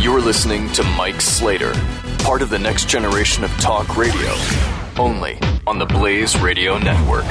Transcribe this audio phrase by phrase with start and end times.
[0.00, 1.74] You're listening to Mike Slater,
[2.20, 4.34] part of the next generation of talk radio,
[4.98, 7.26] only on the Blaze Radio Network.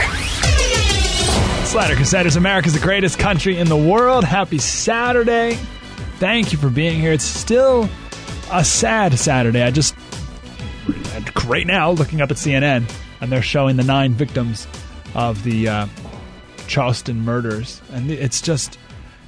[1.65, 4.23] Slater Crusaders, America's the greatest country in the world.
[4.23, 5.55] Happy Saturday.
[6.19, 7.11] Thank you for being here.
[7.11, 7.89] It's still
[8.51, 9.63] a sad Saturday.
[9.63, 9.95] I just,
[11.47, 12.87] right now, looking up at CNN,
[13.19, 14.67] and they're showing the nine victims
[15.15, 15.87] of the uh,
[16.67, 17.81] Charleston murders.
[17.93, 18.77] And it's just,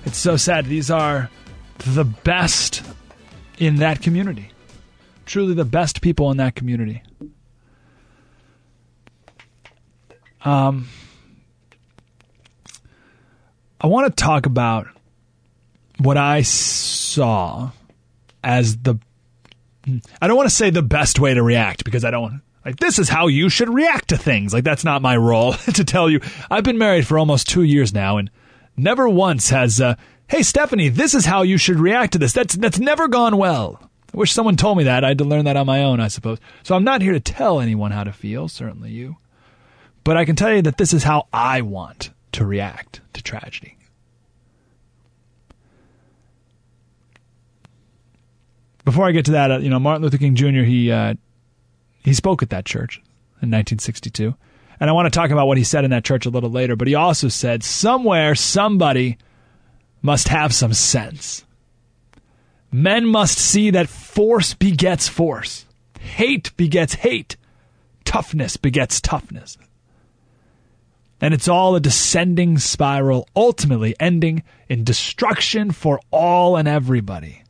[0.05, 0.67] it's so sad.
[0.67, 1.31] These are
[1.79, 2.83] the best
[3.61, 4.51] in that community.
[5.27, 7.03] Truly the best people in that community.
[10.43, 10.89] Um,
[13.79, 14.87] I want to talk about
[15.99, 17.69] what I saw
[18.43, 18.97] as the.
[20.19, 22.41] I don't want to say the best way to react because I don't.
[22.65, 24.53] Like, this is how you should react to things.
[24.53, 26.19] Like, that's not my role to tell you.
[26.49, 28.31] I've been married for almost two years now, and
[28.75, 29.95] never once has, uh,
[30.31, 32.31] hey, Stephanie, this is how you should react to this.
[32.31, 33.81] That's, that's never gone well.
[34.13, 35.03] I wish someone told me that.
[35.03, 36.37] I had to learn that on my own, I suppose.
[36.63, 39.17] So I'm not here to tell anyone how to feel, certainly you.
[40.05, 43.77] But I can tell you that this is how I want to react to tragedy.
[48.85, 50.63] Before I get to that, uh, you know, Martin Luther King Jr.
[50.63, 51.13] he uh,
[52.03, 52.97] he spoke at that church
[53.41, 54.33] in 1962,
[54.79, 56.75] and I want to talk about what he said in that church a little later.
[56.75, 59.19] But he also said somewhere somebody
[60.01, 61.45] must have some sense.
[62.71, 65.65] Men must see that force begets force,
[65.99, 67.35] hate begets hate,
[68.05, 69.57] toughness begets toughness.
[71.19, 77.43] And it's all a descending spiral, ultimately ending in destruction for all and everybody.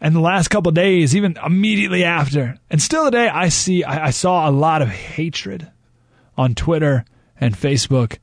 [0.00, 4.10] And the last couple days, even immediately after, and still today, I see, I, I
[4.10, 5.70] saw a lot of hatred
[6.36, 7.04] on Twitter
[7.40, 8.18] and Facebook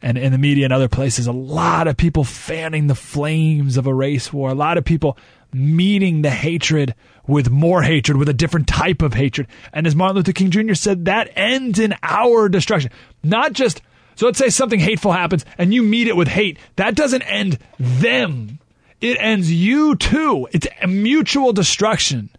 [0.00, 3.86] and in the media and other places, a lot of people fanning the flames of
[3.86, 5.18] a race war, a lot of people
[5.52, 6.94] meeting the hatred
[7.26, 9.46] with more hatred, with a different type of hatred.
[9.72, 10.74] And as Martin Luther King Jr.
[10.74, 12.90] said, that ends in our destruction.
[13.22, 13.82] Not just,
[14.14, 16.58] so let's say something hateful happens and you meet it with hate.
[16.76, 18.58] That doesn't end them.
[19.00, 20.48] It ends you too.
[20.52, 22.30] It's a mutual destruction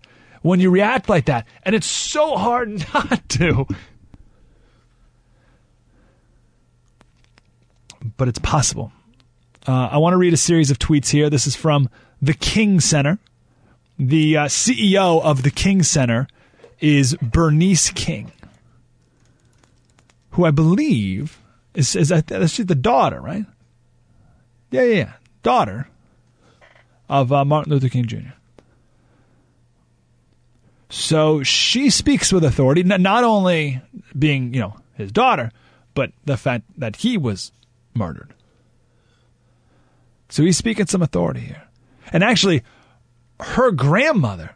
[0.41, 1.47] when you react like that.
[1.63, 3.67] And it's so hard not to.
[8.19, 8.91] But it's possible.
[9.65, 11.29] Uh, I want to read a series of tweets here.
[11.29, 11.89] This is from
[12.21, 13.17] the King Center.
[13.97, 16.27] The uh, CEO of the King Center
[16.81, 18.33] is Bernice King,
[20.31, 21.39] who I believe
[21.73, 23.45] is, is that's the daughter, right?
[24.69, 25.13] Yeah, yeah, yeah.
[25.41, 25.87] Daughter
[27.07, 28.33] of uh, Martin Luther King Jr.
[30.89, 33.81] So she speaks with authority, not only
[34.17, 35.53] being, you know, his daughter,
[35.93, 37.53] but the fact that he was
[37.93, 38.33] murdered.
[40.29, 41.63] So he's speaking some authority here.
[42.11, 42.63] And actually,
[43.39, 44.53] her grandmother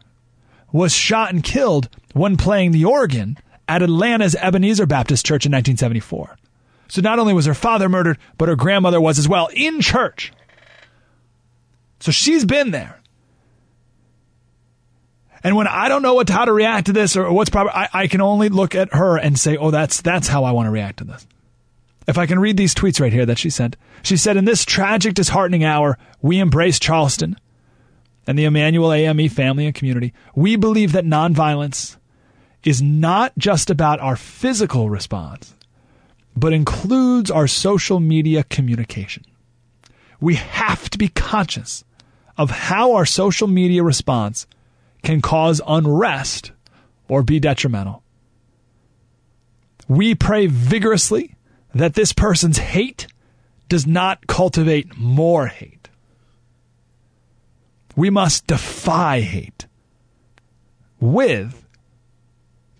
[0.72, 6.36] was shot and killed when playing the organ at Atlanta's Ebenezer Baptist Church in 1974.
[6.88, 10.32] So not only was her father murdered, but her grandmother was as well in church.
[12.00, 13.00] So she's been there.
[15.42, 17.88] And when I don't know what how to react to this or what's proper, I,
[17.92, 20.70] I can only look at her and say, "Oh, that's that's how I want to
[20.70, 21.26] react to this."
[22.06, 24.64] If I can read these tweets right here that she sent, she said, "In this
[24.64, 27.36] tragic, disheartening hour, we embrace Charleston
[28.26, 30.12] and the Emanuel AME family and community.
[30.34, 31.96] We believe that nonviolence
[32.62, 35.54] is not just about our physical response,
[36.36, 39.24] but includes our social media communication.
[40.20, 41.84] We have to be conscious
[42.36, 44.46] of how our social media response
[45.02, 46.52] can cause unrest
[47.08, 48.02] or be detrimental.
[49.86, 51.36] We pray vigorously
[51.74, 53.06] that this person's hate
[53.68, 55.88] does not cultivate more hate.
[57.96, 59.66] We must defy hate
[61.00, 61.64] with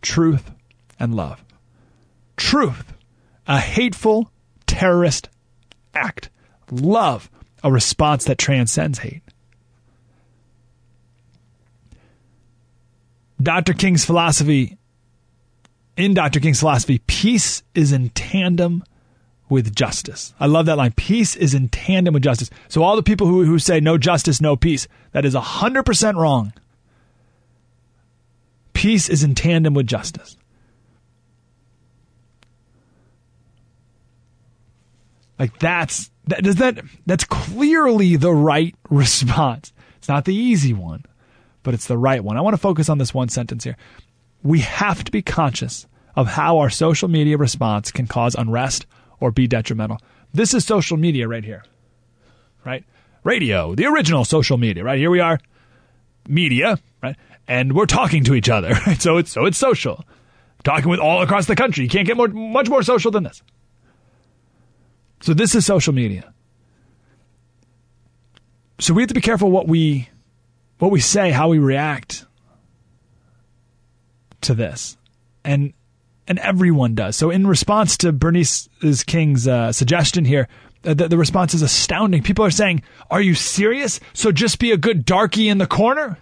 [0.02, 0.50] truth
[0.98, 1.44] and love.
[2.36, 2.92] Truth,
[3.46, 4.30] a hateful
[4.66, 5.28] terrorist
[5.94, 6.30] act.
[6.70, 7.30] Love,
[7.62, 9.22] a response that transcends hate.
[13.42, 13.74] Dr.
[13.74, 14.78] King's philosophy,
[15.96, 16.40] in Dr.
[16.40, 18.84] King's philosophy, peace is in tandem
[19.48, 20.34] with justice.
[20.40, 20.92] I love that line.
[20.92, 22.50] Peace is in tandem with justice.
[22.68, 26.52] So all the people who, who say no justice, no peace, that is 100% wrong.
[28.72, 30.36] Peace is in tandem with justice.
[35.38, 39.72] Like that's that does that that's clearly the right response.
[39.98, 41.04] It's not the easy one,
[41.62, 42.36] but it's the right one.
[42.36, 43.76] I want to focus on this one sentence here.
[44.44, 48.86] We have to be conscious of how our social media response can cause unrest
[49.18, 49.98] or be detrimental.
[50.32, 51.64] This is social media right here.
[52.64, 52.84] Right?
[53.24, 54.98] Radio, the original social media, right?
[54.98, 55.40] Here we are.
[56.28, 57.16] Media, right?
[57.48, 59.00] And we're talking to each other, right?
[59.00, 60.04] So it's so it's social.
[60.62, 61.84] Talking with all across the country.
[61.84, 63.42] You can't get more much more social than this.
[65.20, 66.32] So this is social media.
[68.78, 70.10] So we have to be careful what we
[70.78, 72.26] what we say, how we react
[74.44, 74.96] to this.
[75.44, 75.72] And
[76.26, 77.16] and everyone does.
[77.16, 78.68] So in response to Bernice
[79.06, 80.48] King's uh, suggestion here,
[80.84, 82.22] uh, the, the response is astounding.
[82.22, 84.00] People are saying, "Are you serious?
[84.14, 86.18] So just be a good darky in the corner?"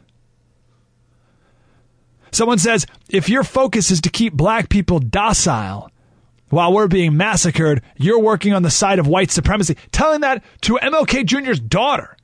[2.33, 5.93] Someone says, "If your focus is to keep black people docile,
[6.53, 9.75] while we're being massacred, you're working on the side of white supremacy.
[9.91, 12.15] Telling that to MLK Jr.'s daughter.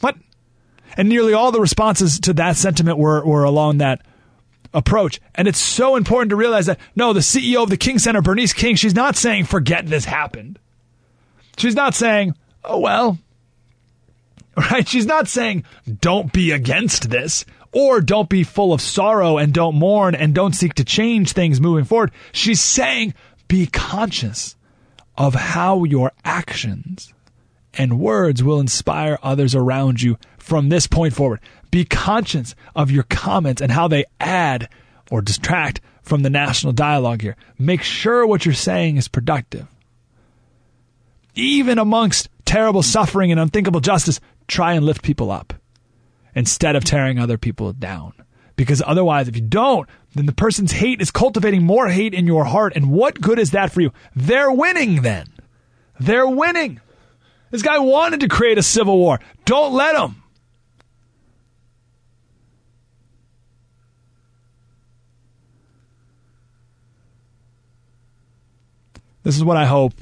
[0.00, 0.16] What?
[0.94, 4.04] And nearly all the responses to that sentiment were, were along that
[4.74, 5.20] approach.
[5.34, 8.52] And it's so important to realize that no, the CEO of the King Center, Bernice
[8.52, 10.58] King, she's not saying, forget this happened.
[11.56, 12.34] She's not saying,
[12.64, 13.18] oh, well,
[14.56, 14.86] right?
[14.86, 15.64] She's not saying,
[16.00, 20.54] don't be against this or don't be full of sorrow and don't mourn and don't
[20.54, 22.10] seek to change things moving forward.
[22.32, 23.14] She's saying
[23.48, 24.56] be conscious
[25.16, 27.13] of how your actions
[27.76, 31.40] and words will inspire others around you from this point forward.
[31.70, 34.68] Be conscious of your comments and how they add
[35.10, 37.36] or distract from the national dialogue here.
[37.58, 39.66] Make sure what you're saying is productive.
[41.34, 45.54] Even amongst terrible suffering and unthinkable justice, try and lift people up
[46.34, 48.12] instead of tearing other people down.
[48.56, 52.44] Because otherwise, if you don't, then the person's hate is cultivating more hate in your
[52.44, 52.74] heart.
[52.76, 53.92] And what good is that for you?
[54.14, 55.26] They're winning then.
[55.98, 56.80] They're winning.
[57.54, 59.20] This guy wanted to create a civil war.
[59.44, 60.20] Don't let him.
[69.22, 69.92] This is what I hope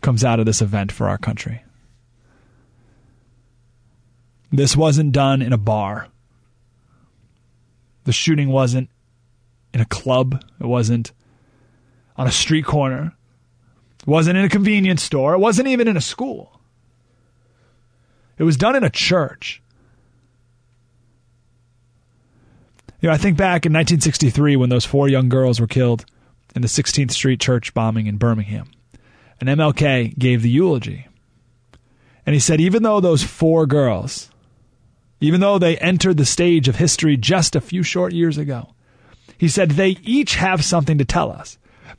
[0.00, 1.64] comes out of this event for our country.
[4.52, 6.06] This wasn't done in a bar.
[8.04, 8.90] The shooting wasn't
[9.74, 10.40] in a club.
[10.60, 11.10] It wasn't
[12.16, 13.16] on a street corner.
[14.02, 15.34] It wasn't in a convenience store.
[15.34, 16.60] It wasn't even in a school.
[18.38, 19.62] It was done in a church.
[23.00, 26.04] You know, I think back in 1963 when those four young girls were killed
[26.54, 28.70] in the 16th Street church bombing in Birmingham.
[29.40, 31.08] And MLK gave the eulogy.
[32.24, 34.30] And he said, even though those four girls
[35.22, 38.74] even though they entered the stage of history just a few short years ago.
[39.38, 41.58] He said they each have something to tell us.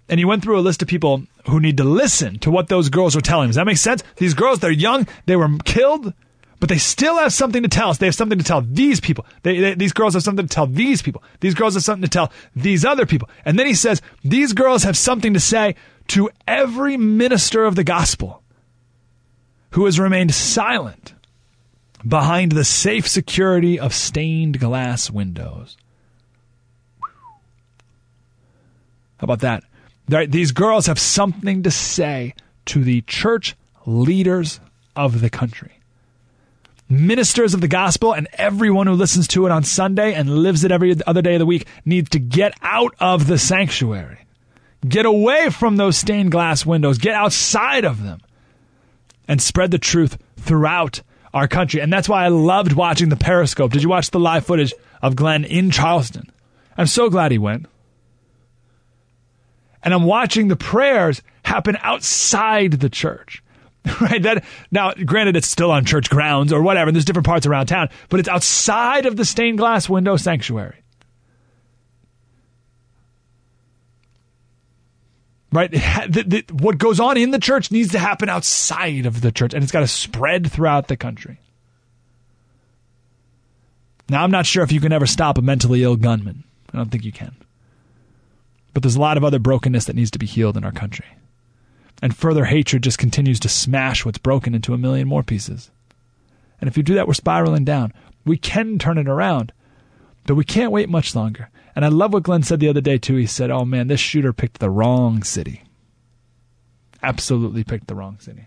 [0.10, 2.90] And he went through a list of people who need to listen to what those
[2.90, 3.50] girls are telling.
[3.50, 4.04] Does that make sense?
[4.18, 6.13] These girls, they're young, they were killed,
[6.60, 7.98] but they still have something to tell us.
[7.98, 9.25] They have something to tell these people.
[9.42, 11.24] They, they, these girls have something to tell these people.
[11.42, 13.30] These girls have something to tell these other people.
[13.44, 15.75] And then he says, these girls have something to say
[16.10, 18.44] to every minister of the gospel
[19.72, 21.13] who has remained silent
[22.07, 25.77] behind the safe security of stained glass windows.
[29.17, 29.63] How about that?
[30.07, 33.55] These girls have something to say to the church
[33.86, 34.60] leaders
[34.95, 35.72] of the country.
[36.89, 40.72] Ministers of the gospel and everyone who listens to it on Sunday and lives it
[40.72, 44.19] every other day of the week needs to get out of the sanctuary.
[44.88, 46.98] Get away from those stained glass windows.
[46.98, 48.19] Get outside of them
[49.27, 51.01] and spread the truth throughout
[51.33, 51.79] our country.
[51.79, 53.72] And that's why I loved watching the Periscope.
[53.72, 56.29] Did you watch the live footage of Glenn in Charleston?
[56.77, 57.65] I'm so glad he went.
[59.84, 63.44] And I'm watching the prayers happen outside the church.
[64.00, 64.24] Right?
[64.24, 67.66] That now, granted, it's still on church grounds or whatever, and there's different parts around
[67.66, 70.84] town, but it's outside of the stained glass window sanctuary.
[75.54, 75.72] right?
[76.10, 79.54] The, the, what goes on in the church needs to happen outside of the church,
[79.54, 81.40] and it's got to spread throughout the country.
[84.10, 86.44] Now, I'm not sure if you can ever stop a mentally ill gunman.
[86.74, 87.36] I don't think you can.
[88.74, 91.06] But there's a lot of other brokenness that needs to be healed in our country.
[92.01, 95.72] And further hatred just continues to smash what's broken into a million more pieces.
[96.60, 97.94] And if you do that, we're spiraling down.
[98.25, 99.53] We can turn it around,
[100.25, 101.50] but we can't wait much longer.
[101.75, 103.15] And I love what Glenn said the other day, too.
[103.15, 105.63] He said, Oh man, this shooter picked the wrong city.
[107.01, 108.46] absolutely picked the wrong city.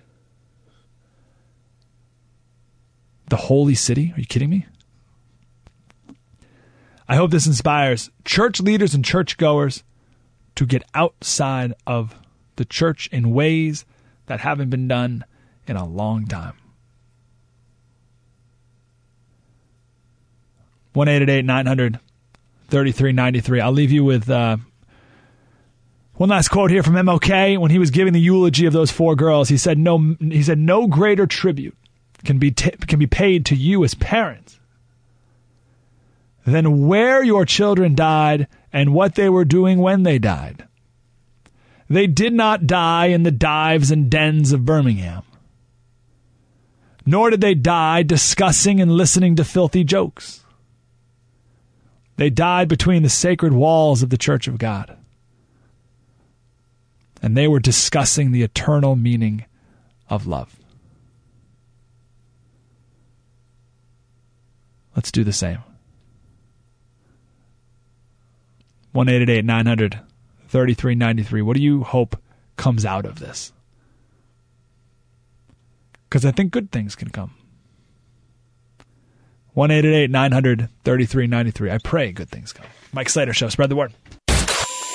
[3.29, 4.13] The holy city?
[4.17, 4.67] Are you kidding me?
[7.09, 9.83] I hope this inspires church leaders and churchgoers
[10.57, 12.15] to get outside of
[12.57, 13.85] the church in ways
[14.27, 15.25] that haven't been done
[15.67, 16.55] in a long time.
[20.93, 21.07] 1
[21.47, 22.01] 900
[22.69, 23.61] 3393.
[23.61, 24.57] I'll leave you with uh,
[26.15, 29.15] one last quote here from MLK when he was giving the eulogy of those four
[29.15, 29.49] girls.
[29.49, 31.77] He said, "No, he said no greater tribute
[32.25, 34.59] can be t- can be paid to you as parents
[36.47, 38.47] than where your children died
[38.77, 40.69] and what they were doing when they died.
[41.89, 45.23] They did not die in the dives and dens of Birmingham."
[47.07, 50.45] Nor did they die discussing and listening to filthy jokes.
[52.17, 54.95] They died between the sacred walls of the Church of God.
[57.23, 59.47] And they were discussing the eternal meaning
[60.11, 60.55] of love.
[64.95, 65.61] Let's do the same.
[68.97, 69.07] 1
[69.45, 70.01] 900
[70.49, 71.43] 3393.
[71.43, 72.17] What do you hope
[72.57, 73.53] comes out of this?
[76.09, 77.35] Because I think good things can come.
[79.53, 79.69] 1
[80.11, 81.71] 900 3393.
[81.71, 82.67] I pray good things come.
[82.95, 83.51] Mike Slater Show.
[83.51, 83.93] Spread the word.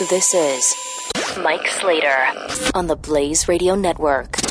[0.09, 0.75] This is
[1.37, 2.25] Mike Slater
[2.73, 4.50] on the Blaze Radio Network.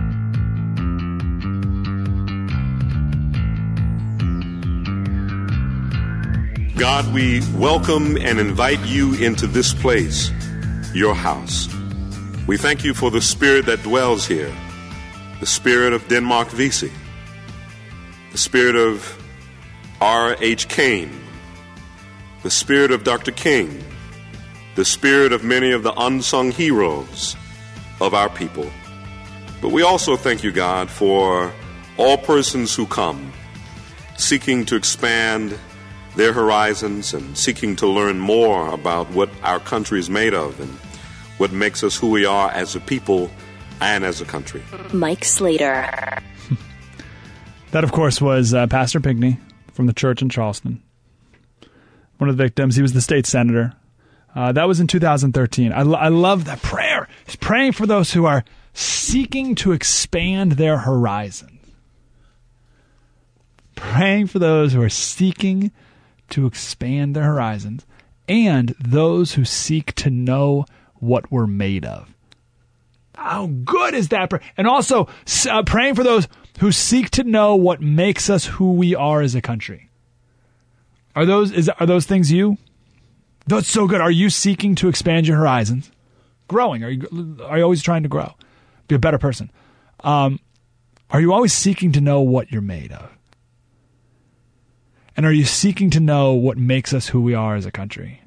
[6.81, 10.31] God, we welcome and invite you into this place,
[10.95, 11.69] your house.
[12.47, 14.51] We thank you for the spirit that dwells here,
[15.39, 16.91] the spirit of Denmark Vesey,
[18.31, 19.15] the spirit of
[20.01, 20.69] R.H.
[20.69, 21.11] Cain,
[22.41, 23.31] the spirit of Dr.
[23.31, 23.83] King,
[24.73, 27.35] the spirit of many of the unsung heroes
[27.99, 28.71] of our people.
[29.61, 31.53] But we also thank you, God, for
[31.97, 33.31] all persons who come
[34.17, 35.59] seeking to expand
[36.15, 40.69] their horizons and seeking to learn more about what our country is made of and
[41.37, 43.29] what makes us who we are as a people
[43.79, 44.61] and as a country.
[44.93, 46.21] Mike Slater.
[47.71, 49.39] that, of course, was uh, Pastor Pinckney
[49.73, 50.81] from the church in Charleston.
[52.17, 52.75] One of the victims.
[52.75, 53.73] He was the state senator.
[54.35, 55.73] Uh, that was in 2013.
[55.73, 57.07] I, lo- I love that prayer.
[57.25, 61.51] He's praying for those who are seeking to expand their horizons.
[63.75, 65.71] Praying for those who are seeking
[66.31, 67.85] to expand their horizons
[68.27, 72.13] and those who seek to know what we're made of.
[73.15, 74.31] How good is that?
[74.57, 75.07] And also
[75.49, 76.27] uh, praying for those
[76.59, 79.89] who seek to know what makes us who we are as a country.
[81.15, 82.57] Are those is are those things you?
[83.47, 84.01] That's so good.
[84.01, 85.91] Are you seeking to expand your horizons?
[86.47, 86.83] Growing?
[86.83, 88.33] Are you are you always trying to grow?
[88.87, 89.51] Be a better person.
[90.01, 90.39] Um,
[91.09, 93.09] are you always seeking to know what you're made of?
[95.15, 98.21] And are you seeking to know what makes us who we are as a country?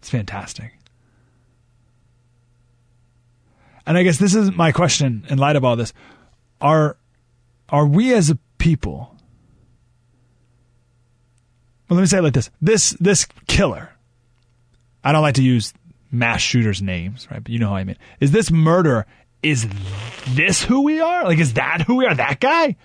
[0.00, 0.72] It's fantastic.
[3.86, 5.92] And I guess this is my question in light of all this.
[6.60, 6.96] Are
[7.68, 9.16] are we as a people
[11.88, 12.50] well, let me say it like this.
[12.60, 13.90] This this killer.
[15.04, 15.72] I don't like to use
[16.10, 17.42] mass shooters' names, right?
[17.42, 17.96] But you know how I mean.
[18.18, 19.06] Is this murder?
[19.42, 19.68] Is
[20.30, 21.24] this who we are?
[21.24, 22.14] Like, is that who we are?
[22.14, 22.76] That guy?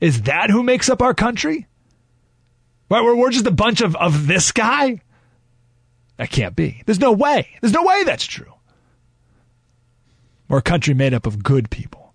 [0.00, 1.66] Is that who makes up our country?
[2.88, 3.02] Right?
[3.02, 5.00] We're, we're just a bunch of, of this guy?
[6.16, 6.82] That can't be.
[6.86, 7.48] There's no way.
[7.60, 8.52] There's no way that's true.
[10.48, 12.12] We're a country made up of good people.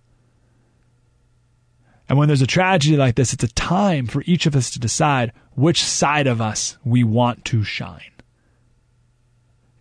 [2.08, 4.80] And when there's a tragedy like this, it's a time for each of us to
[4.80, 8.12] decide which side of us we want to shine.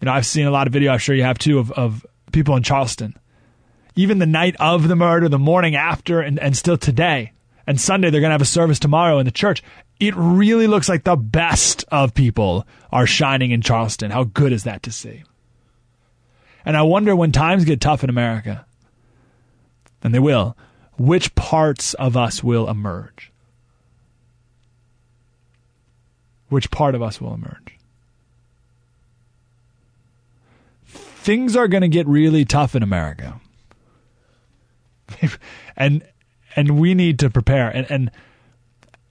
[0.00, 2.06] You know, I've seen a lot of video, I'm sure you have too, of, of
[2.32, 3.14] people in Charleston.
[3.94, 7.32] Even the night of the murder, the morning after, and, and still today.
[7.66, 9.62] And Sunday, they're going to have a service tomorrow in the church.
[10.00, 14.10] It really looks like the best of people are shining in Charleston.
[14.10, 15.24] How good is that to see?
[16.64, 18.66] And I wonder when times get tough in America,
[20.02, 20.56] and they will,
[20.96, 23.32] which parts of us will emerge?
[26.48, 27.74] Which part of us will emerge?
[31.24, 33.40] things are going to get really tough in America.
[35.76, 36.06] and
[36.56, 38.10] and we need to prepare and and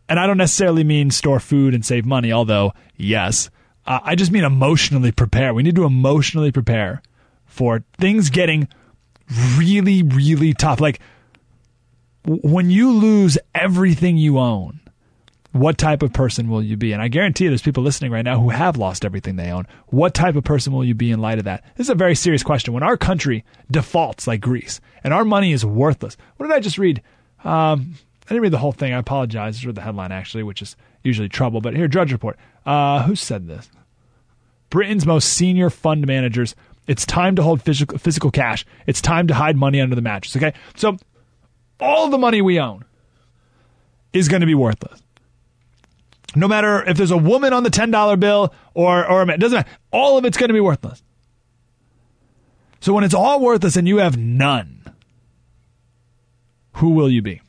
[0.10, 3.50] and I don't necessarily mean store food and save money, although yes,
[3.86, 5.54] uh, I just mean emotionally prepare.
[5.54, 7.02] We need to emotionally prepare
[7.46, 8.68] for things getting
[9.58, 10.80] really really tough.
[10.80, 11.00] Like
[12.26, 14.80] when you lose everything you own,
[15.52, 16.94] what type of person will you be?
[16.94, 19.68] And I guarantee you there's people listening right now who have lost everything they own.
[19.88, 21.64] What type of person will you be in light of that?
[21.76, 22.74] This is a very serious question.
[22.74, 26.80] When our country defaults like Greece and our money is worthless, what did I just
[26.80, 27.02] read?
[27.44, 27.96] Um,
[28.26, 28.94] I didn't read the whole thing.
[28.94, 29.64] I apologize.
[29.64, 31.62] I read the headline actually, which is usually trouble.
[31.62, 32.38] But here, Drudge Report.
[32.66, 33.70] Uh, who said this?
[34.70, 36.56] Britain's most senior fund managers.
[36.88, 38.66] It's time to hold physical, physical cash.
[38.88, 40.36] It's time to hide money under the mattress.
[40.36, 40.98] Okay, so
[41.80, 42.86] all the money we own
[44.14, 45.04] is going to be worthless
[46.36, 49.70] no matter if there's a woman on the $10 bill or, or it doesn't matter.
[49.92, 51.04] All of it's going to be worthless.
[52.80, 54.83] So when it's all worthless and you have none,
[56.74, 57.42] who will you be?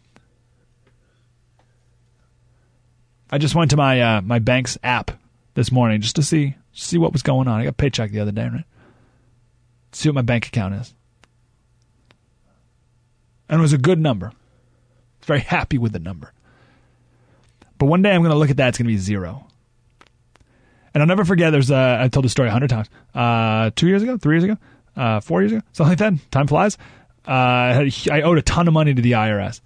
[3.30, 5.10] I just went to my uh, my bank's app
[5.54, 7.60] this morning just to see see what was going on.
[7.60, 8.64] I got a paycheck the other day, right?
[9.92, 10.94] See what my bank account is.
[13.48, 14.32] And it was a good number.
[15.22, 16.32] Very happy with the number.
[17.78, 19.46] But one day I'm going to look at that, it's going to be zero.
[20.92, 22.88] And I'll never forget, there's a, I told the story a hundred times.
[23.14, 24.56] Uh, two years ago, three years ago,
[24.96, 26.30] uh, four years ago, something like that.
[26.30, 26.78] Time flies.
[27.26, 29.60] Uh, I owed a ton of money to the IRS.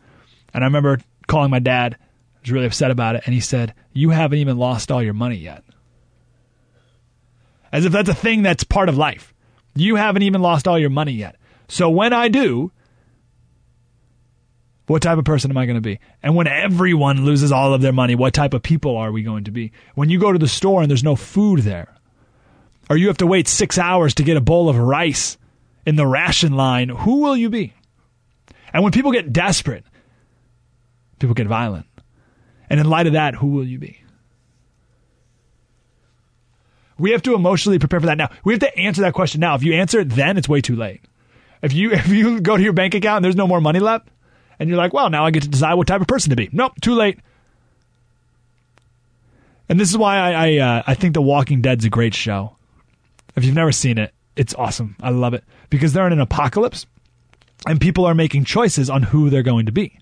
[0.54, 1.96] And I remember calling my dad.
[2.00, 3.22] I was really upset about it.
[3.26, 5.64] And he said, You haven't even lost all your money yet.
[7.72, 9.34] As if that's a thing that's part of life.
[9.74, 11.36] You haven't even lost all your money yet.
[11.68, 12.72] So when I do,
[14.86, 16.00] what type of person am I going to be?
[16.22, 19.44] And when everyone loses all of their money, what type of people are we going
[19.44, 19.72] to be?
[19.94, 21.94] When you go to the store and there's no food there,
[22.88, 25.36] or you have to wait six hours to get a bowl of rice
[25.88, 27.72] in the ration line, who will you be?
[28.74, 29.86] And when people get desperate,
[31.18, 31.86] people get violent.
[32.68, 33.98] And in light of that, who will you be?
[36.98, 38.28] We have to emotionally prepare for that now.
[38.44, 39.54] We have to answer that question now.
[39.54, 41.00] If you answer it then, it's way too late.
[41.62, 44.08] If you if you go to your bank account and there's no more money left,
[44.58, 46.50] and you're like, well, now I get to decide what type of person to be.
[46.52, 47.18] Nope, too late.
[49.70, 52.56] And this is why I I, uh, I think The Walking Dead's a great show.
[53.36, 54.96] If you've never seen it, it's awesome.
[55.02, 56.86] I love it because they're in an apocalypse,
[57.66, 59.98] and people are making choices on who they're going to be.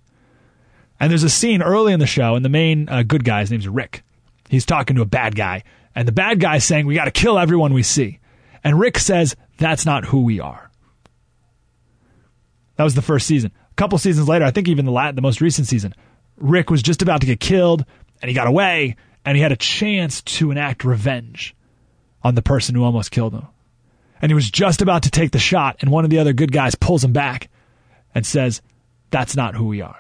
[1.01, 3.67] And there's a scene early in the show, and the main uh, good guy's name's
[3.67, 4.03] Rick.
[4.49, 7.39] He's talking to a bad guy, and the bad guy's saying, "We got to kill
[7.39, 8.21] everyone we see."
[8.63, 10.71] And Rick says, "That's not who we are."
[12.77, 15.41] That was the first season A couple seasons later, I think even the the most
[15.41, 15.95] recent season,
[16.37, 17.87] Rick was just about to get killed
[18.21, 21.57] and he got away and he had a chance to enact revenge
[22.23, 23.47] on the person who almost killed him.
[24.21, 26.53] And he was just about to take the shot and one of the other good
[26.53, 27.51] guys pulls him back
[28.15, 28.63] and says,
[29.11, 29.97] "That's not who we are."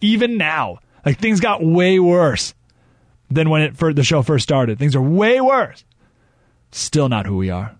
[0.00, 2.54] Even now, like things got way worse
[3.30, 4.78] than when it the show first started.
[4.78, 5.84] Things are way worse.
[6.70, 7.76] Still not who we are.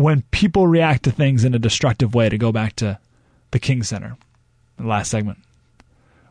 [0.00, 2.98] When people react to things in a destructive way, to go back to
[3.50, 4.16] the King Center,
[4.78, 5.38] the last segment,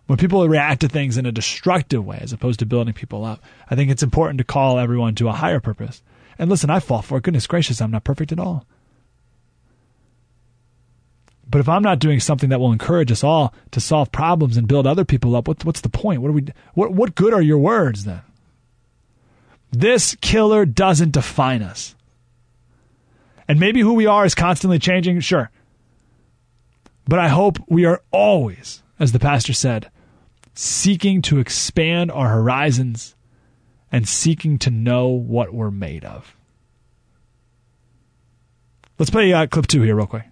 [0.08, 3.44] when people react to things in a destructive way as opposed to building people up,
[3.70, 6.02] I think it's important to call everyone to a higher purpose.
[6.40, 7.24] And listen, I fall for it.
[7.24, 8.66] Goodness gracious, I'm not perfect at all.
[11.48, 14.68] But if I'm not doing something that will encourage us all to solve problems and
[14.68, 16.22] build other people up, what, what's the point?
[16.22, 16.48] What are we?
[16.74, 18.22] What what good are your words then?
[19.72, 21.96] This killer doesn't define us.
[23.50, 25.50] And maybe who we are is constantly changing, sure.
[27.08, 29.90] But I hope we are always, as the pastor said,
[30.54, 33.16] seeking to expand our horizons
[33.92, 36.36] and seeking to know what we're made of.
[39.00, 40.26] Let's play uh, clip two here, real quick.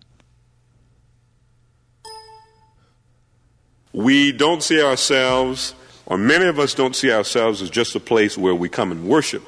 [3.93, 5.73] We don't see ourselves,
[6.05, 9.07] or many of us don't see ourselves as just a place where we come and
[9.07, 9.43] worship,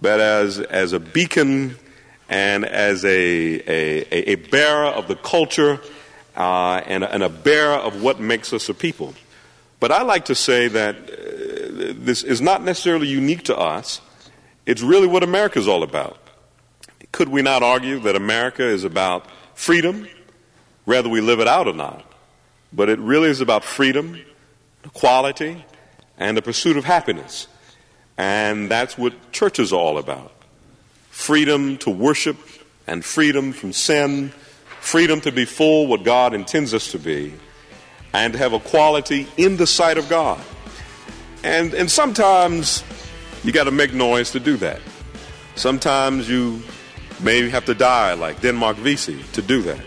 [0.00, 1.76] but as, as a beacon
[2.28, 5.80] and as a, a, a bearer of the culture
[6.36, 9.14] uh, and, and, a bearer of what makes us a people.
[9.80, 14.00] But I like to say that uh, this is not necessarily unique to us.
[14.64, 16.18] It's really what America is all about.
[17.10, 20.08] Could we not argue that America is about freedom,
[20.86, 22.04] whether we live it out or not?
[22.72, 24.18] But it really is about freedom,
[24.84, 25.66] equality,
[26.16, 27.46] and the pursuit of happiness.
[28.16, 30.32] And that's what church is all about
[31.12, 32.36] freedom to worship
[32.86, 34.30] and freedom from sin,
[34.80, 37.34] freedom to be full what God intends us to be,
[38.12, 40.40] and to have a quality in the sight of God.
[41.44, 42.82] And, and sometimes
[43.44, 44.80] you got to make noise to do that.
[45.54, 46.62] Sometimes you
[47.20, 49.84] may have to die like Denmark Vesey to do that.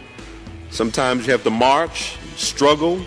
[0.70, 3.02] Sometimes you have to march, struggle,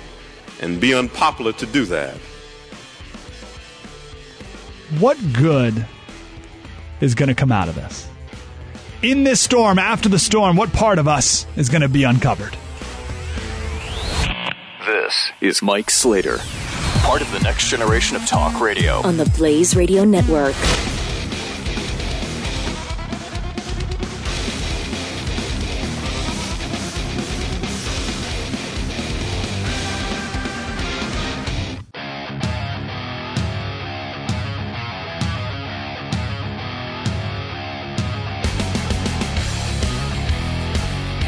[0.61, 2.16] and be unpopular to do that.
[4.98, 5.87] What good
[7.00, 8.08] is going to come out of this?
[9.01, 12.57] In this storm, after the storm, what part of us is going to be uncovered?
[14.85, 16.39] This is Mike Slater,
[17.03, 18.95] part of the next generation of talk radio.
[19.03, 20.57] on the Blaze Radio Network.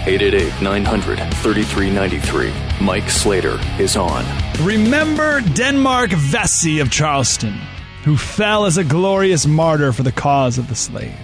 [0.07, 2.53] Eight eight eight nine hundred thirty three ninety three.
[2.81, 4.25] Mike Slater is on.
[4.65, 7.53] Remember Denmark Vesey of Charleston,
[8.05, 11.15] who fell as a glorious martyr for the cause of the slave.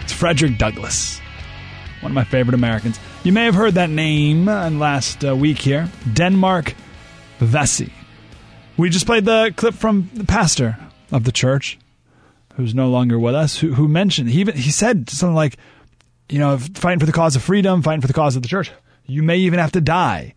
[0.00, 1.20] It's Frederick Douglass,
[2.02, 3.00] one of my favorite Americans.
[3.24, 6.74] You may have heard that name in last uh, week here Denmark
[7.40, 7.92] Vesey.
[8.76, 10.78] We just played the clip from the pastor
[11.10, 11.78] of the church,
[12.54, 15.56] who's no longer with us, who, who mentioned, he, even, he said something like,
[16.30, 18.70] you know, fighting for the cause of freedom, fighting for the cause of the church.
[19.06, 20.34] You may even have to die,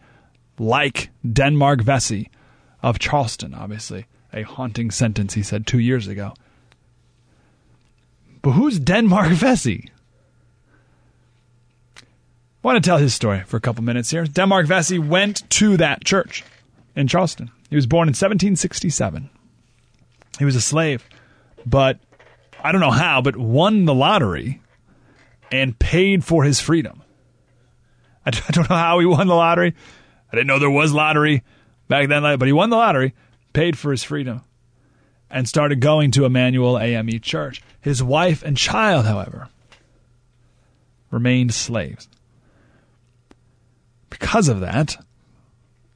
[0.58, 2.30] like Denmark Vesey
[2.82, 4.08] of Charleston, obviously.
[4.34, 6.34] A haunting sentence, he said two years ago.
[8.42, 9.92] But who's Denmark Vesey?
[11.98, 12.02] I
[12.68, 14.26] want to tell his story for a couple minutes here.
[14.26, 16.44] Denmark Vesey went to that church
[16.96, 17.52] in Charleston.
[17.70, 19.30] He was born in 1767.
[20.40, 21.08] He was a slave,
[21.66, 22.00] but
[22.64, 24.62] I don't know how, but won the lottery
[25.54, 27.04] and paid for his freedom.
[28.26, 29.76] I don't know how he won the lottery.
[30.32, 31.44] I didn't know there was lottery
[31.88, 33.14] back then, but he won the lottery,
[33.54, 34.42] paid for his freedom,
[35.30, 37.62] and started going to Emanuel AME Church.
[37.80, 39.50] His wife and child, however,
[41.12, 42.08] remained slaves.
[44.10, 44.98] Because of that,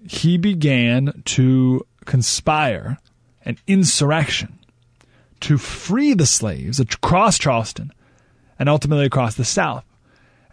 [0.07, 2.99] he began to conspire
[3.43, 4.59] an insurrection
[5.39, 7.91] to free the slaves across Charleston
[8.59, 9.83] and ultimately across the South.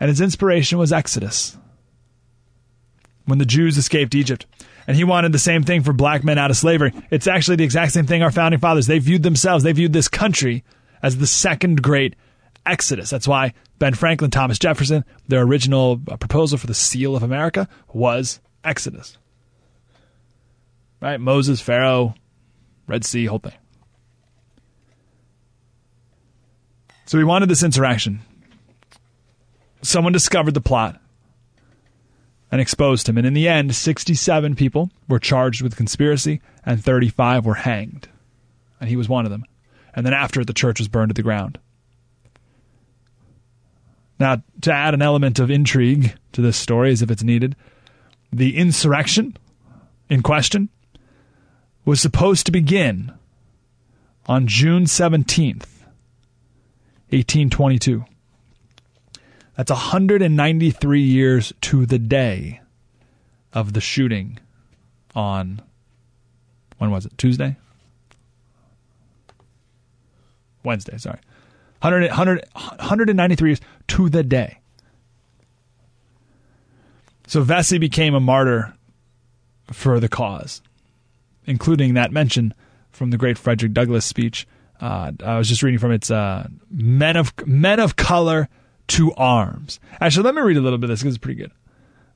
[0.01, 1.57] And his inspiration was Exodus,
[3.27, 4.47] when the Jews escaped Egypt.
[4.87, 6.93] And he wanted the same thing for black men out of slavery.
[7.11, 8.87] It's actually the exact same thing our founding fathers.
[8.87, 10.64] They viewed themselves, they viewed this country
[11.03, 12.17] as the second great
[12.67, 13.11] Exodus.
[13.11, 17.69] That's why Ben Franklin, Thomas Jefferson, their original uh, proposal for the seal of America
[17.93, 19.19] was Exodus.
[21.01, 21.21] Right?
[21.21, 22.14] Moses, Pharaoh,
[22.87, 23.53] Red Sea, whole thing.
[27.07, 28.21] So he wanted this insurrection.
[29.83, 31.01] Someone discovered the plot
[32.51, 33.19] and exposed him.
[33.19, 38.09] And in the end, 67 people were charged with conspiracy and 35 were hanged.
[38.81, 39.45] And he was one of them.
[39.95, 41.59] And then after, it, the church was burned to the ground.
[44.19, 47.57] Now, to add an element of intrigue to this story, as if it's needed,
[48.33, 49.37] the insurrection
[50.09, 50.69] in question
[51.85, 53.12] was supposed to begin
[54.27, 55.67] on June 17th,
[57.14, 58.05] 1822.
[59.57, 62.61] That's 193 years to the day
[63.53, 64.38] of the shooting
[65.14, 65.62] on,
[66.79, 67.16] when was it?
[67.16, 67.57] Tuesday?
[70.64, 71.20] Wednesday, sorry.
[71.83, 74.59] 100, 100, 193 years to the day.
[77.27, 78.74] So Vesey became a martyr
[79.70, 80.62] for the cause,
[81.46, 82.55] including that mention
[82.90, 84.46] from the great Frederick Douglass speech.
[84.80, 88.48] Uh, I was just reading from its uh, "Men of Men of Color
[88.88, 91.52] to Arms." Actually, let me read a little bit of this because it's pretty good.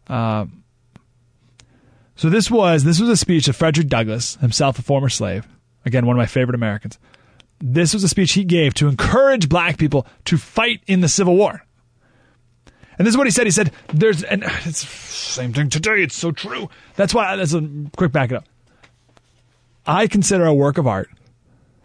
[0.07, 0.47] Uh,
[2.17, 5.47] so this was this was a speech of Frederick Douglass, himself a former slave,
[5.85, 6.99] again one of my favorite Americans.
[7.61, 11.37] This was a speech he gave to encourage black people to fight in the Civil
[11.37, 11.65] War.
[12.99, 13.47] And this is what he said.
[13.47, 16.03] He said, "There's and it's same thing today.
[16.03, 16.69] It's so true.
[16.97, 17.37] That's why.
[17.37, 17.67] That's a
[17.97, 18.45] quick back it up.
[19.87, 21.09] I consider a work of art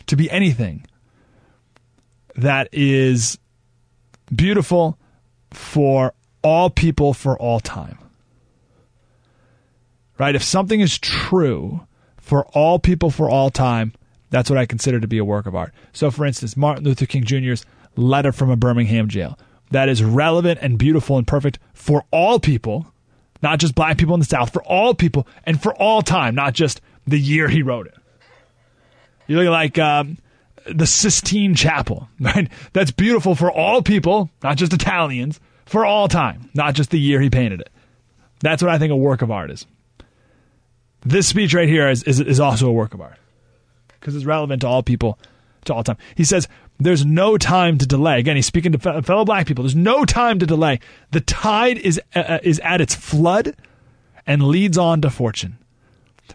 [0.07, 0.85] to be anything
[2.35, 3.37] that is
[4.33, 4.97] beautiful
[5.51, 6.13] for
[6.43, 7.97] all people for all time.
[10.19, 10.35] Right?
[10.35, 11.85] If something is true
[12.17, 13.93] for all people for all time,
[14.29, 15.73] that's what I consider to be a work of art.
[15.91, 19.37] So, for instance, Martin Luther King Jr.'s letter from a Birmingham jail
[19.71, 22.87] that is relevant and beautiful and perfect for all people,
[23.41, 26.53] not just black people in the South, for all people and for all time, not
[26.53, 27.95] just the year he wrote it.
[29.27, 30.17] You look like um,
[30.65, 32.49] the Sistine Chapel, right?
[32.73, 37.21] That's beautiful for all people, not just Italians, for all time, not just the year
[37.21, 37.69] he painted it.
[38.39, 39.65] That's what I think a work of art is.
[41.05, 43.17] This speech right here is, is, is also a work of art
[43.99, 45.17] because it's relevant to all people,
[45.65, 45.97] to all time.
[46.15, 46.47] He says,
[46.79, 48.19] There's no time to delay.
[48.19, 49.63] Again, he's speaking to fellow black people.
[49.63, 50.79] There's no time to delay.
[51.11, 53.55] The tide is, uh, uh, is at its flood
[54.25, 55.57] and leads on to fortune.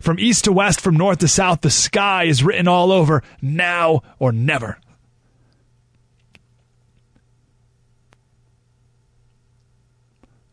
[0.00, 4.02] From east to west, from north to south, the sky is written all over now
[4.18, 4.78] or never.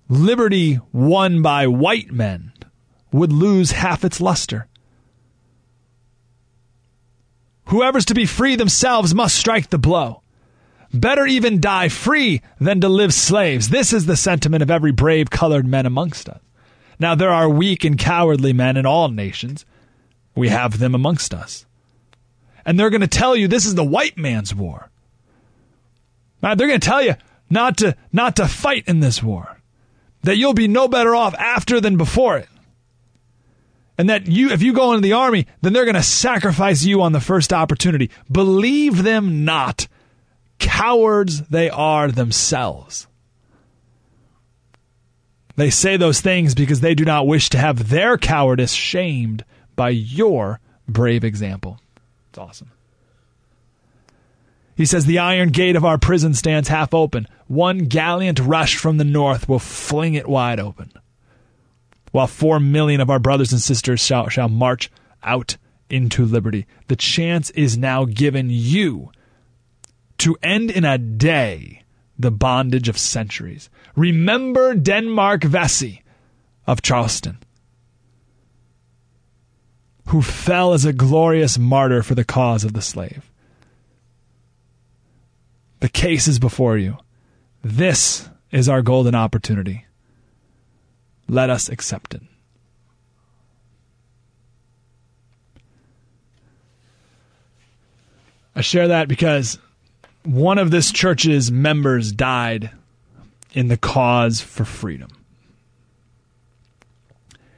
[0.08, 2.54] Liberty won by white men
[3.12, 4.68] would lose half its luster.
[7.66, 10.22] Whoever's to be free themselves must strike the blow.
[10.94, 13.70] Better even die free than to live slaves.
[13.70, 16.40] This is the sentiment of every brave colored man amongst us.
[17.00, 19.66] Now, there are weak and cowardly men in all nations.
[20.36, 21.66] We have them amongst us.
[22.66, 24.90] And they're going to tell you this is the white man's war.
[26.42, 26.58] Right?
[26.58, 27.16] They're going to tell you
[27.50, 29.60] not to, not to fight in this war.
[30.24, 32.50] That you'll be no better off after than before it.
[33.98, 37.02] And that you, if you go into the army, then they're going to sacrifice you
[37.02, 38.10] on the first opportunity.
[38.30, 39.88] Believe them not.
[40.58, 43.08] Cowards they are themselves.
[45.56, 49.90] They say those things because they do not wish to have their cowardice shamed by
[49.90, 51.80] your brave example.
[52.30, 52.72] It's awesome.
[54.76, 57.28] He says, The iron gate of our prison stands half open.
[57.48, 60.92] One gallant rush from the north will fling it wide open
[62.16, 64.90] while four million of our brothers and sisters shall, shall march
[65.22, 65.58] out
[65.90, 66.66] into liberty.
[66.88, 69.12] The chance is now given you
[70.20, 71.84] to end in a day
[72.18, 73.70] the bondage of centuries.
[73.96, 76.02] Remember Denmark Vesey
[76.68, 77.38] of Charleston,
[80.08, 83.30] who fell as a glorious martyr for the cause of the slave.
[85.80, 86.98] The case is before you.
[87.64, 89.86] This is our golden opportunity.
[91.28, 92.22] Let us accept it.
[98.56, 99.60] I share that because
[100.26, 102.72] one of this church's members died
[103.54, 105.10] in the cause for freedom.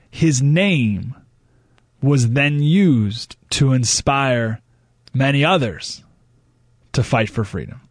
[0.10, 1.15] His name
[2.01, 4.62] was then used to inspire
[5.13, 6.03] many others
[6.93, 7.82] to fight for freedom.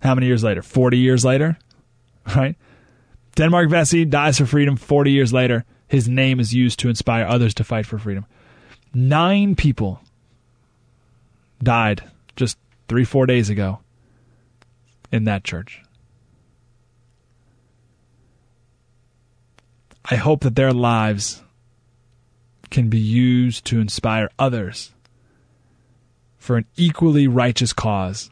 [0.00, 0.62] How many years later?
[0.62, 1.58] 40 years later?
[2.36, 2.54] Right?
[3.34, 5.64] Denmark Vesey dies for freedom 40 years later.
[5.88, 8.26] His name is used to inspire others to fight for freedom.
[8.94, 10.00] Nine people
[11.60, 12.04] died
[12.36, 12.58] just
[12.92, 13.78] three, four days ago
[15.10, 15.80] in that church.
[20.04, 21.42] I hope that their lives
[22.68, 24.92] can be used to inspire others
[26.36, 28.28] for an equally righteous cause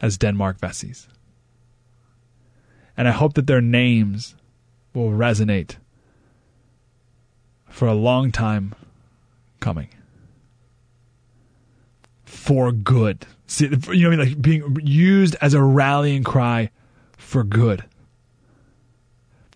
[0.00, 1.08] as Denmark Vesey's
[2.96, 4.36] and I hope that their names
[4.94, 5.78] will resonate
[7.68, 8.76] for a long time
[9.58, 9.88] coming.
[12.30, 13.26] For good.
[13.46, 14.18] See, you know, what I mean?
[14.18, 16.70] like being used as a rallying cry
[17.16, 17.84] for good.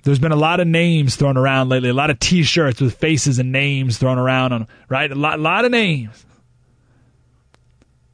[0.02, 3.38] There's been a lot of names thrown around lately, a lot of T-shirts with faces
[3.38, 5.10] and names thrown around on, right?
[5.10, 6.26] A lot, a lot of names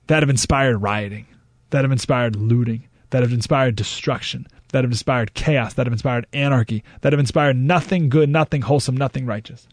[0.07, 1.27] that have inspired rioting,
[1.71, 6.27] that have inspired looting, that have inspired destruction, that have inspired chaos, that have inspired
[6.33, 9.67] anarchy, that have inspired nothing good, nothing wholesome, nothing righteous.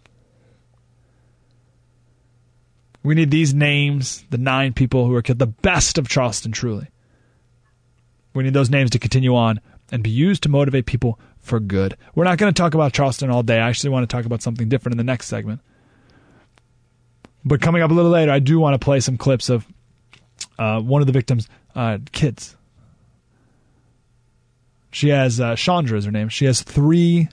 [3.04, 6.88] We need these names, the nine people who were killed, the best of Charleston, truly.
[8.34, 11.96] We need those names to continue on and be used to motivate people for good.
[12.14, 13.60] We're not going to talk about Charleston all day.
[13.60, 15.62] I actually want to talk about something different in the next segment.
[17.46, 19.66] But coming up a little later, I do want to play some clips of
[20.60, 22.58] uh, one of the victims' uh, kids
[24.98, 26.28] she has uh, Chandra is her name.
[26.30, 27.30] She has three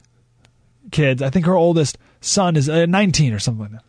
[0.91, 1.23] kids.
[1.23, 3.85] I think her oldest son is uh, 19 or something like that.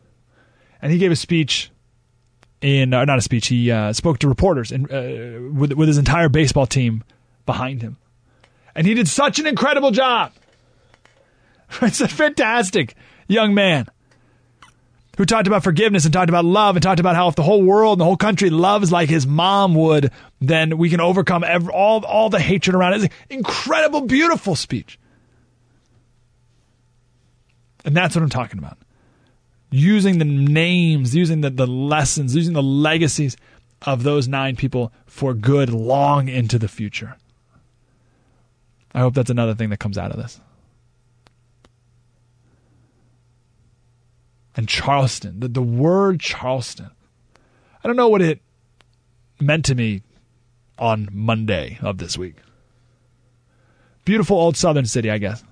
[0.86, 1.72] And he gave a speech
[2.62, 3.48] in, uh, not a speech.
[3.48, 7.04] He uh, spoke to reporters and uh, with with his entire baseball team
[7.48, 7.98] behind him,
[8.76, 10.32] and he did such an incredible job.
[11.82, 12.94] It's a fantastic
[13.28, 13.88] young man
[15.18, 17.64] who talked about forgiveness and talked about love and talked about how if the whole
[17.64, 21.74] world and the whole country loves like his mom would, then we can overcome every,
[21.74, 22.98] all, all the hatred around it.
[22.98, 25.00] It's an incredible, beautiful speech.
[27.84, 28.78] And that's what I'm talking about.
[29.76, 33.36] Using the names, using the, the lessons, using the legacies
[33.82, 37.18] of those nine people for good long into the future.
[38.94, 40.40] I hope that's another thing that comes out of this.
[44.56, 45.40] and Charleston.
[45.40, 46.92] The, the word Charleston.
[47.84, 48.42] I don't know what it
[49.40, 50.02] meant to me
[50.80, 52.36] on Monday of this week.
[54.06, 55.44] Beautiful old southern city, I guess.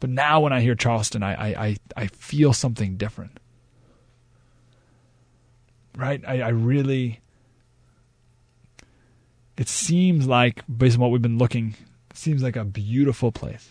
[0.00, 3.38] But, now when I hear Charleston, I, I, I, I feel something different.
[5.96, 6.22] Right?
[6.26, 7.20] I, I really.
[9.56, 11.76] It seems like, based on what we've been looking,
[12.12, 13.70] seems like a beautiful place.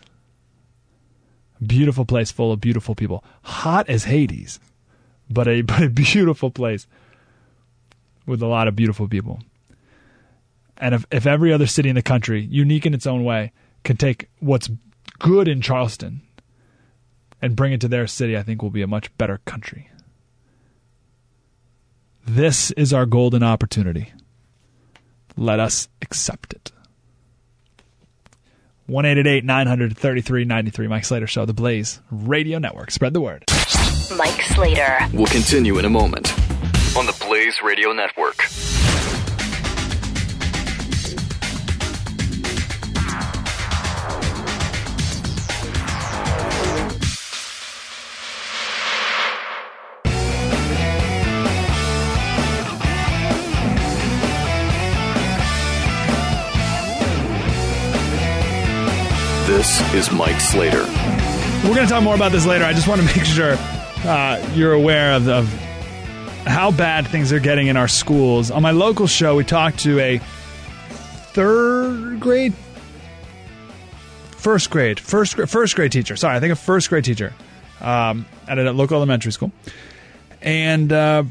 [1.66, 3.24] Beautiful place full of beautiful people.
[3.44, 4.60] Hot as Hades,
[5.30, 6.88] but a, but a beautiful place
[8.26, 9.40] with a lot of beautiful people.
[10.78, 13.52] And if, if every other city in the country, unique in its own way,
[13.84, 14.70] can take what's
[15.20, 16.22] good in Charleston
[17.42, 19.90] and bring it to their city, I think we'll be a much better country.
[22.26, 24.14] This is our golden opportunity.
[25.36, 26.72] Let us accept it.
[28.88, 29.04] 1
[29.46, 30.88] 933 93.
[30.88, 32.92] Mike Slater Show, The Blaze Radio Network.
[32.92, 33.46] Spread the word.
[34.18, 35.00] Mike Slater.
[35.14, 36.32] We'll continue in a moment
[36.98, 38.38] on the Blaze Radio Network.
[59.64, 60.84] This is Mike Slater.
[61.64, 62.66] We're going to talk more about this later.
[62.66, 63.56] I just want to make sure
[64.04, 65.48] uh, you're aware of, of
[66.46, 68.52] how bad things are getting in our schools.
[68.52, 70.18] On my local show, we talked to a
[71.32, 72.54] third grade,
[74.32, 76.18] first grade, first first grade teacher.
[76.18, 77.34] Sorry, I think a first grade teacher
[77.80, 79.54] um, at a local elementary school,
[80.42, 81.24] and uh,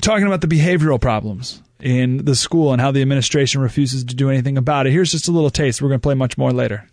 [0.00, 4.30] talking about the behavioral problems in the school and how the administration refuses to do
[4.30, 4.90] anything about it.
[4.90, 5.80] Here's just a little taste.
[5.80, 6.88] We're going to play much more later.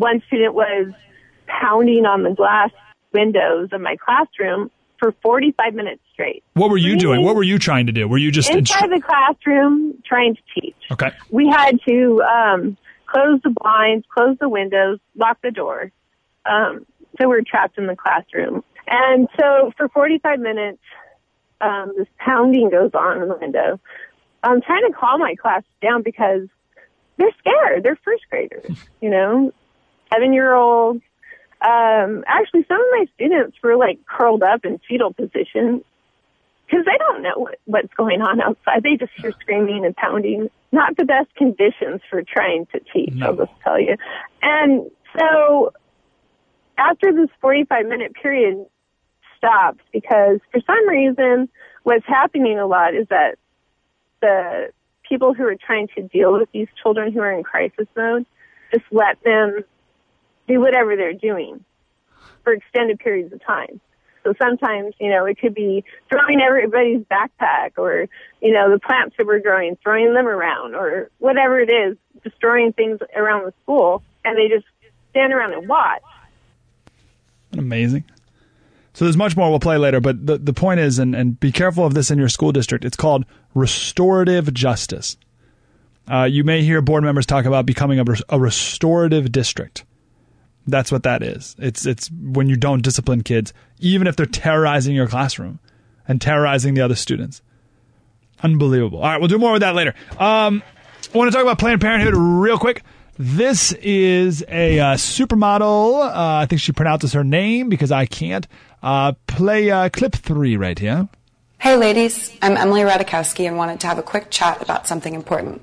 [0.00, 0.94] One student was
[1.46, 2.70] pounding on the glass
[3.12, 6.42] windows of my classroom for 45 minutes straight.
[6.54, 7.22] What were you doing?
[7.22, 8.08] What were you trying to do?
[8.08, 10.74] Were you just inside instru- the classroom trying to teach?
[10.90, 11.10] Okay.
[11.28, 15.92] We had to um, close the blinds, close the windows, lock the door.
[16.50, 16.86] Um,
[17.20, 18.64] so we're trapped in the classroom.
[18.86, 20.80] And so for 45 minutes,
[21.60, 23.78] um, this pounding goes on in the window.
[24.42, 26.48] I'm trying to calm my class down because
[27.18, 27.82] they're scared.
[27.82, 29.52] They're first graders, you know,
[30.12, 31.02] seven year olds.
[31.62, 35.84] Um, actually, some of my students were like curled up in fetal position
[36.66, 38.82] because they don't know what, what's going on outside.
[38.82, 40.50] They just hear screaming and pounding.
[40.72, 43.26] Not the best conditions for trying to teach, No.
[43.26, 43.96] I'll just tell you.
[44.40, 45.72] And so
[46.78, 48.64] after this 45 minute period
[49.36, 51.48] stopped, because for some reason,
[51.82, 53.36] what's happening a lot is that
[54.20, 54.70] the
[55.08, 58.24] people who are trying to deal with these children who are in crisis mode
[58.72, 59.64] just let them
[60.50, 61.64] do whatever they're doing
[62.44, 63.80] for extended periods of time.
[64.24, 68.06] So sometimes, you know, it could be throwing everybody's backpack or,
[68.42, 72.72] you know, the plants that we're growing, throwing them around or whatever it is, destroying
[72.72, 74.66] things around the school and they just
[75.10, 76.02] stand around and watch.
[77.56, 78.04] Amazing.
[78.92, 81.52] So there's much more we'll play later, but the, the point is, and, and be
[81.52, 85.16] careful of this in your school district, it's called restorative justice.
[86.10, 89.84] Uh, you may hear board members talk about becoming a, a restorative district.
[90.66, 91.56] That's what that is.
[91.58, 95.58] It's it's when you don't discipline kids, even if they're terrorizing your classroom
[96.06, 97.42] and terrorizing the other students.
[98.42, 98.98] Unbelievable.
[98.98, 99.94] All right, we'll do more with that later.
[100.18, 100.62] Um,
[101.12, 102.82] I want to talk about Planned Parenthood real quick.
[103.18, 106.06] This is a uh, supermodel.
[106.06, 108.46] Uh, I think she pronounces her name because I can't.
[108.82, 111.08] Uh, play uh, clip three right here.
[111.58, 115.62] Hey ladies, I'm Emily Ratajkowski and wanted to have a quick chat about something important.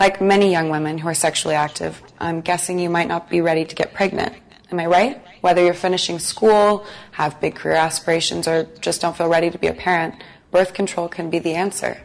[0.00, 3.66] Like many young women who are sexually active, I'm guessing you might not be ready
[3.66, 4.32] to get pregnant.
[4.72, 5.22] Am I right?
[5.42, 9.66] Whether you're finishing school, have big career aspirations, or just don't feel ready to be
[9.66, 10.14] a parent,
[10.50, 12.00] birth control can be the answer.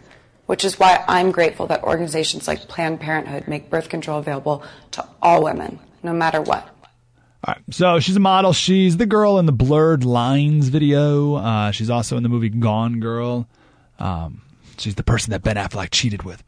[0.45, 5.07] Which is why I'm grateful that organizations like Planned Parenthood make birth control available to
[5.21, 6.63] all women, no matter what.
[7.47, 8.51] All right, so she's a model.
[8.51, 11.35] She's the girl in the Blurred Lines video.
[11.35, 13.47] Uh, she's also in the movie Gone Girl.
[13.99, 14.41] Um,
[14.77, 16.43] she's the person that Ben Affleck cheated with.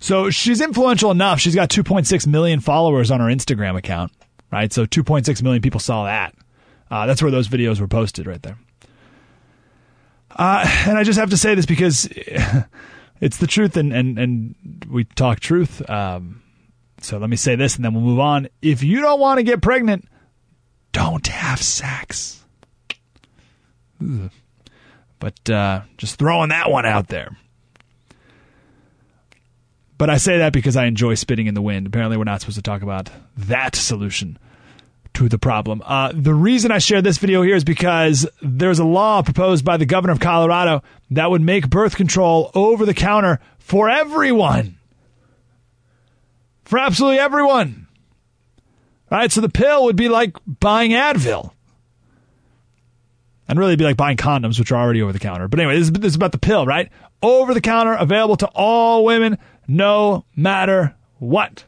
[0.00, 1.40] So she's influential enough.
[1.40, 4.12] She's got 2.6 million followers on her Instagram account,
[4.50, 4.72] right?
[4.72, 6.34] So 2.6 million people saw that.
[6.90, 8.58] Uh, that's where those videos were posted right there.
[10.30, 12.08] Uh, and I just have to say this because
[13.20, 14.54] it's the truth, and, and, and
[14.90, 15.88] we talk truth.
[15.88, 16.42] Um,
[17.00, 18.48] so let me say this, and then we'll move on.
[18.62, 20.08] If you don't want to get pregnant,
[20.92, 22.42] don't have sex.
[25.18, 27.36] But uh, just throwing that one out there.
[30.00, 31.86] But I say that because I enjoy spitting in the wind.
[31.86, 34.38] Apparently, we're not supposed to talk about that solution
[35.12, 35.82] to the problem.
[35.84, 39.76] Uh, the reason I share this video here is because there's a law proposed by
[39.76, 44.78] the governor of Colorado that would make birth control over the counter for everyone.
[46.64, 47.86] for absolutely everyone.
[49.10, 49.30] Right?
[49.30, 51.52] So the pill would be like buying Advil.
[53.46, 55.46] And really be like buying condoms, which are already over the counter.
[55.46, 56.88] But anyway, this is, this is about the pill, right?
[57.22, 59.36] Over the counter, available to all women,
[59.70, 61.64] no matter what.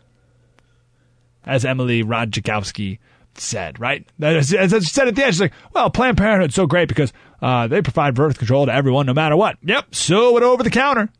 [1.45, 2.99] As Emily Ratajkowski
[3.35, 4.05] said, right?
[4.21, 7.13] As, as she said at the end, she's like, well, Planned Parenthood's so great because
[7.41, 9.57] uh, they provide birth control to everyone no matter what.
[9.63, 11.11] Yep, so it over the counter.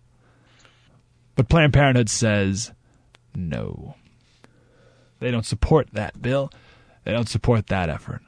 [1.37, 2.73] But Planned Parenthood says
[3.35, 3.95] no.
[5.21, 6.51] They don't support that bill.
[7.05, 8.23] They don't support that effort.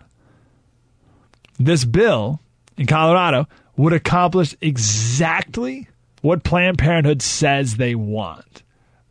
[1.59, 2.41] This bill
[2.77, 5.89] in Colorado would accomplish exactly
[6.25, 8.63] what Planned Parenthood says they want,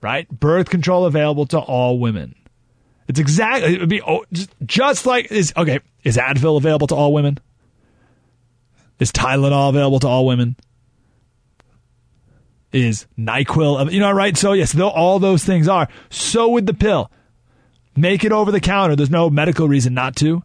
[0.02, 0.28] right?
[0.28, 2.34] Birth control available to all women.
[3.08, 6.96] It's exactly, it would be oh, just, just like, is, okay, is Advil available to
[6.96, 7.38] all women?
[8.98, 10.56] Is Tylenol available to all women?
[12.72, 14.36] Is NyQuil, you know, right?
[14.36, 17.12] So, yes, though all those things are, so would the pill.
[17.96, 18.96] Make it over the counter.
[18.96, 20.42] There's no medical reason not to.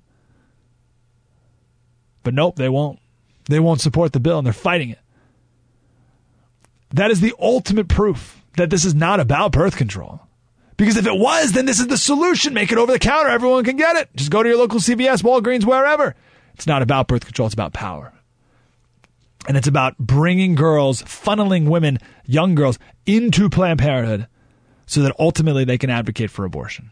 [2.22, 2.98] But nope, they won't.
[3.48, 4.98] They won't support the bill and they're fighting it.
[6.90, 10.20] That is the ultimate proof that this is not about birth control.
[10.76, 12.54] Because if it was, then this is the solution.
[12.54, 13.30] Make it over the counter.
[13.30, 14.08] Everyone can get it.
[14.14, 16.14] Just go to your local CVS, Walgreens, wherever.
[16.54, 17.46] It's not about birth control.
[17.46, 18.12] It's about power.
[19.48, 24.28] And it's about bringing girls, funneling women, young girls into Planned Parenthood
[24.86, 26.90] so that ultimately they can advocate for abortion.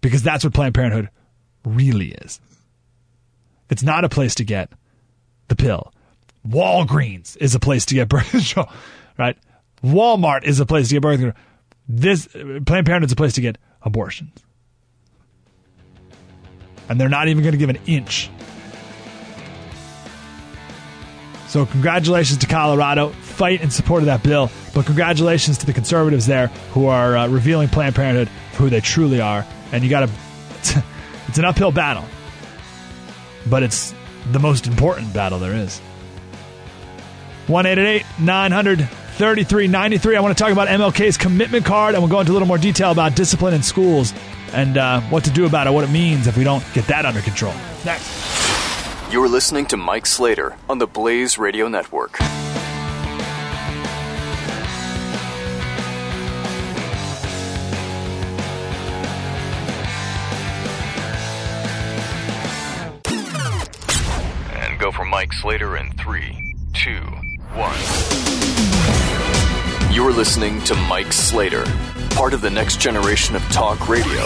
[0.00, 1.10] Because that's what Planned Parenthood
[1.64, 2.40] really is.
[3.68, 4.70] It's not a place to get
[5.48, 5.92] the pill.
[6.46, 8.68] Walgreens is a place to get birth control,
[9.18, 9.36] right?
[9.82, 11.44] Walmart is a place to get birth control.
[11.88, 14.44] This Planned Parenthood is a place to get abortions,
[16.88, 18.30] and they're not even going to give an inch.
[21.48, 23.08] So, congratulations to Colorado.
[23.08, 27.28] Fight in support of that bill, but congratulations to the conservatives there who are uh,
[27.28, 29.46] revealing Planned Parenthood for who they truly are.
[29.72, 30.12] And you got to,
[31.26, 32.04] it's an uphill battle,
[33.48, 33.94] but it's
[34.30, 35.80] the most important battle there is.
[37.48, 38.88] 1 900
[39.18, 40.16] 3393.
[40.16, 42.56] I want to talk about MLK's commitment card, and we'll go into a little more
[42.56, 44.14] detail about discipline in schools
[44.52, 47.04] and uh, what to do about it, what it means if we don't get that
[47.04, 47.52] under control.
[47.84, 48.06] Next.
[49.10, 52.20] You're listening to Mike Slater on the Blaze Radio Network.
[64.52, 67.02] And go for Mike Slater in three, two,
[67.54, 67.78] one.
[69.92, 71.64] You're listening to Mike Slater,
[72.10, 74.24] part of the next generation of talk radio,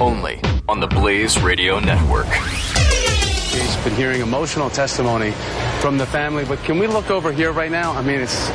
[0.00, 2.26] only on the Blaze Radio Network.
[2.26, 5.32] He's been hearing emotional testimony
[5.80, 7.92] from the family, but can we look over here right now?
[7.92, 8.48] I mean, it's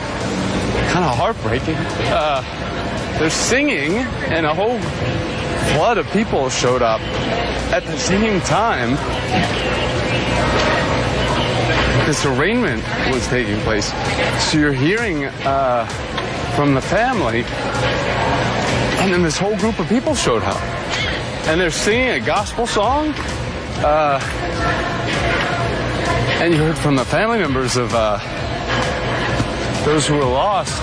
[0.91, 1.75] kind of heartbreaking.
[1.75, 2.41] Uh,
[3.19, 3.97] they're singing,
[4.31, 4.79] and a whole
[5.73, 7.01] flood of people showed up
[7.71, 8.97] at the same time.
[12.05, 13.91] This arraignment was taking place.
[14.43, 15.85] So you're hearing uh,
[16.55, 17.43] from the family,
[19.01, 20.61] and then this whole group of people showed up.
[21.47, 23.13] And they're singing a gospel song.
[23.77, 24.19] Uh,
[26.41, 28.19] and you heard from the family members of uh,
[29.85, 30.81] those who were lost.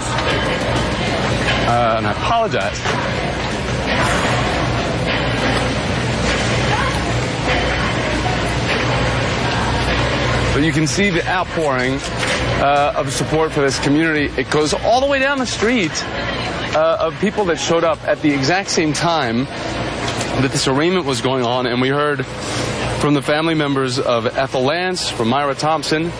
[1.68, 3.19] Uh, and I apologize.
[10.52, 11.98] But you can see the outpouring
[12.60, 14.24] uh, of support for this community.
[14.40, 15.92] It goes all the way down the street
[16.74, 21.20] uh, of people that showed up at the exact same time that this arraignment was
[21.20, 21.66] going on.
[21.66, 22.26] And we heard
[23.00, 26.10] from the family members of Ethel Lance, from Myra Thompson,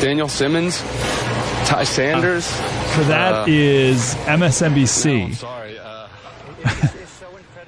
[0.00, 0.78] Daniel Simmons,
[1.66, 2.44] Ty Sanders.
[2.44, 5.24] So that Uh, is MSNBC.
[5.24, 5.78] I'm sorry.
[5.78, 6.06] Uh,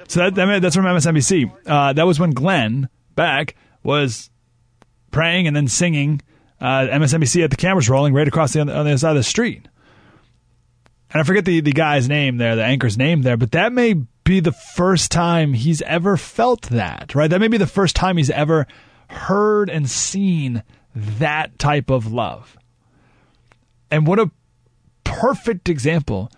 [0.07, 1.51] So that, that- that's from MSNBC.
[1.67, 4.29] Uh, that was when Glenn Beck was
[5.11, 6.21] praying and then singing
[6.61, 9.23] uh, MSNBC at the cameras rolling right across the, on the other side of the
[9.23, 9.67] street.
[11.11, 13.95] And I forget the, the guy's name there, the anchor's name there, but that may
[14.23, 17.29] be the first time he's ever felt that, right?
[17.29, 18.67] That may be the first time he's ever
[19.09, 22.57] heard and seen that type of love.
[23.89, 24.29] And what a
[25.03, 26.31] perfect example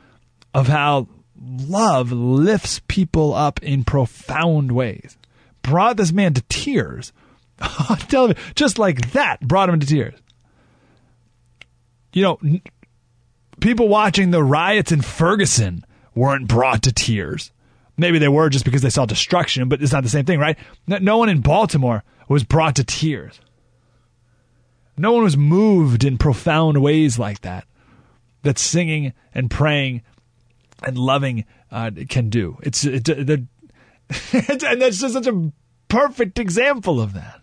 [0.53, 1.07] of how
[1.37, 5.17] love lifts people up in profound ways.
[5.61, 7.11] Brought this man to tears
[8.09, 10.19] television, just like that, brought him to tears.
[12.13, 12.61] You know, n-
[13.59, 15.85] people watching the riots in Ferguson
[16.15, 17.51] weren't brought to tears.
[17.97, 20.57] Maybe they were just because they saw destruction, but it's not the same thing, right?
[20.87, 23.39] No- one in Baltimore was brought to tears.
[24.97, 27.65] No one was moved in profound ways like that.
[28.43, 30.01] That singing and praying
[30.83, 32.57] and loving uh, can do.
[32.63, 33.07] It's it,
[34.33, 35.51] and that's just such a
[35.87, 37.40] perfect example of that.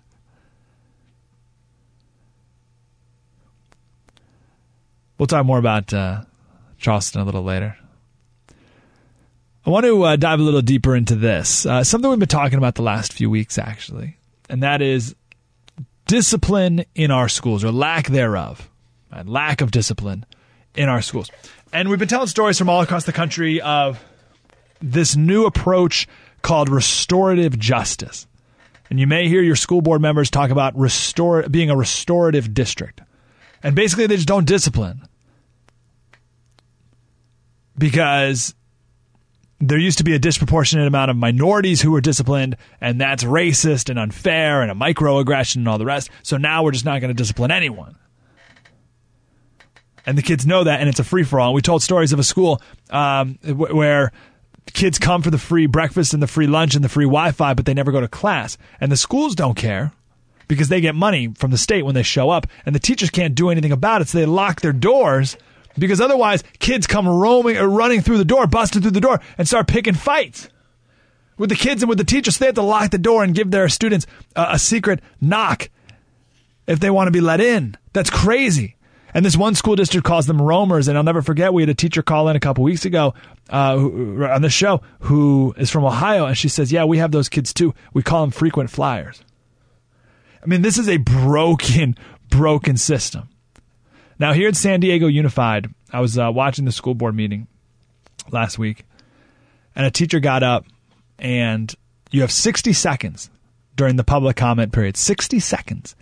[5.18, 6.22] We'll talk more about uh,
[6.78, 7.76] Charleston a little later.
[9.66, 11.66] I want to uh, dive a little deeper into this.
[11.66, 14.16] Uh, something we've been talking about the last few weeks, actually,
[14.48, 15.14] and that is
[16.06, 18.70] discipline in our schools or lack thereof,
[19.12, 19.26] right?
[19.26, 20.24] lack of discipline
[20.74, 21.30] in our schools.
[21.72, 24.02] And we've been telling stories from all across the country of
[24.80, 26.08] this new approach
[26.40, 28.26] called restorative justice.
[28.88, 33.02] And you may hear your school board members talk about restore, being a restorative district.
[33.62, 35.02] And basically, they just don't discipline.
[37.76, 38.54] Because
[39.60, 43.88] there used to be a disproportionate amount of minorities who were disciplined, and that's racist
[43.88, 46.10] and unfair and a microaggression and all the rest.
[46.22, 47.96] So now we're just not going to discipline anyone.
[50.06, 51.52] And the kids know that, and it's a free for all.
[51.52, 54.12] We told stories of a school um, where
[54.72, 57.54] kids come for the free breakfast and the free lunch and the free Wi Fi,
[57.54, 58.56] but they never go to class.
[58.80, 59.92] And the schools don't care
[60.48, 63.34] because they get money from the state when they show up, and the teachers can't
[63.34, 65.36] do anything about it, so they lock their doors
[65.78, 69.46] because otherwise kids come roaming or running through the door, busting through the door, and
[69.46, 70.48] start picking fights
[71.36, 72.36] with the kids and with the teachers.
[72.36, 75.70] So they have to lock the door and give their students a, a secret knock
[76.66, 77.76] if they want to be let in.
[77.92, 78.76] That's crazy.
[79.14, 80.86] And this one school district calls them roamers.
[80.86, 83.14] And I'll never forget, we had a teacher call in a couple weeks ago
[83.50, 86.26] uh, on the show who is from Ohio.
[86.26, 87.74] And she says, Yeah, we have those kids too.
[87.94, 89.22] We call them frequent flyers.
[90.42, 91.96] I mean, this is a broken,
[92.30, 93.28] broken system.
[94.18, 97.46] Now, here at San Diego Unified, I was uh, watching the school board meeting
[98.30, 98.84] last week,
[99.74, 100.66] and a teacher got up,
[101.18, 101.72] and
[102.10, 103.30] you have 60 seconds
[103.76, 105.94] during the public comment period 60 seconds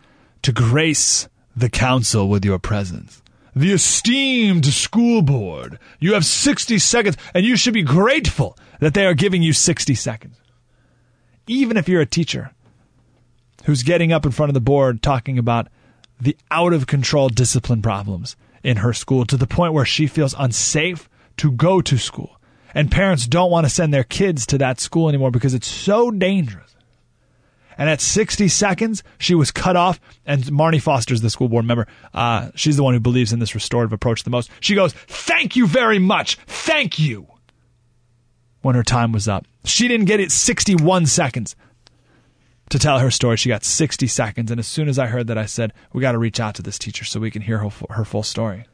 [0.43, 3.22] to grace the council with your presence.
[3.55, 5.78] The esteemed school board.
[5.99, 9.95] You have 60 seconds, and you should be grateful that they are giving you 60
[9.95, 10.39] seconds.
[11.47, 12.53] Even if you're a teacher
[13.66, 15.68] who's getting up in front of the board talking about
[16.20, 20.34] the out of control discipline problems in her school to the point where she feels
[20.38, 22.40] unsafe to go to school.
[22.74, 26.10] And parents don't want to send their kids to that school anymore because it's so
[26.10, 26.76] dangerous.
[27.78, 30.00] And at 60 seconds, she was cut off.
[30.24, 31.86] And Marne Foster's the school board member.
[32.14, 34.50] Uh, she's the one who believes in this restorative approach the most.
[34.60, 36.36] She goes, Thank you very much.
[36.46, 37.26] Thank you.
[38.62, 41.56] When her time was up, she didn't get it 61 seconds
[42.70, 43.36] to tell her story.
[43.36, 44.50] She got 60 seconds.
[44.50, 46.62] And as soon as I heard that, I said, we got to reach out to
[46.62, 48.66] this teacher so we can hear her, her full story.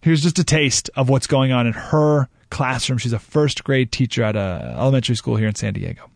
[0.00, 2.98] Here's just a taste of what's going on in her classroom.
[2.98, 6.08] She's a first grade teacher at a elementary school here in San Diego.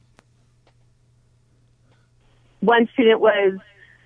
[2.61, 3.59] One student was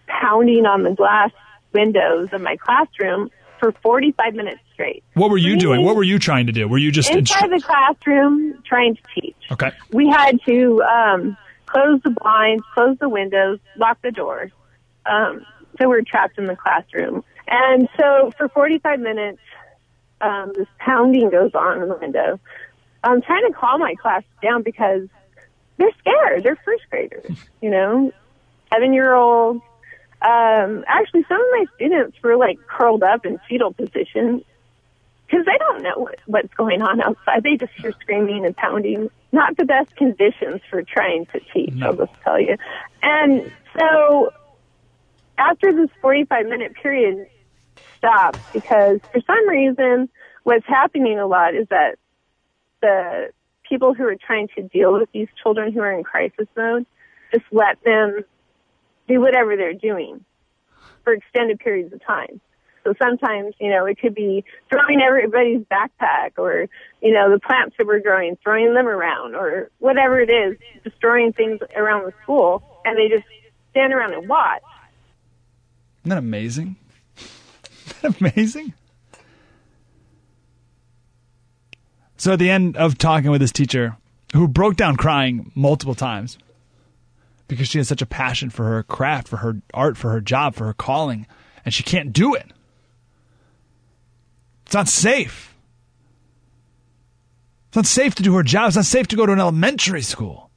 [0.06, 1.30] pounding on the glass
[1.72, 3.30] windows of my classroom
[3.60, 5.02] for 45 minutes straight.
[5.14, 5.82] What were you doing?
[5.82, 6.68] What were you trying to do?
[6.68, 9.36] Were you just inside instru- the classroom trying to teach?
[9.50, 9.72] Okay.
[9.90, 14.52] We had to um, close the blinds, close the windows, lock the doors.
[15.06, 15.46] Um,
[15.80, 17.24] so we are trapped in the classroom.
[17.48, 19.40] And so for 45 minutes,
[20.20, 22.38] um, this pounding goes on in the window.
[23.02, 25.08] I'm trying to calm my class down because
[25.78, 26.44] they're scared.
[26.44, 28.12] They're first graders, you know,
[28.70, 29.62] seven year olds,
[30.22, 34.44] um, actually, some of my students were like curled up in fetal position
[35.26, 37.42] because they don't know what, what's going on outside.
[37.42, 39.08] They just hear screaming and pounding.
[39.32, 41.88] Not the best conditions for trying to teach, no.
[41.88, 42.56] I'll just tell you.
[43.02, 44.30] And so
[45.38, 47.26] after this 45 minute period
[47.98, 50.08] stopped, because for some reason,
[50.44, 51.96] what's happening a lot is that
[52.80, 53.30] the
[53.68, 56.86] people who are trying to deal with these children who are in crisis mode
[57.32, 58.20] just let them
[59.08, 60.24] do whatever they're doing
[61.02, 62.40] for extended periods of time.
[62.86, 66.68] So sometimes, you know, it could be throwing everybody's backpack or,
[67.02, 71.32] you know, the plants that we're growing, throwing them around or whatever it is, destroying
[71.32, 73.26] things around the school and they just
[73.70, 74.62] stand around and watch.
[76.02, 76.76] Isn't that amazing?
[77.16, 78.72] Isn't that amazing?
[82.16, 83.96] So at the end of talking with this teacher,
[84.32, 86.38] who broke down crying multiple times,
[87.48, 90.54] because she has such a passion for her craft, for her art, for her job,
[90.54, 91.26] for her calling,
[91.64, 92.52] and she can't do it.
[94.66, 95.54] It's not safe.
[97.68, 98.68] It's not safe to do her job.
[98.68, 100.50] It's not safe to go to an elementary school.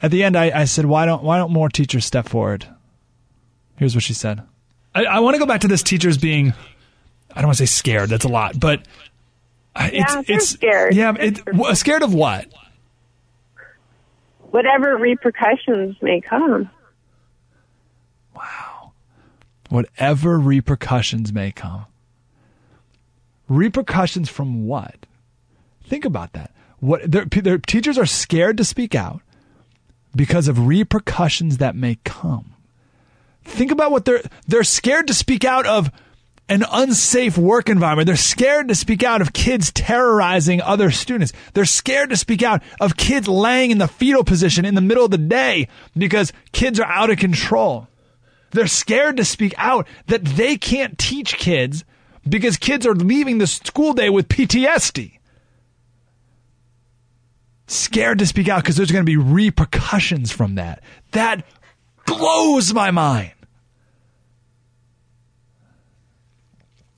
[0.00, 2.66] At the end, I, I said, "Why don't why don't more teachers step forward?"
[3.76, 4.42] Here's what she said.
[4.94, 6.52] I, I want to go back to this teachers being,
[7.32, 8.10] I don't want to say scared.
[8.10, 8.86] That's a lot, but
[9.74, 10.94] uh, yeah, it's, it's scared.
[10.94, 11.40] Yeah, it,
[11.76, 12.46] scared of what?
[14.54, 16.70] whatever repercussions may come.
[18.36, 18.92] Wow.
[19.74, 21.86] Whatever repercussions may come.
[23.48, 24.94] Repercussions from what?
[25.84, 26.52] Think about that.
[26.78, 29.20] What their, their teachers are scared to speak out
[30.14, 32.54] because of repercussions that may come.
[33.42, 35.90] Think about what they're they're scared to speak out of
[36.48, 38.06] an unsafe work environment.
[38.06, 41.32] They're scared to speak out of kids terrorizing other students.
[41.52, 45.06] They're scared to speak out of kids laying in the fetal position in the middle
[45.06, 45.66] of the day
[45.98, 47.88] because kids are out of control.
[48.54, 51.84] They're scared to speak out that they can't teach kids
[52.26, 55.18] because kids are leaving the school day with PTSD.
[57.66, 60.84] Scared to speak out because there's going to be repercussions from that.
[61.10, 61.44] That
[62.06, 63.32] blows my mind.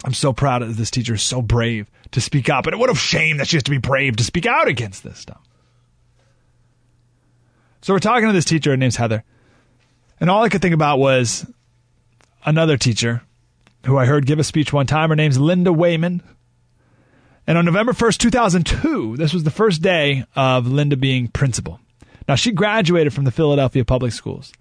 [0.04, 2.66] I'm so proud of this teacher, so brave to speak up.
[2.66, 5.18] And what a shame that she has to be brave to speak out against this
[5.18, 5.40] stuff.
[7.80, 8.72] So we're talking to this teacher.
[8.72, 9.24] Her name's Heather.
[10.20, 11.46] And all I could think about was
[12.44, 13.22] another teacher
[13.84, 15.10] who I heard give a speech one time.
[15.10, 16.22] Her name's Linda Wayman.
[17.46, 21.80] And on November 1st, 2002, this was the first day of Linda being principal.
[22.28, 24.52] Now, she graduated from the Philadelphia Public Schools.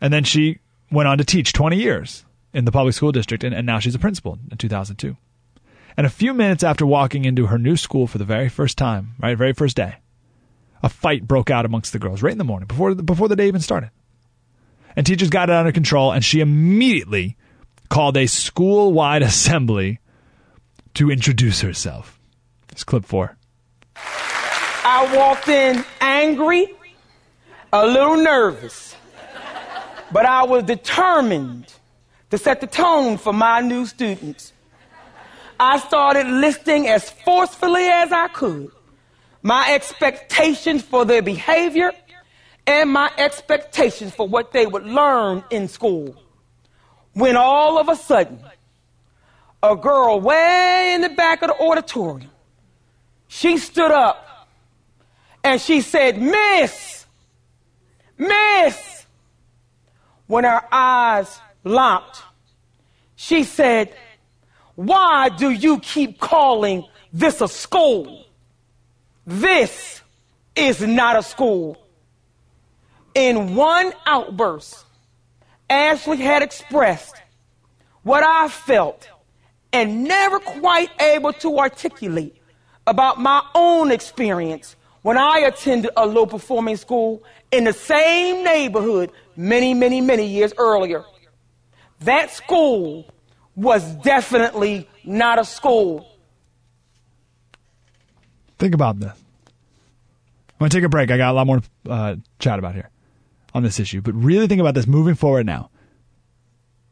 [0.00, 0.58] And then she
[0.90, 3.94] went on to teach 20 years in the public school district, and, and now she's
[3.94, 5.16] a principal in 2002.
[5.96, 9.14] And a few minutes after walking into her new school for the very first time,
[9.20, 9.96] right, very first day,
[10.82, 13.36] a fight broke out amongst the girls right in the morning before the, before the
[13.36, 13.90] day even started.
[14.96, 17.36] And teachers got it under control, and she immediately
[17.88, 20.00] called a school wide assembly
[20.94, 22.18] to introduce herself.
[22.70, 23.36] It's clip four.
[23.96, 26.66] I walked in angry,
[27.72, 28.94] a little nervous,
[30.12, 31.72] but I was determined
[32.30, 34.52] to set the tone for my new students.
[35.58, 38.70] I started listing as forcefully as I could
[39.44, 41.92] my expectations for their behavior
[42.66, 46.16] and my expectations for what they would learn in school.
[47.12, 48.40] When all of a sudden,
[49.62, 52.30] a girl way in the back of the auditorium,
[53.28, 54.48] she stood up
[55.42, 57.06] and she said, Miss,
[58.16, 59.06] Miss,
[60.26, 62.22] when her eyes locked,
[63.14, 63.94] she said,
[64.74, 68.26] Why do you keep calling this a school?
[69.26, 70.02] This
[70.56, 71.83] is not a school.
[73.14, 74.84] In one outburst,
[75.70, 77.14] Ashley had expressed
[78.02, 79.08] what I felt
[79.72, 82.36] and never quite able to articulate
[82.86, 89.12] about my own experience when I attended a low performing school in the same neighborhood
[89.36, 91.04] many, many, many years earlier.
[92.00, 93.06] That school
[93.54, 96.06] was definitely not a school.
[98.58, 99.12] Think about this.
[99.12, 101.10] I'm going to take a break.
[101.10, 102.90] I got a lot more uh, chat about here
[103.54, 105.70] on this issue, but really think about this moving forward now.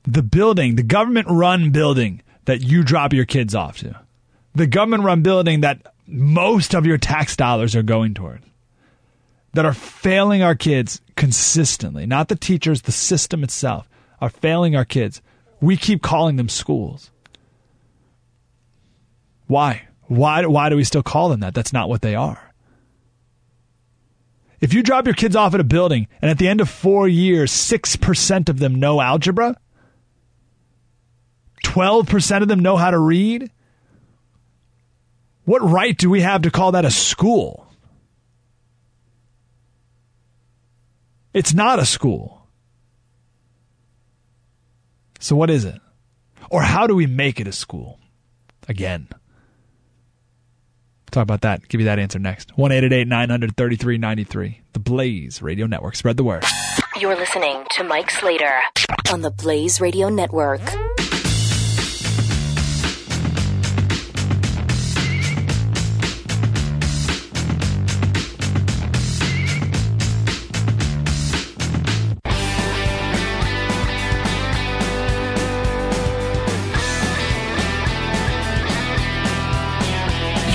[0.04, 4.00] The building, the government run building that you drop your kids off to,
[4.54, 8.42] the government run building that most of your tax dollars are going toward,
[9.54, 13.88] that are failing our kids consistently, not the teachers, the system itself
[14.20, 15.20] are failing our kids.
[15.60, 17.10] We keep calling them schools.
[19.46, 19.88] Why?
[20.06, 21.54] Why, why do we still call them that?
[21.54, 22.51] That's not what they are.
[24.62, 27.08] If you drop your kids off at a building and at the end of four
[27.08, 29.56] years, 6% of them know algebra,
[31.64, 33.50] 12% of them know how to read,
[35.44, 37.66] what right do we have to call that a school?
[41.34, 42.46] It's not a school.
[45.18, 45.80] So, what is it?
[46.50, 47.98] Or how do we make it a school?
[48.68, 49.08] Again.
[51.12, 51.68] Talk about that.
[51.68, 52.56] Give you that answer next.
[52.56, 54.60] 1 900 3393.
[54.72, 55.94] The Blaze Radio Network.
[55.94, 56.44] Spread the word.
[56.98, 58.60] You're listening to Mike Slater
[59.12, 60.62] on the Blaze Radio Network.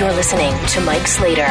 [0.08, 1.50] You're listening to Mike Slater.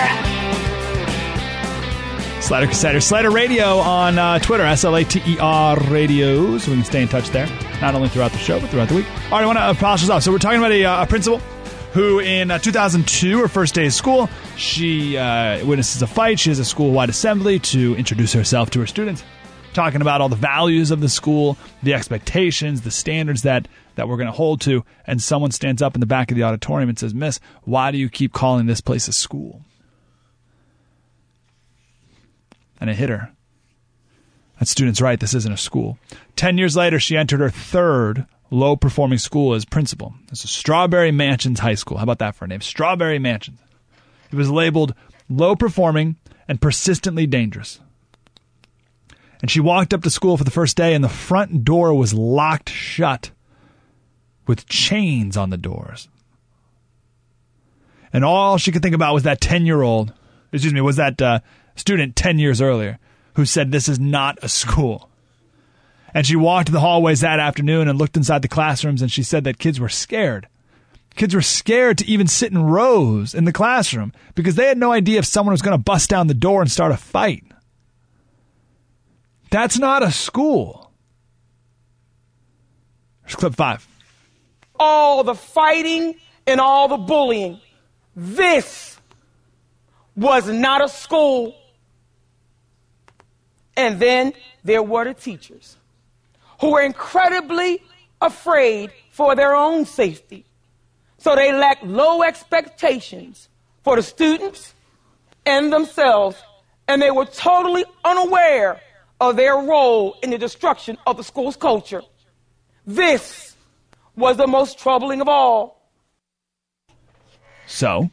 [2.40, 6.70] Slater Slater Slater Radio on uh, Twitter, S L A T E R Radio, so
[6.70, 7.46] we can stay in touch there,
[7.82, 9.06] not only throughout the show, but throughout the week.
[9.24, 10.22] All right, I want to polish off.
[10.22, 11.36] So we're talking about a, uh, a principal
[11.92, 16.40] who in uh, 2002, her first day of school, she uh, witnesses a fight.
[16.40, 19.22] She has a school-wide assembly to introduce herself to her students,
[19.74, 24.16] talking about all the values of the school, the expectations, the standards that that we're
[24.16, 24.84] going to hold to.
[25.06, 27.98] And someone stands up in the back of the auditorium and says, Miss, why do
[27.98, 29.62] you keep calling this place a school?
[32.80, 33.32] And it hit her.
[34.58, 35.18] That student's right.
[35.18, 35.98] This isn't a school.
[36.34, 40.14] Ten years later, she entered her third low performing school as principal.
[40.30, 41.98] It's a Strawberry Mansions High School.
[41.98, 42.60] How about that for a name?
[42.60, 43.58] Strawberry Mansions.
[44.30, 44.94] It was labeled
[45.28, 46.16] low performing
[46.48, 47.80] and persistently dangerous.
[49.40, 52.14] And she walked up to school for the first day, and the front door was
[52.14, 53.30] locked shut
[54.46, 56.08] with chains on the doors.
[58.12, 60.12] And all she could think about was that 10 year old,
[60.52, 61.40] excuse me, was that uh,
[61.74, 62.98] student 10 years earlier
[63.34, 65.10] who said, This is not a school.
[66.14, 69.44] And she walked the hallways that afternoon and looked inside the classrooms, and she said
[69.44, 70.48] that kids were scared.
[71.14, 74.92] Kids were scared to even sit in rows in the classroom because they had no
[74.92, 77.44] idea if someone was going to bust down the door and start a fight.
[79.50, 80.90] That's not a school.
[83.24, 83.86] Here's clip five.
[84.78, 86.16] All the fighting
[86.46, 87.60] and all the bullying.
[88.14, 88.98] This
[90.14, 91.54] was not a school.
[93.76, 94.32] And then
[94.64, 95.76] there were the teachers
[96.60, 97.82] who were incredibly
[98.20, 100.44] afraid for their own safety.
[101.18, 103.48] So they lacked low expectations
[103.82, 104.74] for the students
[105.44, 106.36] and themselves,
[106.88, 108.80] and they were totally unaware
[109.20, 112.02] of their role in the destruction of the school's culture.
[112.86, 113.55] This
[114.16, 115.90] was the most troubling of all.
[117.66, 118.10] So,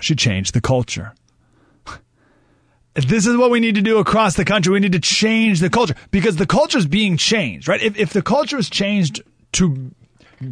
[0.00, 1.14] she changed the culture.
[2.94, 4.72] This is what we need to do across the country.
[4.72, 7.82] We need to change the culture because the culture is being changed, right?
[7.82, 9.20] If, if the culture is changed
[9.52, 9.90] to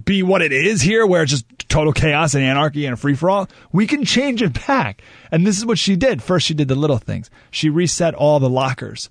[0.04, 3.14] be what it is here, where it's just total chaos and anarchy and a free
[3.14, 5.02] for all, we can change it back.
[5.30, 6.22] And this is what she did.
[6.22, 7.30] First, she did the little things.
[7.50, 9.08] She reset all the lockers,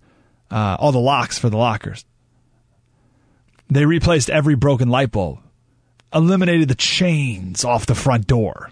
[0.50, 2.06] uh, all the locks for the lockers.
[3.72, 5.40] They replaced every broken light bulb,
[6.14, 8.70] eliminated the chains off the front door.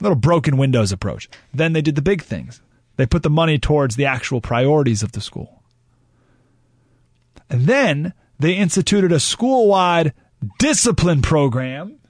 [0.00, 1.28] Little broken windows approach.
[1.54, 2.60] Then they did the big things.
[2.96, 5.62] They put the money towards the actual priorities of the school.
[7.48, 10.12] And then they instituted a school wide
[10.58, 12.00] discipline program,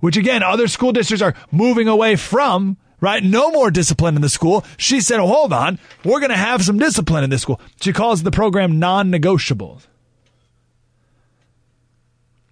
[0.00, 3.22] which again, other school districts are moving away from, right?
[3.22, 4.64] No more discipline in the school.
[4.76, 7.60] She said, oh, hold on, we're going to have some discipline in this school.
[7.80, 9.86] She calls the program non negotiables.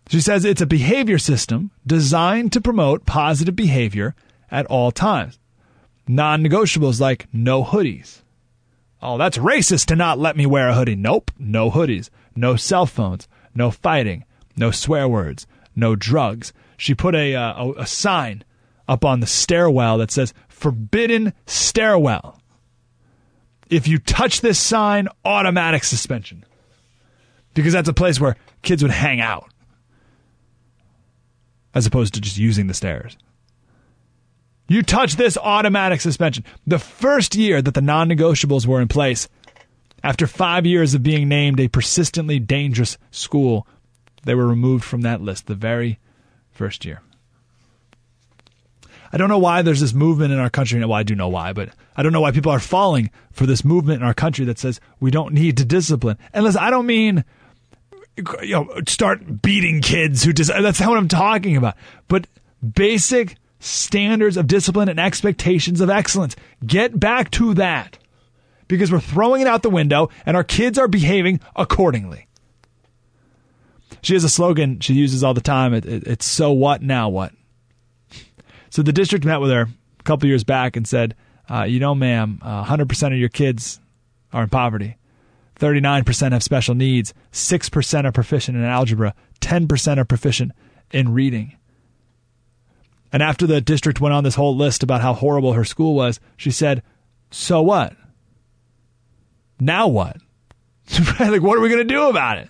[0.08, 4.14] She says it's a behavior system designed to promote positive behavior
[4.48, 5.40] at all times.
[6.06, 8.20] Non negotiables like no hoodies.
[9.02, 10.94] Oh, that's racist to not let me wear a hoodie.
[10.94, 13.26] Nope, no hoodies, no cell phones,
[13.56, 14.24] no fighting,
[14.56, 16.52] no swear words, no drugs.
[16.76, 18.44] She put a, uh, a, a sign
[18.88, 20.34] up on the stairwell that says
[20.64, 22.40] forbidden stairwell.
[23.68, 26.42] If you touch this sign, automatic suspension.
[27.52, 29.50] Because that's a place where kids would hang out
[31.74, 33.18] as opposed to just using the stairs.
[34.66, 36.44] You touch this automatic suspension.
[36.66, 39.28] The first year that the non negotiables were in place,
[40.02, 43.66] after five years of being named a persistently dangerous school,
[44.22, 45.98] they were removed from that list the very
[46.52, 47.02] first year.
[49.14, 50.80] I don't know why there's this movement in our country.
[50.80, 53.64] Well, I do know why, but I don't know why people are falling for this
[53.64, 56.18] movement in our country that says we don't need to discipline.
[56.32, 57.24] And listen, I don't mean
[58.16, 61.76] you know start beating kids who just that's not what I'm talking about.
[62.08, 62.26] But
[62.74, 66.34] basic standards of discipline and expectations of excellence.
[66.66, 67.98] Get back to that
[68.66, 72.26] because we're throwing it out the window and our kids are behaving accordingly.
[74.02, 75.72] She has a slogan she uses all the time.
[75.72, 77.32] It, it, it's so what, now what?
[78.74, 79.68] So the district met with her
[80.00, 81.14] a couple years back and said,
[81.48, 83.78] uh, you know, ma'am, uh, 100% of your kids
[84.32, 84.96] are in poverty.
[85.60, 87.14] 39% have special needs.
[87.30, 89.14] 6% are proficient in algebra.
[89.40, 90.50] 10% are proficient
[90.90, 91.56] in reading.
[93.12, 96.18] And after the district went on this whole list about how horrible her school was,
[96.36, 96.82] she said,
[97.30, 97.94] So what?
[99.60, 100.16] Now what?
[101.20, 102.48] like, what are we going to do about it?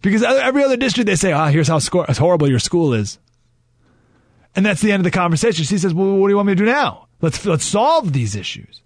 [0.00, 3.18] Because every other district, they say, ah, oh, here's how horrible your school is.
[4.56, 5.64] And that's the end of the conversation.
[5.64, 7.08] She says, well, what do you want me to do now?
[7.20, 8.80] Let's, let's solve these issues.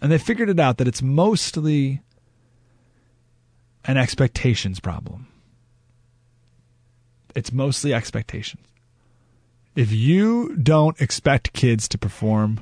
[0.00, 2.00] And they figured it out that it's mostly
[3.84, 5.26] an expectations problem.
[7.34, 8.66] It's mostly expectations.
[9.74, 12.60] If you don't expect kids to perform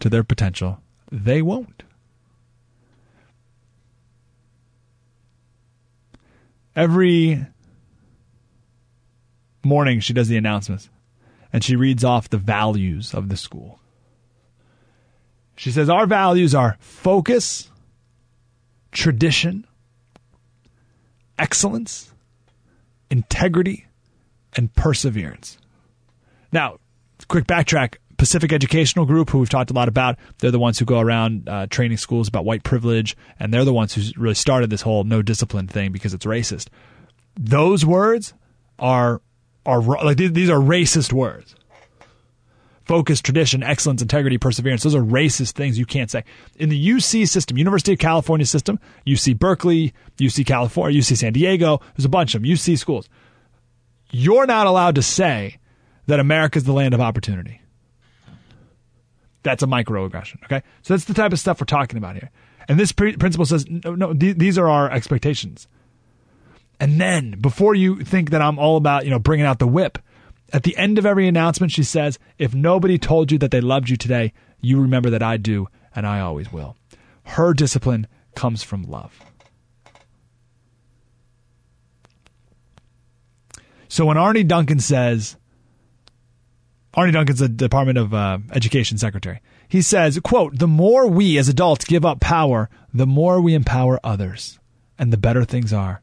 [0.00, 0.80] to their potential,
[1.10, 1.82] they won't.
[6.78, 7.44] Every
[9.64, 10.88] morning, she does the announcements
[11.52, 13.80] and she reads off the values of the school.
[15.56, 17.68] She says, Our values are focus,
[18.92, 19.66] tradition,
[21.36, 22.14] excellence,
[23.10, 23.88] integrity,
[24.54, 25.58] and perseverance.
[26.52, 26.78] Now,
[27.26, 27.96] quick backtrack.
[28.18, 31.48] Pacific Educational Group, who we've talked a lot about, they're the ones who go around
[31.48, 35.04] uh, training schools about white privilege, and they're the ones who really started this whole
[35.04, 36.68] no discipline thing because it's racist.
[37.38, 38.34] Those words
[38.78, 39.22] are
[39.64, 41.54] are like these are racist words.
[42.84, 44.82] Focus, tradition, excellence, integrity, perseverance.
[44.82, 46.24] Those are racist things you can't say.
[46.56, 51.82] In the UC system, University of California system, UC Berkeley, UC California, UC San Diego,
[51.94, 53.08] there's a bunch of them, UC schools.
[54.10, 55.58] You're not allowed to say
[56.06, 57.60] that America is the land of opportunity.
[59.42, 60.42] That's a microaggression.
[60.44, 62.30] Okay, so that's the type of stuff we're talking about here.
[62.68, 65.68] And this pre- principle says, no, no, th- these are our expectations.
[66.80, 69.98] And then, before you think that I'm all about, you know, bringing out the whip,
[70.52, 73.90] at the end of every announcement, she says, If nobody told you that they loved
[73.90, 76.76] you today, you remember that I do, and I always will.
[77.24, 79.20] Her discipline comes from love.
[83.88, 85.36] So when Arne Duncan says,
[86.98, 91.48] Arne Duncan's the Department of uh, Education Secretary, he says, quote, the more we as
[91.48, 94.58] adults give up power, the more we empower others,
[94.98, 96.02] and the better things are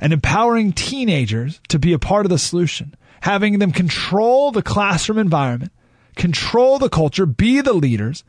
[0.00, 5.18] and empowering teenagers to be a part of the solution, having them control the classroom
[5.18, 5.72] environment,
[6.14, 8.24] control the culture, be the leaders.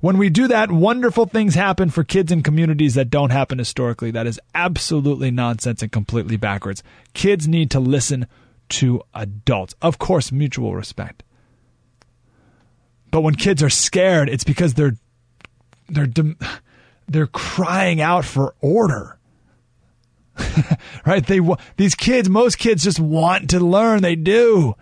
[0.00, 4.12] When we do that, wonderful things happen for kids in communities that don't happen historically.
[4.12, 6.82] That is absolutely nonsense and completely backwards.
[7.14, 8.26] Kids need to listen
[8.70, 9.74] to adults.
[9.82, 11.22] Of course, mutual respect.
[13.10, 14.96] But when kids are scared, it's because they're
[15.88, 16.08] they're
[17.08, 19.18] they're crying out for order.
[21.06, 21.26] right?
[21.26, 21.40] They
[21.76, 24.02] these kids, most kids just want to learn.
[24.02, 24.74] They do.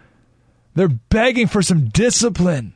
[0.74, 2.74] They're begging for some discipline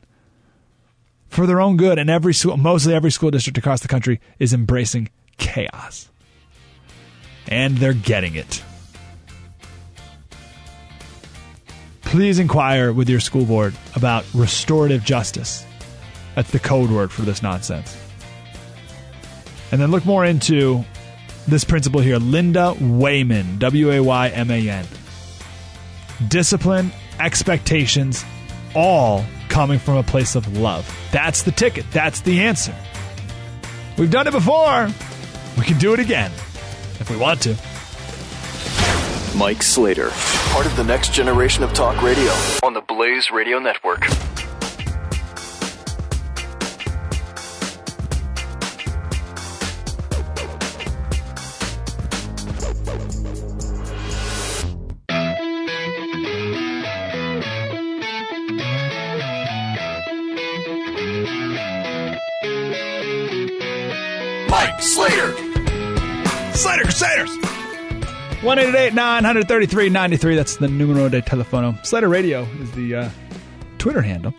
[1.27, 4.53] for their own good, and every school, mostly every school district across the country is
[4.53, 6.09] embracing chaos,
[7.47, 8.63] and they're getting it.
[12.11, 15.65] Please inquire with your school board about restorative justice.
[16.35, 17.97] That's the code word for this nonsense.
[19.71, 20.83] And then look more into
[21.47, 24.85] this principle here Linda Wayman, W A Y M A N.
[26.27, 26.91] Discipline,
[27.21, 28.25] expectations,
[28.75, 30.93] all coming from a place of love.
[31.13, 31.85] That's the ticket.
[31.91, 32.75] That's the answer.
[33.97, 34.89] We've done it before.
[35.57, 36.31] We can do it again
[36.99, 37.55] if we want to.
[39.35, 40.09] Mike Slater,
[40.51, 42.31] part of the next generation of talk radio
[42.63, 44.05] on the Blaze Radio Network.
[68.51, 70.35] 188 933 93.
[70.35, 71.85] That's the numero de telefono.
[71.85, 73.09] Slater Radio is the uh,
[73.77, 74.33] Twitter handle.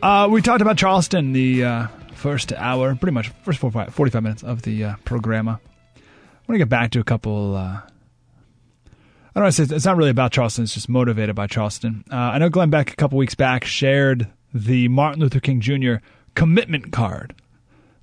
[0.00, 4.42] Uh, we talked about Charleston the uh, first hour, pretty much first 45, 45 minutes
[4.42, 5.60] of the uh, programma.
[5.60, 6.00] I
[6.48, 7.56] want to get back to a couple.
[7.56, 8.90] Uh, I
[9.34, 10.64] don't want to say it's not really about Charleston.
[10.64, 12.04] It's just motivated by Charleston.
[12.10, 15.96] Uh, I know Glenn Beck a couple weeks back shared the Martin Luther King Jr.
[16.34, 17.34] commitment card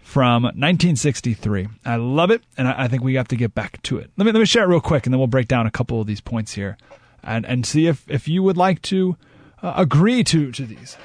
[0.08, 1.68] from 1963.
[1.84, 4.10] I love it, and I, think we have to get back to it.
[4.16, 6.00] Let me let me share it real quick, and then we'll break down a couple
[6.00, 6.78] of these points here,
[7.24, 9.18] and and see if if you would like to
[9.62, 10.96] uh, agree to to these.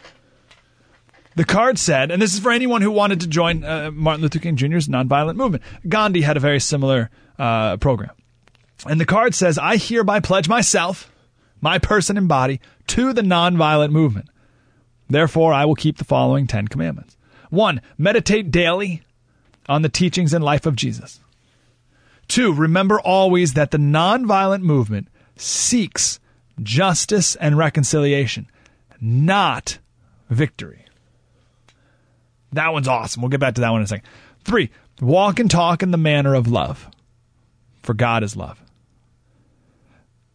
[1.35, 4.39] The card said, and this is for anyone who wanted to join uh, Martin Luther
[4.39, 5.65] King Jr.'s nonviolent movement.
[5.89, 8.13] Gandhi had a very similar uh, program,
[8.87, 11.13] and the card says, "I hereby pledge myself,
[11.61, 14.29] my person and body, to the nonviolent movement.
[15.11, 17.17] Therefore, I will keep the following Ten Commandments."
[17.53, 19.03] One, meditate daily
[19.69, 21.21] on the teachings and life of Jesus.
[22.27, 26.19] Two, remember always that the nonviolent movement seeks
[26.63, 28.47] justice and reconciliation,
[29.03, 29.77] not
[30.31, 30.87] victory.
[32.55, 33.21] That one's awesome.
[33.21, 34.09] We'll get back to that one in a second.
[34.45, 34.71] Three,
[35.03, 36.89] walk and talk in the manner of love,
[37.83, 38.59] for God is love.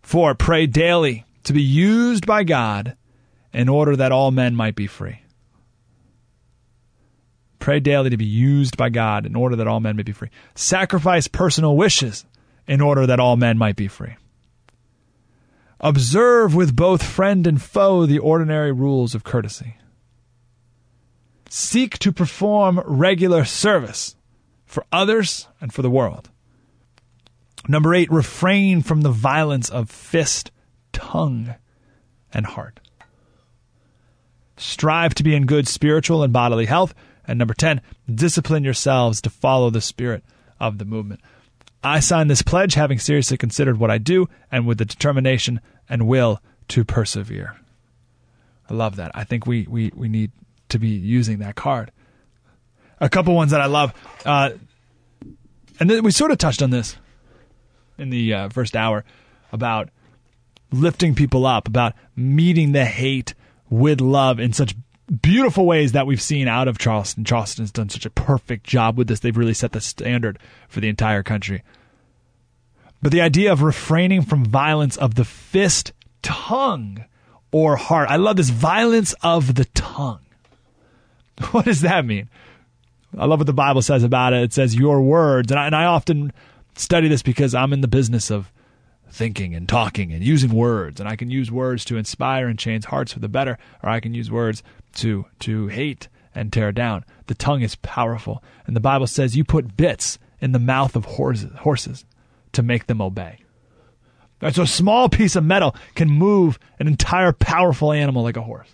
[0.04, 2.96] Four, pray daily to be used by God
[3.54, 5.22] in order that all men might be free.
[7.68, 10.30] Pray daily to be used by God in order that all men may be free.
[10.56, 12.26] Sacrifice personal wishes
[12.66, 14.16] in order that all men might be free.
[15.82, 19.76] Observe with both friend and foe the ordinary rules of courtesy.
[21.50, 24.16] Seek to perform regular service
[24.66, 26.30] for others and for the world.
[27.68, 30.52] Number eight, refrain from the violence of fist,
[30.94, 31.56] tongue,
[32.32, 32.80] and heart.
[34.56, 36.96] Strive to be in good spiritual and bodily health
[37.28, 37.82] and number 10,
[38.14, 40.24] discipline yourselves to follow the spirit
[40.60, 41.22] of the movement.
[41.84, 46.08] I sign this pledge having seriously considered what I do and with the determination and
[46.08, 47.56] will to persevere.
[48.70, 49.12] I love that.
[49.14, 50.32] I think we, we, we need
[50.70, 51.92] to be using that card.
[53.00, 53.94] A couple ones that I love.
[54.26, 54.52] Uh,
[55.80, 56.98] and then we sort of touched on this
[57.98, 59.06] in the uh, first hour
[59.52, 59.90] about
[60.72, 63.34] lifting people up, about meeting the hate
[63.70, 64.76] with love in such
[65.22, 67.24] beautiful ways that we've seen out of Charleston.
[67.24, 69.20] Charleston has done such a perfect job with this.
[69.20, 71.64] They've really set the standard for the entire country.
[73.02, 77.06] But the idea of refraining from violence of the fist, tongue,
[77.52, 78.10] or heart.
[78.10, 80.20] I love this violence of the tongue.
[81.52, 82.30] What does that mean?
[83.16, 84.42] I love what the Bible says about it.
[84.42, 86.34] It says your words, and I, and I often
[86.76, 88.52] study this because I'm in the business of
[89.10, 92.86] thinking and talking and using words, and I can use words to inspire and change
[92.86, 94.64] hearts for the better, or I can use words
[94.96, 97.04] to to hate and tear down.
[97.28, 101.06] The tongue is powerful, and the Bible says you put bits in the mouth of
[101.06, 102.06] horses, horses
[102.54, 103.40] to make them obey.
[104.42, 108.42] Right, so a small piece of metal can move an entire powerful animal like a
[108.44, 108.70] horse,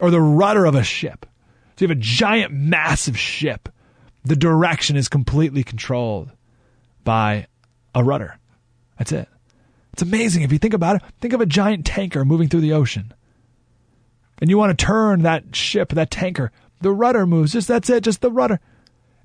[0.00, 1.26] or the rudder of a ship.
[1.76, 3.68] So you have a giant, massive ship.
[4.24, 6.32] The direction is completely controlled
[7.04, 7.46] by
[7.94, 8.38] a rudder.
[8.98, 9.28] That's it.
[10.00, 11.02] It's amazing if you think about it.
[11.20, 13.12] Think of a giant tanker moving through the ocean.
[14.40, 16.52] And you want to turn that ship, that tanker.
[16.80, 17.52] The rudder moves.
[17.52, 18.60] Just that's it, just the rudder.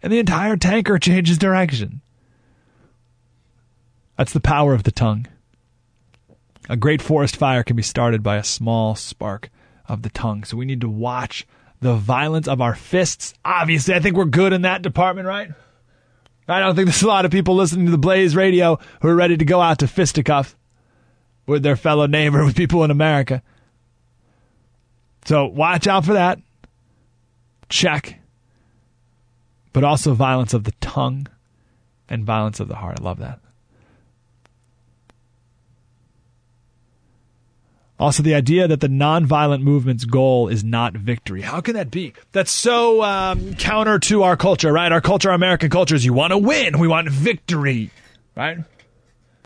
[0.04, 2.02] And the entire tanker changes direction.
[4.18, 5.28] That's the power of the tongue.
[6.68, 9.50] A great forest fire can be started by a small spark
[9.88, 10.44] of the tongue.
[10.44, 11.48] So we need to watch
[11.80, 13.34] the violence of our fists.
[13.46, 15.52] Obviously, I think we're good in that department, right?
[16.50, 19.16] I don't think there's a lot of people listening to the Blaze radio who are
[19.16, 20.54] ready to go out to fisticuffs
[21.46, 23.42] with their fellow neighbor, with people in America.
[25.26, 26.40] So watch out for that.
[27.70, 28.20] Check.
[29.74, 31.28] But also violence of the tongue
[32.08, 33.00] and violence of the heart.
[33.00, 33.40] I love that.
[37.98, 41.42] Also, the idea that the nonviolent movement's goal is not victory.
[41.42, 42.14] How can that be?
[42.34, 44.92] That's so um, counter to our culture, right?
[44.92, 46.78] Our culture, our American culture is you want to win.
[46.78, 47.92] We want victory,
[48.36, 48.58] right?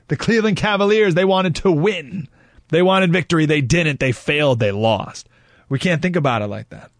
[0.10, 2.28] The Cleveland Cavaliers, they wanted to win.
[2.70, 3.45] They wanted victory.
[3.45, 3.99] They didn't.
[3.99, 4.60] They failed.
[4.60, 5.30] They lost.
[5.70, 6.91] We can't think about it like that.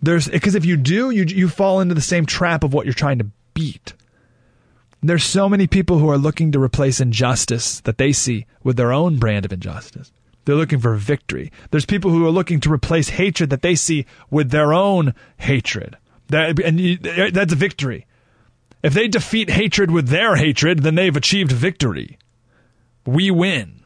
[0.00, 2.94] There's because if you do, you you fall into the same trap of what you're
[2.94, 3.94] trying to beat.
[5.00, 8.92] There's so many people who are looking to replace injustice that they see with their
[8.92, 10.12] own brand of injustice.
[10.44, 11.52] They're looking for victory.
[11.70, 15.96] There's people who are looking to replace hatred that they see with their own hatred.
[16.28, 18.06] That, and you, that's a victory.
[18.82, 22.18] If they defeat hatred with their hatred, then they've achieved victory.
[23.06, 23.82] We win.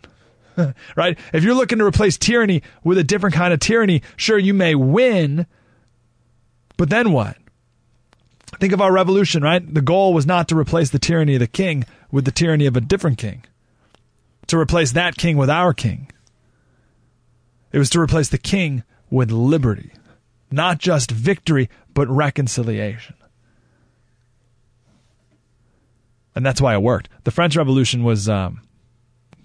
[0.97, 1.19] right?
[1.33, 4.75] If you're looking to replace tyranny with a different kind of tyranny, sure, you may
[4.75, 5.47] win,
[6.77, 7.37] but then what?
[8.59, 9.75] Think of our revolution, right?
[9.75, 12.77] The goal was not to replace the tyranny of the king with the tyranny of
[12.77, 13.45] a different king,
[14.47, 16.11] to replace that king with our king.
[17.73, 19.91] It was to replace the king with liberty,
[20.51, 23.17] not just victory, but reconciliation.
[26.37, 27.09] And that's why it worked.
[27.25, 28.61] The French Revolution was um,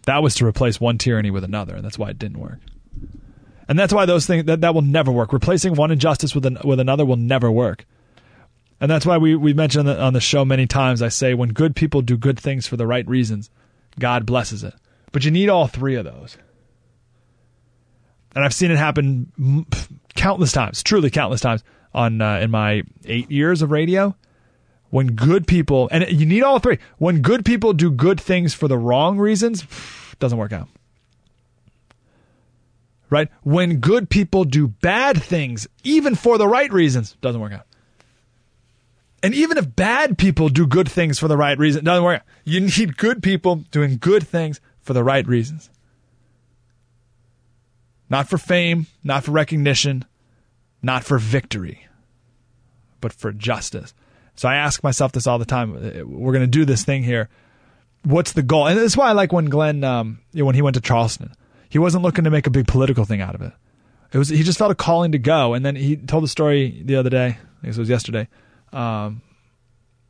[0.04, 2.60] that was to replace one tyranny with another, and that's why it didn't work.
[3.70, 5.32] And that's why those things that, that will never work.
[5.32, 7.86] Replacing one injustice with an, with another will never work.
[8.82, 11.02] And that's why we, we mentioned on the show many times.
[11.02, 13.50] I say when good people do good things for the right reasons,
[13.98, 14.74] God blesses it.
[15.14, 16.38] But you need all three of those.
[18.36, 19.66] And I've seen it happen
[20.16, 21.64] countless times, truly countless times
[21.94, 24.16] on uh, in my eight years of radio.
[24.92, 26.78] When good people, and you need all three.
[26.98, 29.66] When good people do good things for the wrong reasons,
[30.20, 30.68] doesn't work out.
[33.10, 33.30] Right?
[33.44, 37.66] When good people do bad things, even for the right reasons, doesn't work out.
[39.24, 42.22] And even if bad people do good things for the right reason, doesn't work.
[42.22, 45.70] out You need good people doing good things for the right reasons.
[48.10, 50.06] Not for fame, not for recognition,
[50.82, 51.88] not for victory,
[53.00, 53.94] but for justice.
[54.36, 55.74] So I ask myself this all the time.
[55.74, 57.30] We're going to do this thing here.
[58.04, 58.68] What's the goal?
[58.68, 61.34] And that's why I like when Glenn, um, when he went to Charleston,
[61.70, 63.54] he wasn't looking to make a big political thing out of it.
[64.12, 66.82] It was he just felt a calling to go, and then he told the story
[66.84, 67.38] the other day.
[67.64, 68.28] I guess it was yesterday.
[68.74, 69.22] Um,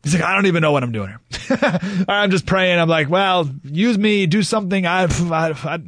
[0.04, 1.60] he's like, I don't even know what I'm doing here.
[2.08, 2.80] I'm just praying.
[2.80, 4.88] I'm like, well, use me, do something.
[4.88, 5.80] I, I, I,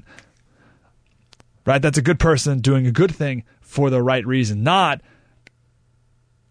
[1.66, 1.82] right?
[1.82, 5.02] That's a good person doing a good thing for the right reason, not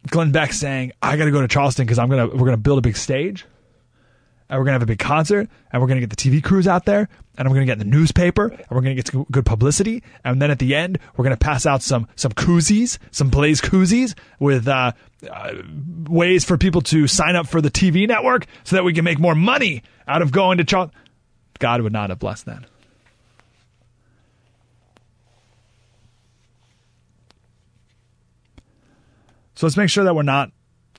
[0.09, 2.79] Glenn Beck saying, "I got to go to Charleston because I'm gonna we're gonna build
[2.79, 3.45] a big stage,
[4.49, 6.85] and we're gonna have a big concert, and we're gonna get the TV crews out
[6.85, 10.51] there, and we're gonna get the newspaper, and we're gonna get good publicity, and then
[10.51, 14.93] at the end we're gonna pass out some some koozies, some Blaze koozies with uh,
[15.31, 15.53] uh,
[16.09, 19.19] ways for people to sign up for the TV network so that we can make
[19.19, 20.99] more money out of going to Charleston."
[21.59, 22.65] God would not have blessed that.
[29.63, 30.51] So let's make sure that we're not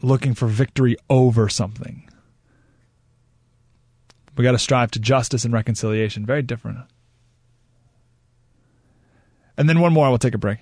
[0.02, 2.10] looking for victory over something.
[4.38, 6.26] We got to strive to justice and reconciliation.
[6.26, 6.78] Very different.
[9.58, 10.60] And then one more, we'll take a break.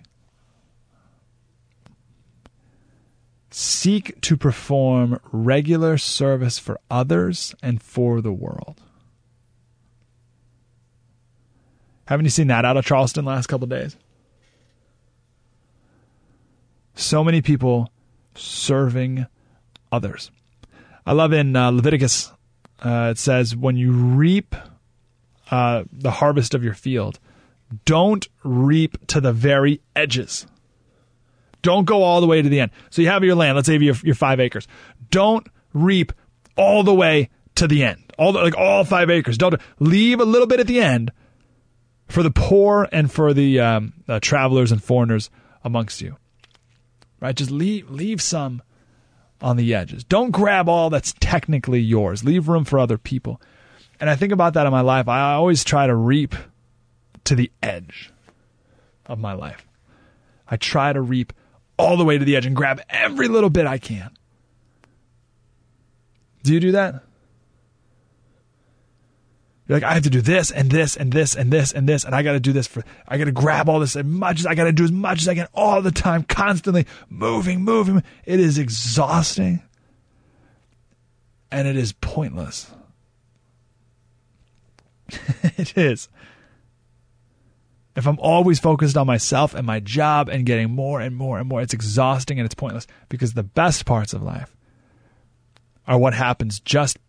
[3.51, 8.81] Seek to perform regular service for others and for the world.
[12.05, 13.95] Haven't you seen that out of Charleston last couple days?
[16.95, 17.91] So many people
[18.35, 19.25] serving
[19.91, 20.31] others.
[21.05, 22.31] I love in uh, Leviticus,
[22.83, 24.55] uh, it says, when you reap
[25.49, 27.19] uh, the harvest of your field,
[27.85, 30.45] don't reap to the very edges.
[31.61, 32.71] Don't go all the way to the end.
[32.89, 33.55] So you have your land.
[33.55, 34.67] Let's say you have your five acres.
[35.09, 36.11] Don't reap
[36.57, 38.13] all the way to the end.
[38.17, 39.37] All the, like all five acres.
[39.37, 41.11] Don't leave a little bit at the end
[42.07, 45.29] for the poor and for the um, uh, travelers and foreigners
[45.63, 46.17] amongst you.
[47.22, 47.36] Right?
[47.36, 48.61] Just leave leave some
[49.41, 50.03] on the edges.
[50.03, 52.24] Don't grab all that's technically yours.
[52.24, 53.39] Leave room for other people.
[53.99, 55.07] And I think about that in my life.
[55.07, 56.36] I always try to reap
[57.26, 58.11] to the edge
[59.05, 59.65] of my life.
[60.47, 61.34] I try to reap
[61.78, 64.11] all the way to the edge and grab every little bit I can.
[66.43, 67.03] Do you do that?
[69.72, 72.03] You're like, I have to do this and this and this and this and this,
[72.03, 74.41] and I got to do this for, I got to grab all this as much
[74.41, 77.61] as I got to do as much as I can all the time, constantly moving,
[77.61, 78.03] moving.
[78.26, 79.61] It is exhausting
[81.49, 82.69] and it is pointless.
[85.55, 86.09] it is
[87.95, 91.47] if I'm always focused on myself and my job and getting more and more and
[91.47, 94.53] more, it's exhausting and it's pointless because the best parts of life
[95.88, 96.99] are what happens just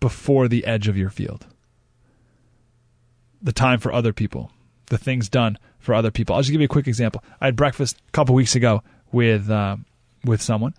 [0.00, 1.46] before the edge of your field.
[3.42, 4.52] The time for other people,
[4.86, 6.34] the things done for other people.
[6.34, 7.24] I'll just give you a quick example.
[7.40, 8.82] I had breakfast a couple weeks ago
[9.12, 9.76] with uh,
[10.24, 10.74] with someone,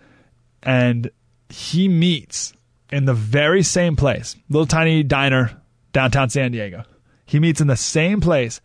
[0.62, 1.10] and
[1.50, 2.54] he meets
[2.92, 5.62] in the very same place, little tiny diner
[5.94, 6.84] downtown San Diego.
[7.26, 8.62] He meets in the same place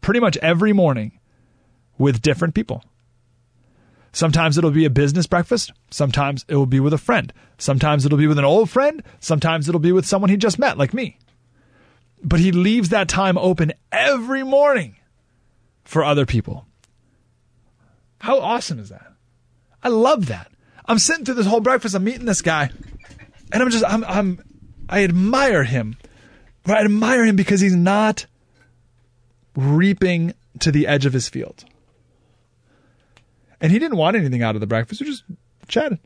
[0.00, 1.18] pretty much every morning
[1.98, 2.84] with different people.
[4.12, 5.72] Sometimes it'll be a business breakfast.
[5.90, 7.32] Sometimes it will be with a friend.
[7.58, 9.02] Sometimes it'll be with an old friend.
[9.18, 11.18] Sometimes it'll be with someone he just met, like me.
[12.24, 14.96] But he leaves that time open every morning
[15.84, 16.66] for other people.
[18.18, 19.12] How awesome is that?
[19.82, 20.50] I love that.
[20.86, 21.94] I'm sitting through this whole breakfast.
[21.94, 22.70] I'm meeting this guy,
[23.52, 24.42] and I'm just, I'm, I'm,
[24.88, 25.96] I admire him.
[26.66, 28.26] I admire him because he's not
[29.54, 31.64] reaping to the edge of his field.
[33.60, 35.00] And he didn't want anything out of the breakfast.
[35.00, 35.24] We just
[35.68, 35.98] chatted.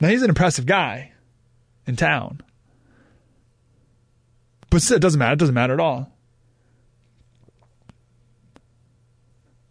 [0.00, 1.12] Now he's an impressive guy
[1.86, 2.42] in town.
[4.70, 5.32] But it doesn't matter.
[5.32, 6.12] It doesn't matter at all.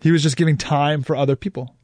[0.02, 1.76] He was just giving time for other people.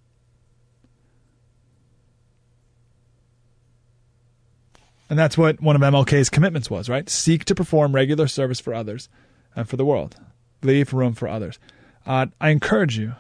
[5.10, 7.10] And that's what one of MLK's commitments was, right?
[7.10, 9.08] Seek to perform regular service for others
[9.56, 10.16] and for the world.
[10.64, 11.60] Leave room for others.
[12.06, 13.14] Uh, I encourage you,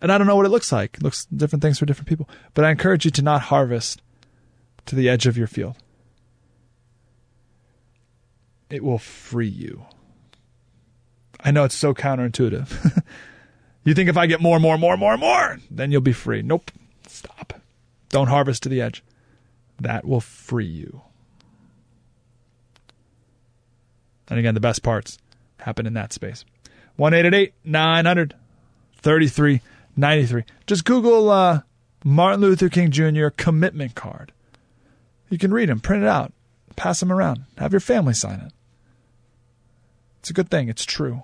[0.00, 0.96] and I don't know what it looks like.
[0.96, 4.00] It looks different things for different people, but I encourage you to not harvest
[4.86, 5.76] to the edge of your field.
[8.70, 9.86] It will free you.
[11.40, 13.02] I know it's so counterintuitive.
[13.84, 16.42] you think if I get more, more, more, more, more, then you'll be free.
[16.42, 16.70] Nope.
[17.06, 17.60] Stop.
[18.08, 19.04] Don't harvest to the edge.
[19.80, 21.02] That will free you.
[24.28, 25.18] And again, the best parts
[25.58, 26.44] happen in that space.
[26.96, 27.12] 1
[27.64, 28.34] 900
[28.96, 30.44] 3393.
[30.66, 31.60] Just Google uh,
[32.04, 33.28] Martin Luther King Jr.
[33.28, 34.32] commitment card.
[35.28, 36.32] You can read them, print it out,
[36.76, 38.52] pass them around, have your family sign it.
[40.26, 40.68] It's a good thing.
[40.68, 41.22] It's true.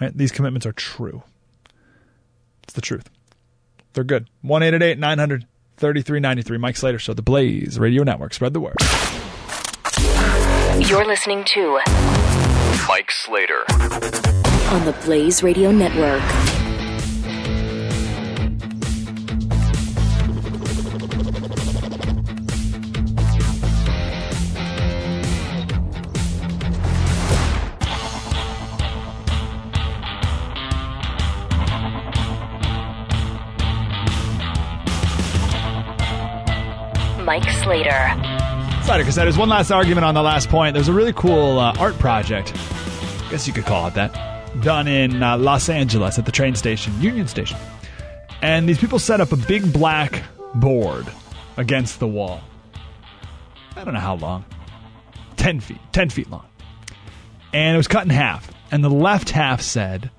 [0.00, 0.16] Right?
[0.16, 1.22] These commitments are true.
[2.62, 3.10] It's the truth.
[3.92, 4.30] They're good.
[4.40, 4.62] 1
[4.98, 5.46] 900
[5.76, 6.56] 3393.
[6.56, 8.32] Mike Slater Show, The Blaze Radio Network.
[8.32, 8.76] Spread the word.
[10.88, 11.78] You're listening to
[12.88, 16.55] Mike Slater on the Blaze Radio Network.
[37.26, 38.14] Mike Slater.
[38.84, 39.36] Slater Cassettes.
[39.36, 40.74] One last argument on the last point.
[40.74, 44.12] There's a really cool uh, art project, I guess you could call it that,
[44.62, 47.58] done in uh, Los Angeles at the train station, Union Station.
[48.42, 50.22] And these people set up a big black
[50.54, 51.06] board
[51.56, 52.42] against the wall.
[53.74, 54.44] I don't know how long.
[55.36, 55.80] 10 feet.
[55.92, 56.46] 10 feet long.
[57.52, 58.48] And it was cut in half.
[58.70, 60.10] And the left half said,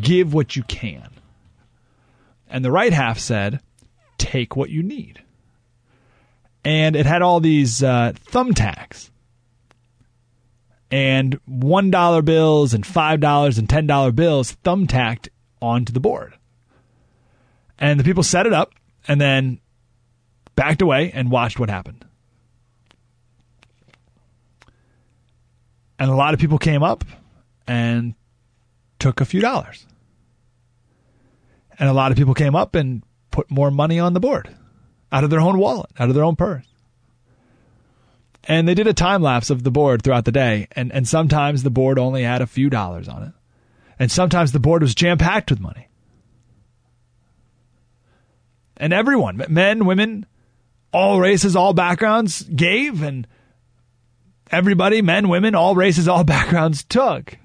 [0.00, 1.08] Give what you can.
[2.50, 3.60] and the right half said,
[4.18, 5.21] "Take what you need."
[6.64, 9.10] And it had all these uh, thumbtacks
[10.92, 15.28] and one dollar bills and five dollars and ten dollar bills thumbtacked
[15.60, 16.34] onto the board.
[17.78, 18.74] And the people set it up
[19.08, 19.58] and then
[20.54, 22.04] backed away and watched what happened.
[25.98, 27.04] And a lot of people came up
[27.66, 28.14] and
[28.98, 29.86] took a few dollars.
[31.78, 34.54] And a lot of people came up and put more money on the board
[35.12, 36.66] out of their own wallet, out of their own purse.
[38.44, 40.66] And they did a time lapse of the board throughout the day.
[40.72, 43.32] And, and sometimes the board only had a few dollars on it.
[43.98, 45.88] And sometimes the board was jam packed with money.
[48.76, 50.26] And everyone, men, women,
[50.92, 53.28] all races, all backgrounds gave, and
[54.50, 57.38] everybody, men, women, all races, all backgrounds took.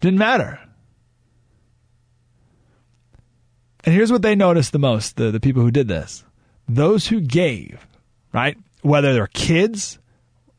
[0.00, 0.58] Didn't matter.
[3.84, 6.24] And here's what they noticed the most the, the people who did this
[6.68, 7.86] those who gave,
[8.32, 8.56] right?
[8.82, 9.98] Whether they're kids,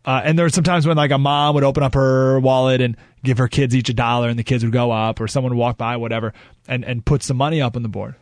[0.06, 2.96] uh, and there were sometimes when like a mom would open up her wallet and
[3.24, 5.60] give her kids each a dollar and the kids would go up, or someone would
[5.60, 6.34] walk by, whatever,
[6.68, 8.16] and, and put some money up on the board.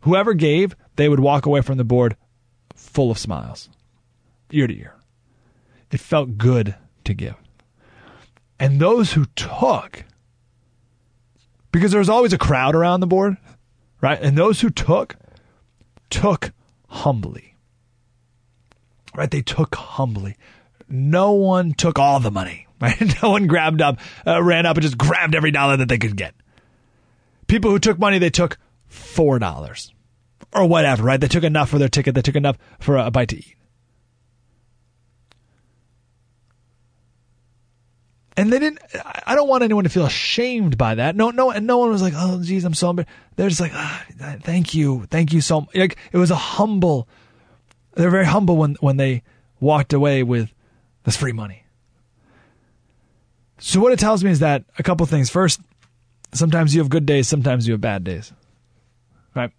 [0.00, 2.16] Whoever gave, they would walk away from the board
[2.74, 3.68] full of smiles,
[4.50, 4.94] ear to ear.
[5.90, 6.74] It felt good
[7.04, 7.36] to give.
[8.58, 10.04] And those who took,
[11.72, 13.36] because there was always a crowd around the board,
[14.00, 14.20] right?
[14.20, 15.16] And those who took,
[16.10, 16.52] took
[16.88, 17.54] humbly.
[19.14, 19.30] Right?
[19.30, 20.36] They took humbly.
[20.88, 23.00] No one took all the money, right?
[23.22, 26.16] No one grabbed up, uh, ran up and just grabbed every dollar that they could
[26.16, 26.34] get.
[27.46, 28.58] People who took money, they took
[28.90, 29.92] $4
[30.52, 31.20] or whatever, right?
[31.20, 33.56] They took enough for their ticket, they took enough for a bite to eat.
[38.36, 38.78] And they didn't
[39.26, 41.16] i don't want anyone to feel ashamed by that.
[41.16, 42.92] No no and no one was like oh geez i'm so
[43.36, 44.04] they're just like ah,
[44.42, 47.08] thank you thank you so much like it was a humble
[47.94, 49.22] they're very humble when when they
[49.58, 50.52] walked away with
[51.04, 51.64] this free money.
[53.58, 55.30] So what it tells me is that a couple things.
[55.30, 55.60] First
[56.32, 58.32] sometimes you have good days sometimes you have bad days
[59.34, 59.50] right?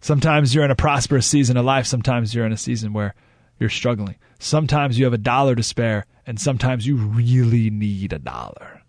[0.00, 3.14] Sometimes you're in a prosperous season of life sometimes you're in a season where
[3.58, 8.18] you're struggling sometimes you have a dollar to spare and sometimes you really need a
[8.18, 8.82] dollar.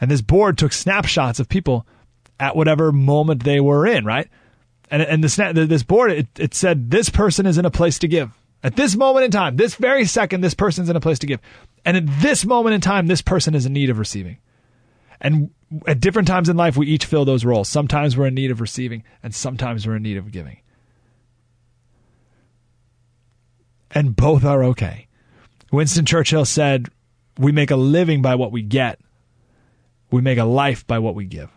[0.00, 1.86] And this board took snapshots of people
[2.40, 4.28] at whatever moment they were in, right?
[4.90, 8.08] And and the, this board it, it said this person is in a place to
[8.08, 8.32] give
[8.62, 11.40] at this moment in time, this very second, this person's in a place to give,
[11.84, 14.38] and at this moment in time, this person is in need of receiving.
[15.20, 15.50] And
[15.86, 17.68] at different times in life, we each fill those roles.
[17.68, 20.58] Sometimes we're in need of receiving, and sometimes we're in need of giving.
[23.94, 25.06] And both are okay.
[25.70, 26.88] Winston Churchill said,
[27.38, 29.00] We make a living by what we get,
[30.10, 31.50] we make a life by what we give.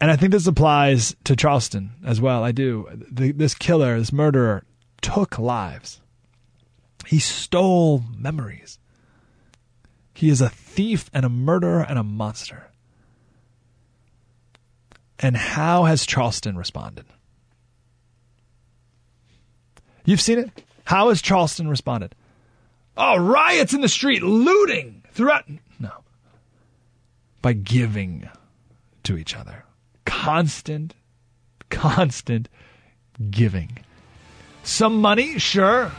[0.00, 2.42] And I think this applies to Charleston as well.
[2.42, 2.88] I do.
[3.10, 4.64] The, this killer, this murderer,
[5.02, 6.00] took lives.
[7.06, 8.78] He stole memories.
[10.14, 12.70] He is a thief and a murderer and a monster.
[15.18, 17.04] And how has Charleston responded?
[20.04, 20.50] You've seen it?
[20.84, 22.14] How has Charleston responded?
[22.96, 25.44] Oh, riots in the street, looting throughout.
[25.78, 25.92] No.
[27.42, 28.28] By giving
[29.04, 29.64] to each other.
[30.04, 30.94] Constant,
[31.70, 32.48] constant
[33.30, 33.78] giving.
[34.62, 35.90] Some money, sure,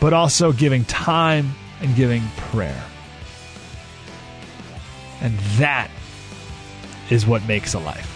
[0.00, 2.84] but also giving time and giving prayer.
[5.20, 5.90] And that
[7.10, 8.10] is what makes a life.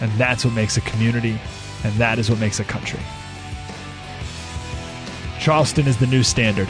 [0.00, 1.38] And that's what makes a community
[1.84, 3.00] and that is what makes a country.
[5.40, 6.68] Charleston is the new standard.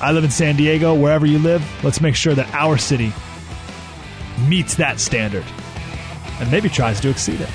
[0.00, 0.94] I live in San Diego.
[0.94, 3.12] Wherever you live, let's make sure that our city
[4.48, 5.44] meets that standard
[6.40, 7.50] and maybe tries to exceed it.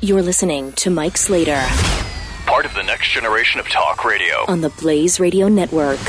[0.00, 1.64] You're listening to Mike Slater,
[2.46, 6.00] part of the next generation of talk radio on the Blaze Radio Network.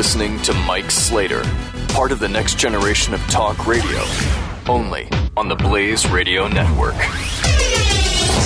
[0.00, 1.42] Listening to Mike Slater,
[1.88, 4.02] part of the next generation of talk radio,
[4.66, 5.06] only
[5.36, 6.94] on the Blaze Radio Network.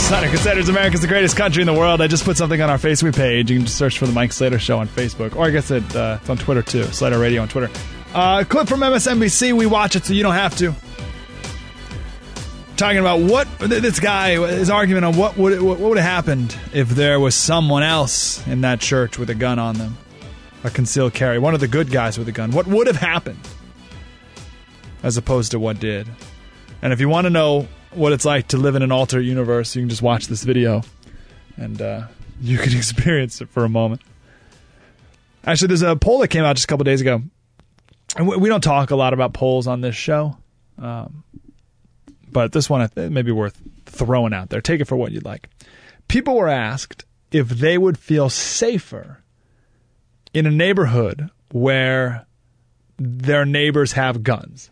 [0.09, 2.02] Sonic considers America's the greatest country in the world.
[2.02, 3.52] I just put something on our Facebook page.
[3.52, 5.94] You can just search for the Mike Slater Show on Facebook, or I guess it,
[5.94, 6.82] uh, it's on Twitter too.
[6.86, 7.72] Slater Radio on Twitter.
[8.12, 9.52] Uh, clip from MSNBC.
[9.52, 10.74] We watch it so you don't have to.
[12.76, 16.89] talking about what this guy his argument on what would what would have happened if
[16.89, 19.97] there was someone else in that church with a gun on them,
[20.65, 22.51] a concealed carry, one of the good guys with a gun.
[22.51, 23.39] What would have happened,
[25.03, 26.09] as opposed to what did?
[26.82, 29.77] And if you want to know what it's like to live in an alternate universe,
[29.77, 30.82] you can just watch this video,
[31.57, 32.07] and uh,
[32.41, 34.01] you can experience it for a moment.
[35.45, 37.23] Actually, there's a poll that came out just a couple days ago,
[38.16, 40.36] and we don't talk a lot about polls on this show.
[40.78, 41.24] Um,
[42.32, 44.61] but this one may be worth throwing out there.
[44.61, 45.49] Take it for what you'd like.
[46.09, 49.23] People were asked if they would feel safer
[50.35, 52.27] in a neighborhood where
[52.98, 54.70] their neighbors have guns.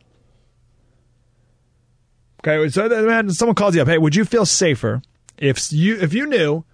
[2.45, 3.89] Okay, so someone calls you up.
[3.89, 5.01] Hey, would you feel safer
[5.39, 6.65] if you if you knew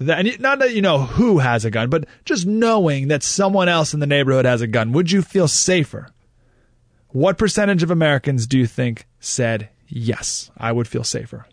[0.00, 3.92] that not that you know who has a gun, but just knowing that someone else
[3.92, 4.92] in the neighborhood has a gun?
[4.92, 6.08] Would you feel safer?
[7.08, 11.46] What percentage of Americans do you think said yes, I would feel safer.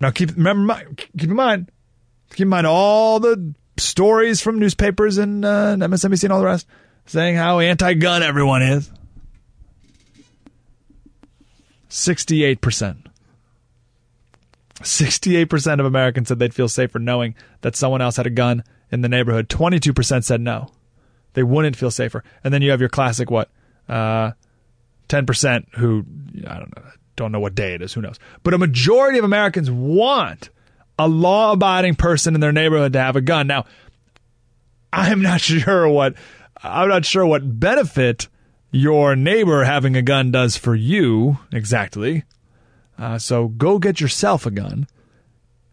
[0.00, 1.70] Now keep remember keep in mind
[2.30, 6.66] keep in mind all the stories from newspapers and, uh, MSNBC and all the rest
[7.06, 8.90] saying how anti-gun everyone is.
[11.88, 13.08] Sixty-eight percent.
[14.80, 18.62] 68% of Americans said they'd feel safer knowing that someone else had a gun
[18.92, 19.48] in the neighborhood.
[19.48, 20.70] 22% said no.
[21.34, 22.22] They wouldn't feel safer.
[22.44, 23.50] And then you have your classic what?
[23.88, 24.32] Uh,
[25.08, 26.04] 10% who
[26.46, 26.82] I don't know,
[27.18, 28.18] don't know what day it is, who knows.
[28.42, 30.48] But a majority of Americans want
[30.98, 33.46] a law-abiding person in their neighborhood to have a gun.
[33.46, 33.66] Now,
[34.92, 36.14] I'm not sure what
[36.62, 38.28] I'm not sure what benefit
[38.70, 42.24] your neighbor having a gun does for you exactly.
[42.98, 44.86] Uh, so go get yourself a gun.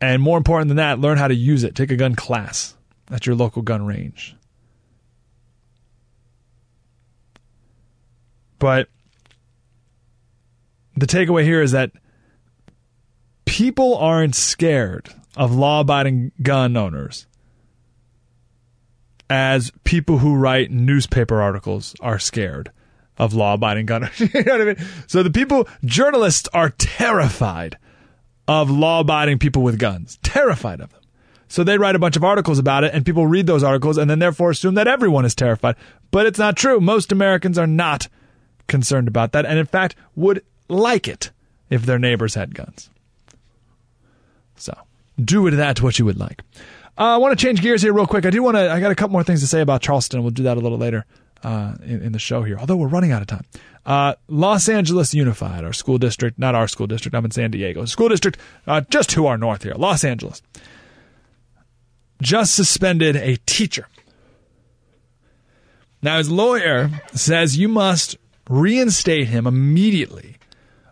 [0.01, 1.73] And more important than that, learn how to use it.
[1.73, 2.75] Take a gun class
[3.09, 4.35] at your local gun range.
[8.59, 8.89] But
[10.95, 11.91] the takeaway here is that
[13.45, 17.27] people aren't scared of law abiding gun owners
[19.29, 22.71] as people who write newspaper articles are scared
[23.17, 24.19] of law abiding gun owners.
[24.19, 24.77] you know what I mean?
[25.07, 27.77] So the people, journalists are terrified
[28.47, 31.01] of law abiding people with guns, terrified of them.
[31.47, 34.09] So they write a bunch of articles about it, and people read those articles and
[34.09, 35.75] then therefore assume that everyone is terrified.
[36.11, 36.79] But it's not true.
[36.79, 38.07] Most Americans are not
[38.67, 41.31] concerned about that, and in fact would like it
[41.69, 42.89] if their neighbors had guns.
[44.55, 44.77] So
[45.23, 46.41] do with that what you would like.
[46.97, 48.25] Uh, I want to change gears here real quick.
[48.25, 48.71] I do want to.
[48.71, 50.21] I got a couple more things to say about Charleston.
[50.21, 51.05] We'll do that a little later
[51.43, 52.57] uh, in, in, the show here.
[52.57, 53.45] Although we're running out of time.
[53.85, 57.13] Uh, Los Angeles Unified, our school district, not our school district.
[57.15, 57.85] I'm in San Diego.
[57.85, 60.41] School district uh, just to our north here, Los Angeles,
[62.21, 63.87] just suspended a teacher.
[66.01, 68.17] Now his lawyer says you must
[68.49, 70.37] reinstate him immediately,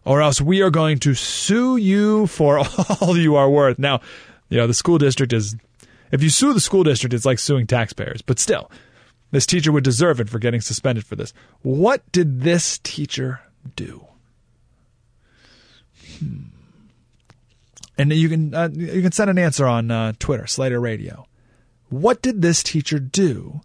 [0.05, 2.59] or else we are going to sue you for
[3.01, 3.79] all you are worth.
[3.79, 4.01] Now,
[4.49, 5.55] you know, the school district is,
[6.11, 8.69] if you sue the school district, it's like suing taxpayers, but still,
[9.31, 11.33] this teacher would deserve it for getting suspended for this.
[11.61, 13.41] What did this teacher
[13.75, 14.05] do?
[16.19, 16.43] Hmm.
[17.97, 21.27] And you can uh, you can send an answer on uh, Twitter, Slater Radio.
[21.89, 23.61] What did this teacher do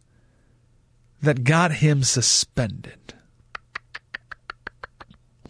[1.23, 3.15] that got him suspended?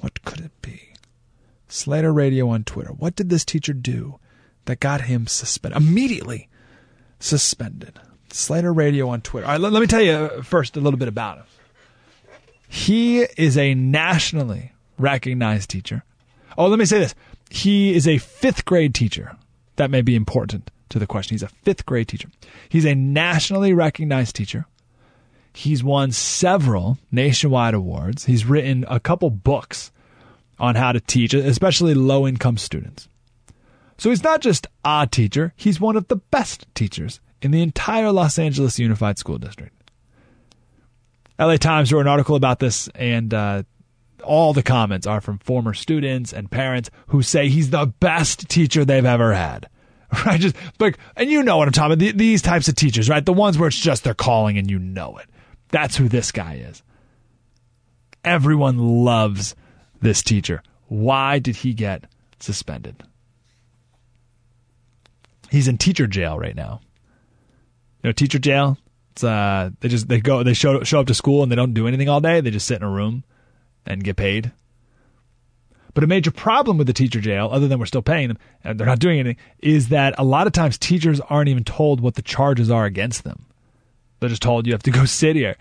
[0.00, 0.92] What could it be?
[1.68, 2.90] Slater Radio on Twitter.
[2.90, 4.18] What did this teacher do
[4.64, 5.80] that got him suspended?
[5.80, 6.48] Immediately
[7.20, 7.98] suspended.
[8.32, 9.46] Slater Radio on Twitter.
[9.46, 11.44] All right, let, let me tell you uh, first a little bit about him.
[12.68, 16.04] He is a nationally recognized teacher.
[16.56, 17.14] Oh, let me say this.
[17.50, 19.36] He is a fifth grade teacher.
[19.76, 21.34] That may be important to the question.
[21.34, 22.28] He's a fifth grade teacher.
[22.68, 24.66] He's a nationally recognized teacher.
[25.59, 28.26] He's won several nationwide awards.
[28.26, 29.90] He's written a couple books
[30.56, 33.09] on how to teach, especially low income students.
[33.97, 38.12] So he's not just a teacher, he's one of the best teachers in the entire
[38.12, 39.74] Los Angeles Unified School District.
[41.40, 43.64] LA Times wrote an article about this, and uh,
[44.22, 48.85] all the comments are from former students and parents who say he's the best teacher
[48.85, 49.68] they've ever had.
[50.24, 50.40] Right?
[50.40, 52.16] Just like, and you know what I'm talking about.
[52.16, 53.26] These types of teachers, right?
[53.26, 55.26] The ones where it's just their calling and you know it.
[55.70, 56.82] That's who this guy is.
[58.24, 59.55] Everyone loves
[60.01, 60.62] this teacher.
[60.89, 62.05] Why did he get
[62.40, 63.03] suspended?
[65.51, 66.81] He's in teacher jail right now.
[68.03, 68.78] You know, teacher jail.
[69.12, 71.74] It's uh, they just they go they show show up to school and they don't
[71.74, 72.40] do anything all day.
[72.40, 73.24] They just sit in a room
[73.86, 74.53] and get paid.
[75.95, 78.78] But a major problem with the teacher jail, other than we're still paying them and
[78.78, 82.15] they're not doing anything, is that a lot of times teachers aren't even told what
[82.15, 83.47] the charges are against them.
[84.20, 85.57] They're just told you have to go sit here.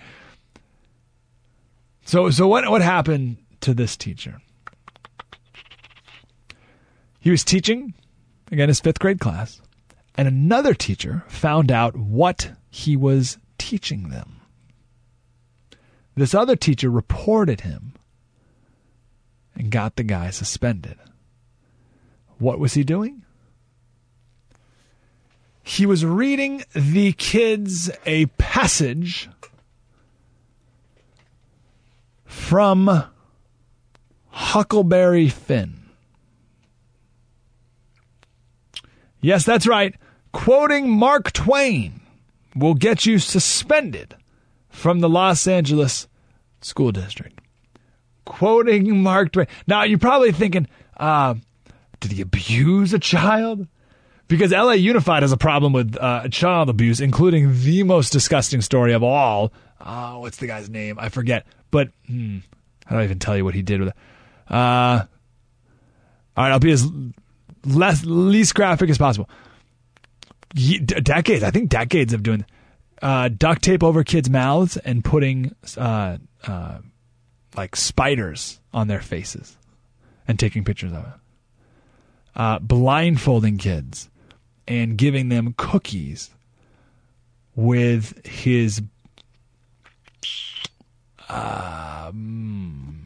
[2.06, 4.42] So so what what happened to this teacher?
[7.20, 7.94] He was teaching
[8.52, 9.62] again his fifth grade class,
[10.16, 14.42] and another teacher found out what he was teaching them.
[16.16, 17.94] This other teacher reported him
[19.56, 20.98] and got the guy suspended.
[22.40, 23.24] What was he doing?
[25.68, 29.30] He was reading the kids a passage
[32.24, 33.04] from
[34.30, 35.90] Huckleberry Finn.
[39.20, 39.94] Yes, that's right.
[40.32, 42.00] Quoting Mark Twain
[42.56, 44.16] will get you suspended
[44.70, 46.08] from the Los Angeles
[46.62, 47.42] School District.
[48.24, 49.48] Quoting Mark Twain.
[49.68, 51.36] Now, you're probably thinking, uh,
[52.00, 53.68] did he abuse a child?
[54.28, 58.94] Because LA Unified has a problem with uh, child abuse, including the most disgusting story
[58.94, 59.54] of all.
[59.80, 60.98] Uh, what's the guy's name?
[61.00, 61.46] I forget.
[61.72, 62.40] But hmm,
[62.90, 63.96] I don't even tell you what he did with it.
[64.50, 65.06] Uh,
[66.36, 66.88] all right, I'll be as
[67.66, 69.30] less least graphic as possible.
[70.54, 72.46] Ye- d- decades, I think decades of doing
[73.02, 76.78] uh, duct tape over kids' mouths and putting uh, uh,
[77.56, 79.58] like spiders on their faces
[80.28, 81.14] and taking pictures of it.
[82.36, 84.10] Uh, blindfolding kids
[84.68, 86.30] and giving them cookies
[87.56, 88.82] with his
[91.30, 92.98] um,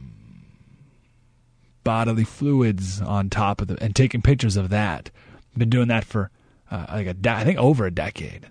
[1.83, 5.09] bodily fluids on top of them and taking pictures of that.
[5.57, 6.29] Been doing that for
[6.69, 8.47] uh, like a de- I think over a decade.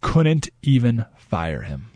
[0.00, 1.90] Couldn't even fire him.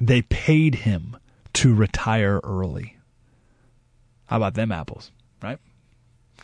[0.00, 1.16] They paid him
[1.54, 2.98] to retire early.
[4.26, 5.10] How about them apples?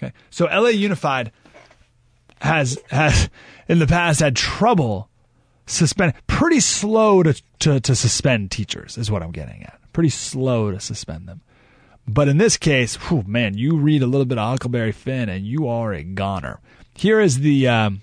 [0.02, 0.12] Okay.
[0.30, 1.32] So LA Unified
[2.40, 3.28] has has
[3.68, 5.08] in the past had trouble
[5.66, 9.78] suspend pretty slow to, to, to suspend teachers is what I'm getting at.
[9.92, 11.42] Pretty slow to suspend them.
[12.08, 15.46] But in this case, whew, man, you read a little bit of Huckleberry Finn and
[15.46, 16.60] you are a goner.
[16.94, 18.00] Here is the um,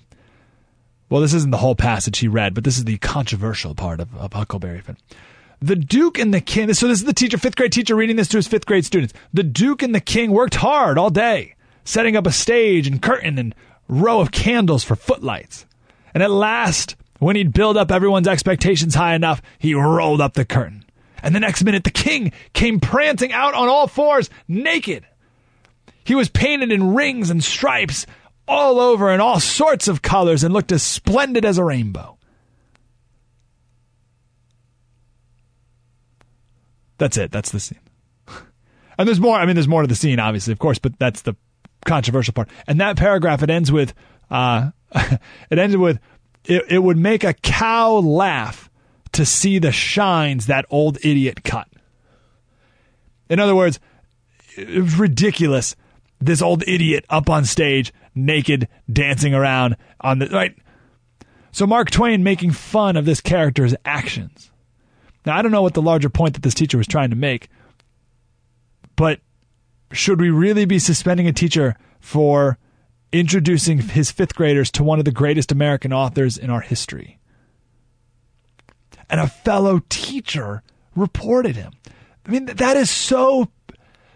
[1.10, 4.14] well, this isn't the whole passage he read, but this is the controversial part of,
[4.16, 4.96] of Huckleberry Finn.
[5.60, 6.72] The Duke and the King.
[6.74, 9.14] So this is the teacher, fifth grade teacher, reading this to his fifth grade students.
[9.32, 11.54] The Duke and the King worked hard all day,
[11.88, 13.54] setting up a stage and curtain and
[13.88, 15.64] row of candles for footlights.
[16.12, 20.44] And at last, when he'd build up everyone's expectations high enough, he rolled up the
[20.44, 20.84] curtain.
[21.22, 25.06] And the next minute, the king came prancing out on all fours, naked.
[26.04, 28.04] He was painted in rings and stripes
[28.46, 32.18] all over in all sorts of colors and looked as splendid as a rainbow.
[36.98, 37.30] That's it.
[37.30, 37.80] That's the scene.
[38.98, 39.38] And there's more.
[39.38, 41.36] I mean, there's more to the scene, obviously, of course, but that's the
[41.88, 42.48] controversial part.
[42.66, 43.94] And that paragraph, it ends with,
[44.30, 45.98] uh, it ended with,
[46.44, 48.70] it, it would make a cow laugh
[49.12, 51.66] to see the shines that old idiot cut.
[53.28, 53.80] In other words,
[54.56, 55.74] it was ridiculous.
[56.20, 60.54] This old idiot up on stage, naked, dancing around on the right.
[61.52, 64.50] So Mark Twain making fun of this character's actions.
[65.24, 67.48] Now I don't know what the larger point that this teacher was trying to make,
[68.96, 69.20] but
[69.92, 72.58] should we really be suspending a teacher for
[73.12, 77.18] introducing his fifth graders to one of the greatest American authors in our history?
[79.08, 80.62] And a fellow teacher
[80.94, 81.72] reported him.
[82.26, 83.48] I mean, that is so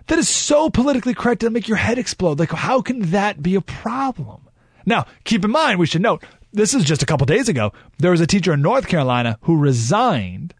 [0.08, 2.38] that is so politically correct to make your head explode.
[2.38, 4.48] Like, how can that be a problem?
[4.84, 7.72] Now, keep in mind, we should note this is just a couple days ago.
[7.98, 10.54] There was a teacher in North Carolina who resigned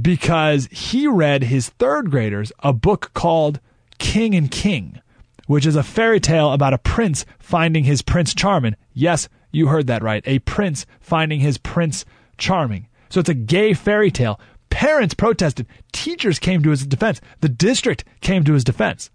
[0.00, 3.60] because he read his third graders a book called
[3.98, 5.00] King and King,
[5.46, 8.76] which is a fairy tale about a prince finding his Prince Charming.
[8.92, 10.22] Yes, you heard that right.
[10.26, 12.04] A prince finding his Prince
[12.38, 12.88] Charming.
[13.08, 14.40] So it's a gay fairy tale.
[14.70, 15.66] Parents protested.
[15.92, 17.20] Teachers came to his defense.
[17.40, 19.10] The district came to his defense.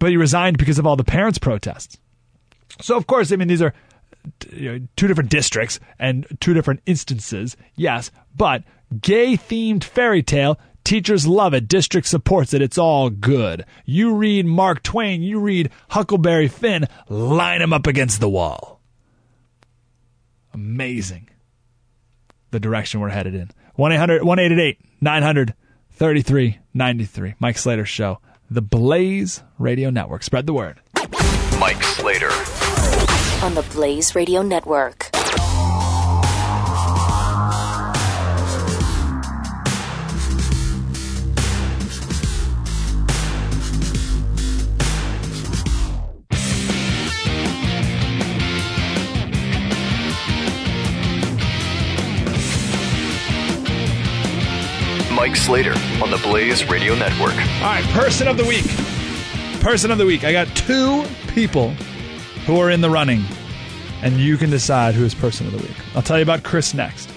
[0.00, 1.98] But he resigned because of all the parents' protests.
[2.80, 3.72] So, of course, I mean, these are
[4.50, 8.64] you know, two different districts and two different instances, yes, but
[9.00, 10.58] gay themed fairy tale.
[10.84, 11.66] Teachers love it.
[11.66, 12.60] District supports it.
[12.60, 13.64] It's all good.
[13.86, 18.80] You read Mark Twain, you read Huckleberry Finn, line them up against the wall.
[20.52, 21.30] Amazing
[22.54, 23.50] the direction we're headed in.
[23.74, 25.54] 1 800 1888 900
[25.90, 27.34] 3393.
[27.38, 28.20] Mike Slater Show.
[28.50, 30.22] The Blaze Radio Network.
[30.22, 30.80] Spread the word.
[31.58, 32.30] Mike Slater.
[33.44, 35.10] On the Blaze Radio Network.
[55.34, 57.32] Mike Slater on the Blaze Radio Network.
[57.32, 58.64] All right, person of the week.
[59.60, 60.22] Person of the week.
[60.22, 61.70] I got two people
[62.46, 63.24] who are in the running,
[64.00, 65.74] and you can decide who is person of the week.
[65.96, 67.10] I'll tell you about Chris next.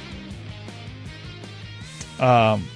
[2.19, 2.67] Um,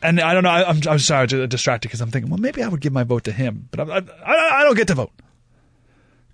[0.00, 0.48] and I don't know.
[0.48, 3.04] I, I'm, I'm sorry, I'm distracted because I'm thinking, well, maybe I would give my
[3.04, 5.12] vote to him, but I, I, I don't get to vote.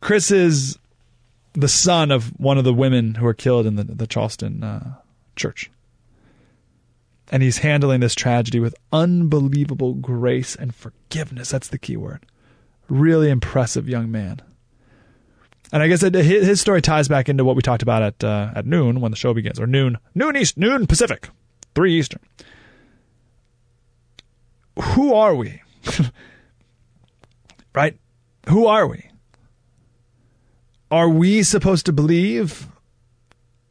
[0.01, 0.79] Chris is
[1.55, 4.95] the son of one of the women who were killed in the, the Charleston uh,
[5.35, 5.69] church.
[7.35, 11.51] And he's handling this tragedy with unbelievable grace and forgiveness.
[11.51, 12.25] That's the key word.
[12.89, 14.41] Really impressive young man.
[15.73, 18.53] And I guess it, his story ties back into what we talked about at uh,
[18.55, 21.29] at noon when the show begins, or noon, noon East, noon Pacific,
[21.75, 22.21] three Eastern.
[24.81, 25.61] Who are we?
[27.75, 27.99] right?
[28.49, 29.11] Who are we?
[30.89, 32.69] Are we supposed to believe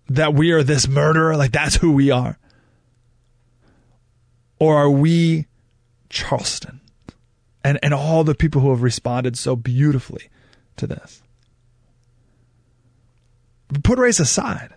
[0.10, 1.38] that we are this murderer?
[1.38, 2.38] Like that's who we are?
[4.64, 5.48] Or are we
[6.08, 6.80] Charleston?
[7.66, 10.30] And and all the people who have responded so beautifully
[10.78, 11.22] to this.
[13.84, 14.74] Put race aside.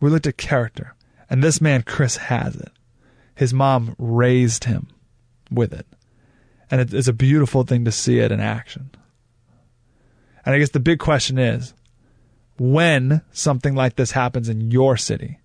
[0.00, 0.96] We looked at character.
[1.28, 2.72] And this man, Chris, has it.
[3.36, 4.88] His mom raised him
[5.48, 5.86] with it.
[6.72, 8.90] And it's a beautiful thing to see it in action.
[10.44, 11.72] And I guess the big question is
[12.58, 15.38] when something like this happens in your city,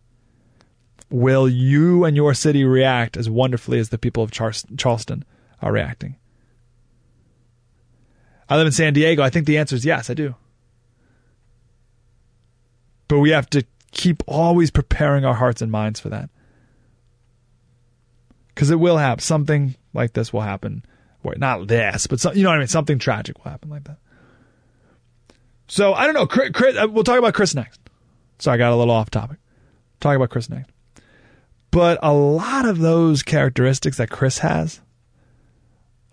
[1.09, 5.23] will you and your city react as wonderfully as the people of Char- Charleston
[5.61, 6.15] are reacting?
[8.49, 9.23] I live in San Diego.
[9.23, 10.35] I think the answer is yes, I do.
[13.07, 16.29] But we have to keep always preparing our hearts and minds for that.
[18.49, 19.21] Because it will happen.
[19.21, 20.85] Something like this will happen.
[21.23, 22.67] Well, not this, but some, you know what I mean?
[22.67, 23.97] Something tragic will happen like that.
[25.67, 26.27] So I don't know.
[26.27, 27.79] Chris, Chris, uh, we'll talk about Chris next.
[28.37, 29.37] Sorry, I got a little off topic.
[29.99, 30.71] Talk about Chris next.
[31.75, 34.79] But a lot of those characteristics that Chris has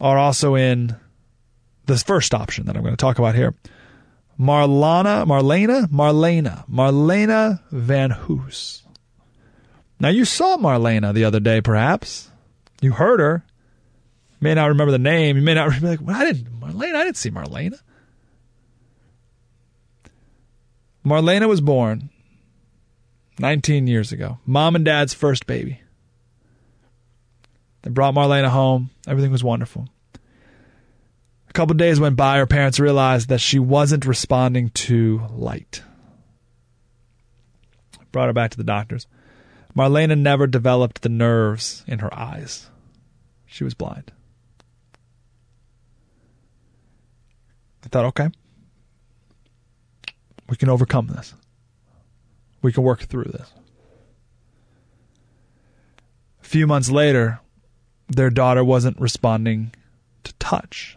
[0.01, 0.97] are also in
[1.86, 3.55] this first option that I'm going to talk about here.
[4.40, 8.82] Marlana, Marlena, Marlena, Marlena VanHoose.
[10.01, 12.28] Now you saw Marlena the other day, perhaps.
[12.80, 13.44] You heard her.
[14.32, 15.36] You may not remember the name.
[15.36, 17.80] You may not be like, well, I didn't, Marlena, I didn't see Marlena.
[21.06, 22.10] Marlena was born
[23.43, 24.39] 19 years ago.
[24.47, 25.81] Mom and dad's first baby.
[27.82, 28.90] They brought Marlena home.
[29.09, 29.89] Everything was wonderful.
[31.51, 32.39] A couple days went by.
[32.39, 35.82] Her parents realized that she wasn't responding to light.
[38.12, 39.09] Brought her back to the doctors.
[39.77, 42.70] Marlena never developed the nerves in her eyes.
[43.47, 44.12] She was blind.
[47.85, 48.28] I thought, okay,
[50.48, 51.35] we can overcome this.
[52.62, 53.52] We can work through this.
[56.40, 57.40] A few months later,
[58.09, 59.74] their daughter wasn't responding
[60.24, 60.97] to touch.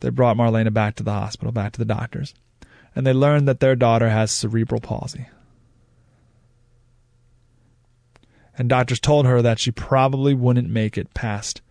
[0.00, 2.34] They brought Marlena back to the hospital, back to the doctors,
[2.94, 5.26] and they learned that their daughter has cerebral palsy.
[8.58, 11.62] And doctors told her that she probably wouldn't make it past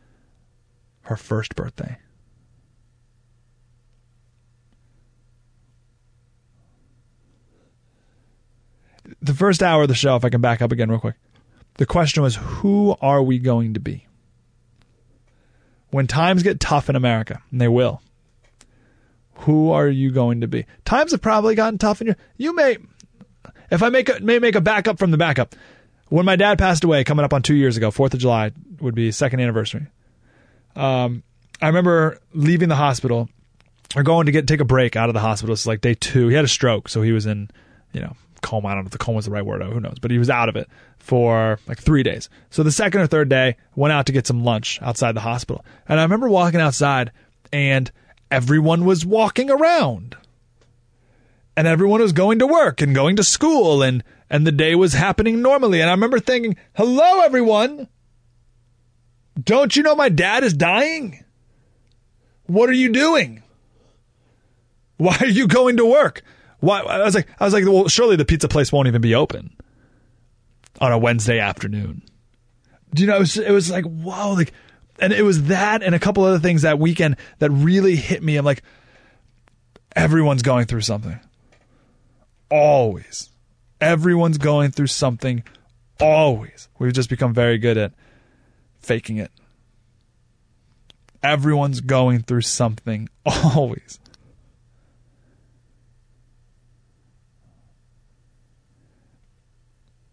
[1.04, 1.98] her first birthday.
[9.22, 11.16] The first hour of the show, if I can back up again real quick,
[11.76, 14.08] the question was who are we going to be?
[15.90, 18.02] When times get tough in America, and they will,
[19.34, 20.66] who are you going to be?
[20.86, 22.18] Times have probably gotten tough in your.
[22.38, 22.78] You may,
[23.70, 25.56] if I make a, may make a backup from the backup.
[26.10, 28.96] When my dad passed away, coming up on two years ago, Fourth of July would
[28.96, 29.88] be second anniversary.
[30.76, 31.24] Um,
[31.62, 33.30] I remember leaving the hospital
[33.96, 35.54] or going to get take a break out of the hospital.
[35.54, 36.28] It's like day two.
[36.28, 37.50] He had a stroke, so he was in,
[37.94, 38.70] you know, coma.
[38.70, 39.62] I don't know if the coma is the right word.
[39.64, 39.98] Who knows?
[40.02, 42.30] But he was out of it for like three days.
[42.50, 45.66] So the second or third day, went out to get some lunch outside the hospital.
[45.88, 47.12] And I remember walking outside
[47.52, 47.92] and
[48.30, 50.16] everyone was walking around.
[51.58, 54.94] And everyone was going to work and going to school and and the day was
[54.94, 55.82] happening normally.
[55.82, 57.90] And I remember thinking, "Hello everyone.
[59.42, 61.24] Don't you know my dad is dying?
[62.46, 63.44] What are you doing?
[64.98, 66.22] Why are you going to work?
[66.62, 66.80] Why?
[66.80, 69.52] I was like, I was like, well, surely the pizza place won't even be open
[70.80, 72.04] on a Wednesday afternoon.
[72.94, 73.18] Do you know?
[73.18, 74.54] It was, it was like, wow, like,
[75.00, 78.38] and it was that and a couple other things that weekend that really hit me.
[78.38, 78.62] I'm like,
[79.96, 81.20] everyone's going through something.
[82.52, 83.30] Always,
[83.80, 85.44] everyone's going through something.
[86.00, 87.94] Always, we've just become very good at
[88.82, 89.32] faking it.
[91.24, 93.10] Everyone's going through something.
[93.26, 94.00] Always.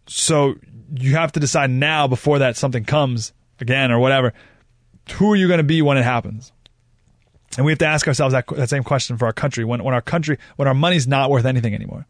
[0.09, 0.55] So
[0.95, 4.33] you have to decide now before that something comes again or whatever.
[5.13, 6.51] Who are you going to be when it happens?
[7.57, 9.65] And we have to ask ourselves that, that same question for our country.
[9.65, 12.05] When, when our country, when our money's not worth anything anymore,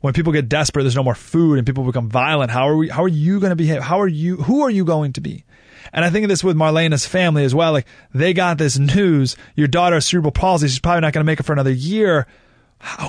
[0.00, 2.50] when people get desperate, there's no more food, and people become violent.
[2.50, 2.88] How are we?
[2.88, 3.82] How are you going to behave?
[3.82, 4.36] How are you?
[4.36, 5.44] Who are you going to be?
[5.92, 7.72] And I think of this with Marlena's family as well.
[7.72, 10.68] Like they got this news: your daughter has cerebral palsy.
[10.68, 12.26] She's probably not going to make it for another year.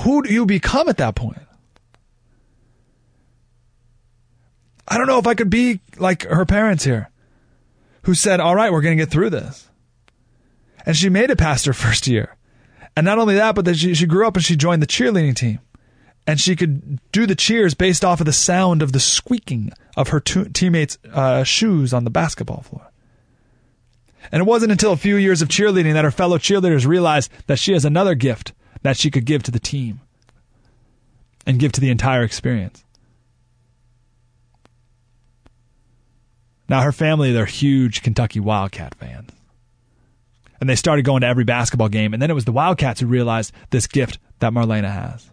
[0.04, 1.40] Who do you become at that point?
[4.88, 7.10] I don't know if I could be like her parents here,
[8.04, 9.70] who said, "All right, we're going to get through this."
[10.86, 12.36] And she made it past her first year.
[12.96, 15.36] And not only that, but that she, she grew up and she joined the cheerleading
[15.36, 15.60] team.
[16.28, 20.10] And she could do the cheers based off of the sound of the squeaking of
[20.10, 22.92] her teammates' uh, shoes on the basketball floor.
[24.32, 27.58] And it wasn't until a few years of cheerleading that her fellow cheerleaders realized that
[27.58, 28.54] she has another gift
[28.84, 30.02] that she could give to the team
[31.46, 32.84] and give to the entire experience.
[36.72, 39.30] Now, her family, they're huge Kentucky Wildcat fans
[40.62, 42.14] and they started going to every basketball game.
[42.14, 45.30] And then it was the Wildcats who realized this gift that Marlana has.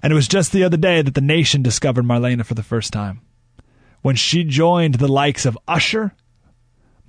[0.00, 2.92] And it was just the other day that the nation discovered Marlana for the first
[2.92, 3.20] time.
[4.02, 6.12] When she joined the likes of Usher,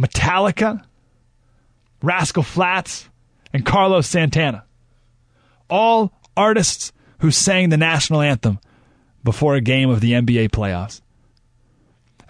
[0.02, 0.84] Metallica,
[2.02, 3.08] Rascal Flatts,
[3.54, 4.66] and Carlos Santana.
[5.70, 8.60] All artists who sang the national anthem
[9.24, 11.02] before a game of the NBA playoffs.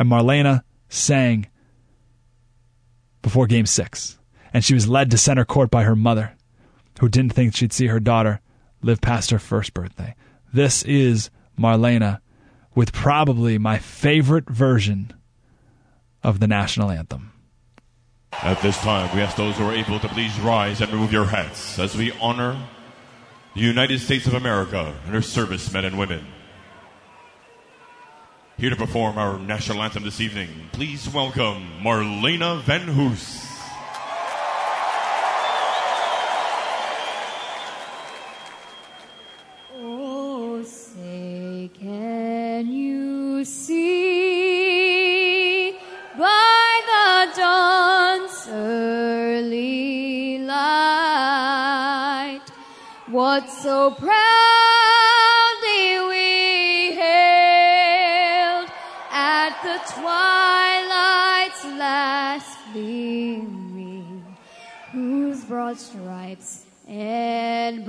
[0.02, 1.46] And Marlana sang
[3.22, 4.18] before game six
[4.52, 6.36] and she was led to center court by her mother,
[7.00, 8.42] who didn't think she'd see her daughter
[8.82, 10.16] live past her first birthday.
[10.52, 12.20] This is Marlana
[12.74, 15.14] with probably my favorite version
[16.24, 17.32] of the national anthem.
[18.42, 21.26] At this time, we ask those who are able to please rise and remove your
[21.26, 22.60] hats as we honor
[23.54, 26.26] the United States of America and her servicemen and women.
[28.62, 33.48] Here to perform our national anthem this evening, please welcome Marlana VanHoose.
[39.80, 45.72] Oh, say, can you see
[46.16, 52.42] by the dawn's early light
[53.08, 54.51] what so proudly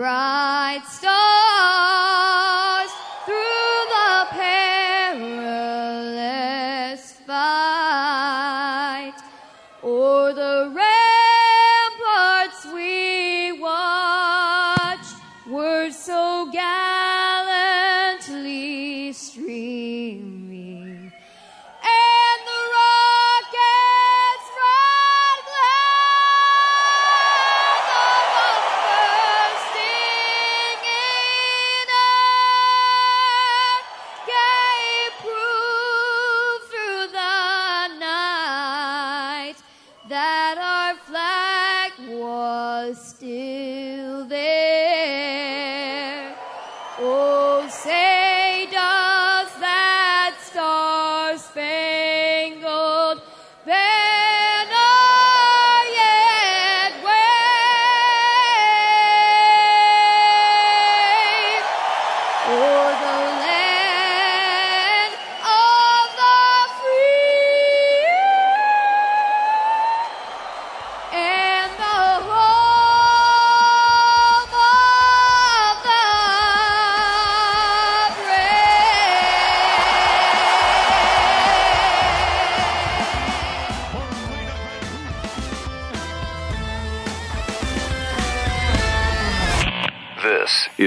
[0.02, 1.01] bright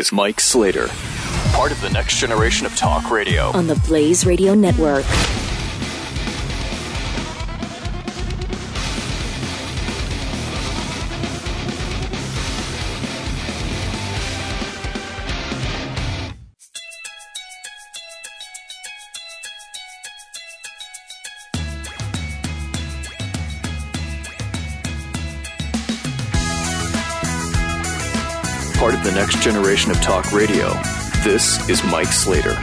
[0.06, 0.88] is Mike Slater,
[1.54, 3.50] part of the next generation of talk radio.
[3.52, 5.06] on the Blaze Radio Network.
[29.26, 30.70] Next generation of talk radio.
[31.24, 32.54] This is Mike Slater.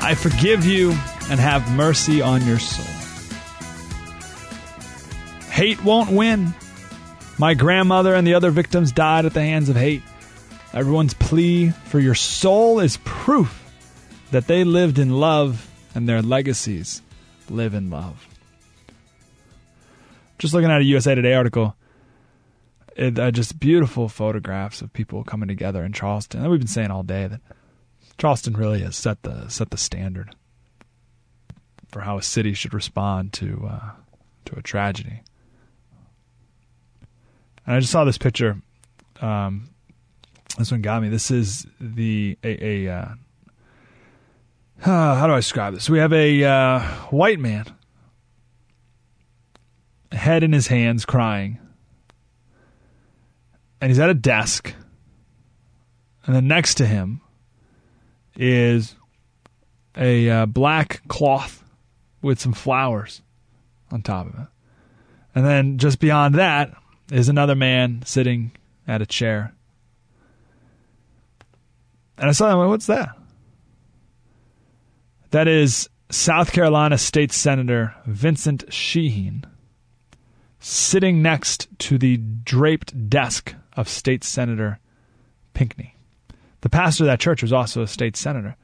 [0.00, 0.90] I forgive you
[1.30, 2.84] and have mercy on your soul.
[5.48, 6.54] Hate won't win.
[7.38, 10.02] My grandmother and the other victims died at the hands of hate.
[10.72, 13.62] Everyone's plea for your soul is proof
[14.32, 17.00] that they lived in love and their legacies
[17.48, 18.26] live in love.
[20.38, 21.76] Just looking at a USA Today article,
[22.96, 26.42] it, uh, just beautiful photographs of people coming together in Charleston.
[26.42, 27.40] And we've been saying all day that
[28.18, 30.34] Charleston really has set the set the standard
[31.88, 33.90] for how a city should respond to uh,
[34.46, 35.22] to a tragedy.
[37.66, 38.60] And I just saw this picture.
[39.20, 39.70] Um,
[40.58, 41.08] this one got me.
[41.08, 43.08] This is the a, a uh,
[44.80, 45.88] how do I describe this?
[45.88, 47.66] We have a uh, white man,
[50.10, 51.58] head in his hands, crying,
[53.82, 54.72] and he's at a desk,
[56.24, 57.20] and then next to him
[58.36, 58.94] is
[59.96, 61.64] a uh, black cloth
[62.22, 63.22] with some flowers
[63.90, 64.46] on top of it,
[65.34, 66.72] and then just beyond that
[67.10, 68.52] is another man sitting
[68.86, 69.52] at a chair.
[72.16, 72.68] And I saw him.
[72.68, 73.16] What's that?
[75.32, 79.42] That is South Carolina State Senator Vincent Sheheen
[80.60, 84.78] sitting next to the draped desk of State Senator
[85.54, 85.94] Pinckney.
[86.60, 88.56] The pastor of that church was also a state senator.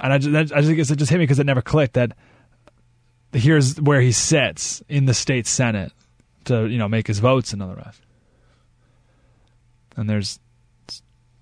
[0.00, 2.12] And I just, I just guess it just hit me because it never clicked that
[3.32, 5.92] here's where he sits in the state senate
[6.44, 8.00] to, you know, make his votes and all the rest.
[9.96, 10.40] And there's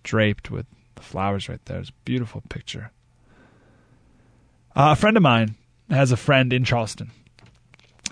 [0.03, 1.79] draped with the flowers right there.
[1.79, 2.91] It's a beautiful picture.
[4.75, 5.55] Uh, a friend of mine
[5.91, 7.11] has a friend in Charleston,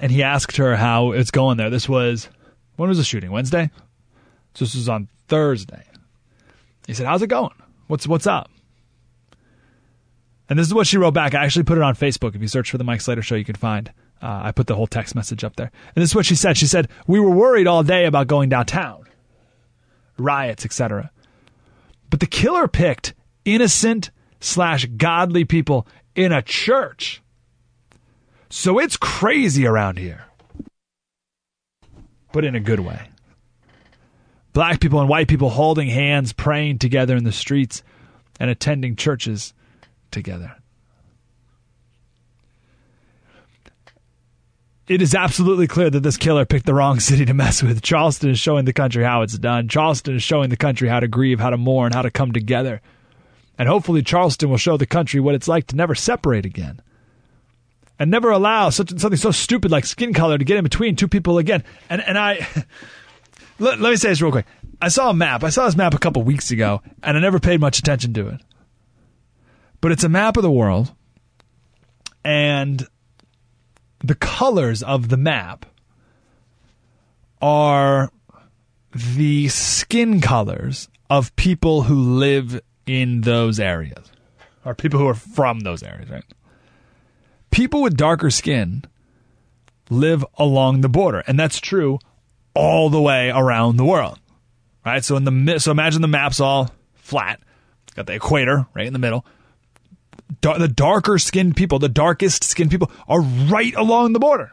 [0.00, 1.70] and he asked her how it's going there.
[1.70, 2.28] This was
[2.76, 3.30] when was the shooting?
[3.30, 3.70] Wednesday.
[4.54, 5.84] So this was on Thursday.
[6.86, 7.54] He said, "How's it going?
[7.86, 8.50] What's what's up?"
[10.48, 11.34] And this is what she wrote back.
[11.34, 12.34] I actually put it on Facebook.
[12.34, 13.92] If you search for the Mike Slater Show, you can find.
[14.20, 15.70] Uh, I put the whole text message up there.
[15.94, 16.56] And this is what she said.
[16.56, 19.04] She said, "We were worried all day about going downtown,
[20.18, 21.10] riots, etc.
[22.10, 23.14] But the killer picked
[23.44, 24.10] innocent
[24.40, 27.22] slash godly people in a church.
[28.48, 30.24] So it's crazy around here.
[32.32, 33.09] But in a good way.
[34.52, 37.82] Black people and white people holding hands, praying together in the streets,
[38.40, 39.54] and attending churches
[40.10, 40.56] together.
[44.88, 47.80] It is absolutely clear that this killer picked the wrong city to mess with.
[47.80, 49.68] Charleston is showing the country how it's done.
[49.68, 52.80] Charleston is showing the country how to grieve, how to mourn, how to come together.
[53.56, 56.82] And hopefully, Charleston will show the country what it's like to never separate again.
[58.00, 61.06] And never allow such, something so stupid like skin color to get in between two
[61.06, 61.62] people again.
[61.88, 62.48] And, and I.
[63.60, 64.46] let, let me say this real quick.
[64.80, 65.44] I saw a map.
[65.44, 68.28] I saw this map a couple weeks ago, and I never paid much attention to
[68.28, 68.40] it.
[69.80, 70.92] But it's a map of the world,
[72.24, 72.86] and
[74.02, 75.66] the colors of the map
[77.42, 78.10] are
[78.94, 84.10] the skin colors of people who live in those areas,
[84.64, 86.24] or people who are from those areas, right?
[87.50, 88.84] People with darker skin
[89.90, 91.98] live along the border, and that's true
[92.54, 94.18] all the way around the world,
[94.84, 95.04] right?
[95.04, 97.40] So in the so imagine the map's all flat,
[97.94, 99.24] got the equator right in the middle.
[100.40, 104.52] Dar- the darker skinned people, the darkest skinned people, are right along the border,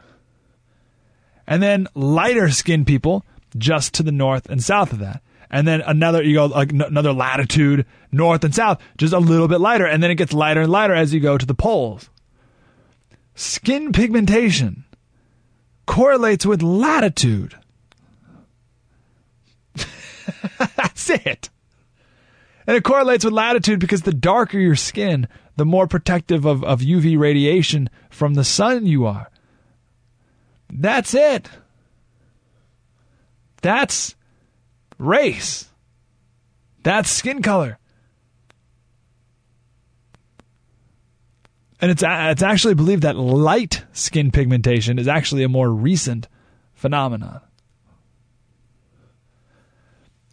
[1.46, 3.24] and then lighter skinned people
[3.56, 5.22] just to the north and south of that.
[5.50, 9.60] And then another, you go like another latitude north and south, just a little bit
[9.60, 12.10] lighter, and then it gets lighter and lighter as you go to the poles.
[13.34, 14.84] Skin pigmentation
[15.86, 17.54] correlates with latitude.
[20.76, 21.50] That's it.
[22.66, 25.26] And it correlates with latitude because the darker your skin,
[25.56, 29.30] the more protective of, of UV radiation from the sun you are.
[30.70, 31.48] That's it.
[33.62, 34.14] That's
[34.98, 35.68] race.
[36.82, 37.78] That's skin color.
[41.80, 46.28] And it's it's actually believed that light skin pigmentation is actually a more recent
[46.74, 47.40] phenomenon.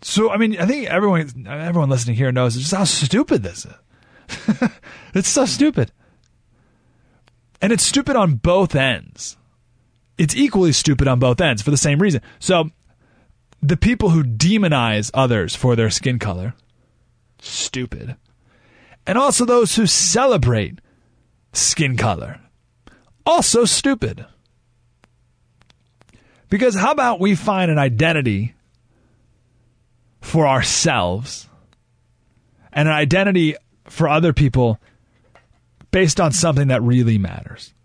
[0.07, 4.69] So I mean, I think everyone everyone listening here knows just how stupid this is.
[5.15, 5.91] it's so stupid.
[7.59, 9.35] And it's stupid on both ends.
[10.19, 12.21] It's equally stupid on both ends for the same reason.
[12.37, 12.69] So
[13.63, 16.53] the people who demonize others for their skin color,
[17.39, 18.15] stupid.
[19.07, 20.81] And also those who celebrate
[21.51, 22.41] skin color,
[23.25, 24.23] also stupid.
[26.47, 28.54] Because how about we find an identity
[30.25, 31.47] for ourselves
[32.73, 34.79] and an identity for other people
[35.91, 37.75] based on something that really matters?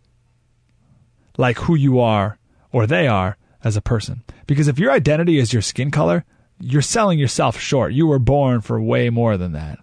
[1.36, 2.38] Like who you are
[2.72, 4.22] or they are as a person.
[4.46, 6.24] Because if your identity is your skin color,
[6.58, 7.92] you're selling yourself short.
[7.92, 9.78] You were born for way more than that.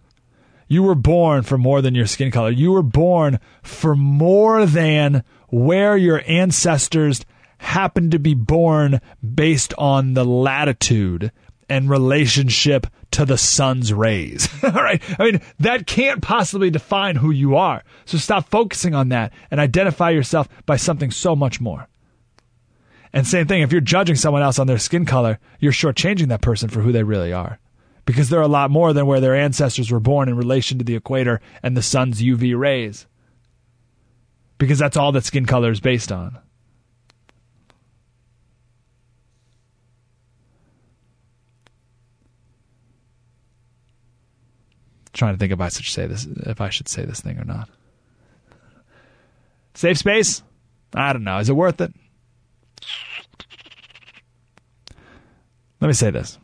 [0.67, 2.49] You were born for more than your skin color.
[2.49, 7.23] You were born for more than where your ancestors
[7.59, 11.31] happened to be born based on the latitude
[11.69, 14.47] and relationship to the sun's rays.
[14.63, 15.01] All right.
[15.19, 17.83] I mean, that can't possibly define who you are.
[18.05, 21.87] So stop focusing on that and identify yourself by something so much more.
[23.13, 26.41] And same thing, if you're judging someone else on their skin color, you're shortchanging that
[26.41, 27.59] person for who they really are.
[28.05, 30.95] Because they're a lot more than where their ancestors were born in relation to the
[30.95, 33.05] equator and the sun's UV rays.
[34.57, 36.39] Because that's all that skin color is based on.
[45.17, 47.43] Trying to think if I should say this if I should say this thing or
[47.43, 47.69] not.
[49.73, 50.43] Safe space?
[50.93, 51.39] I don't know.
[51.39, 51.91] Is it worth it?
[55.81, 56.37] Let me say this.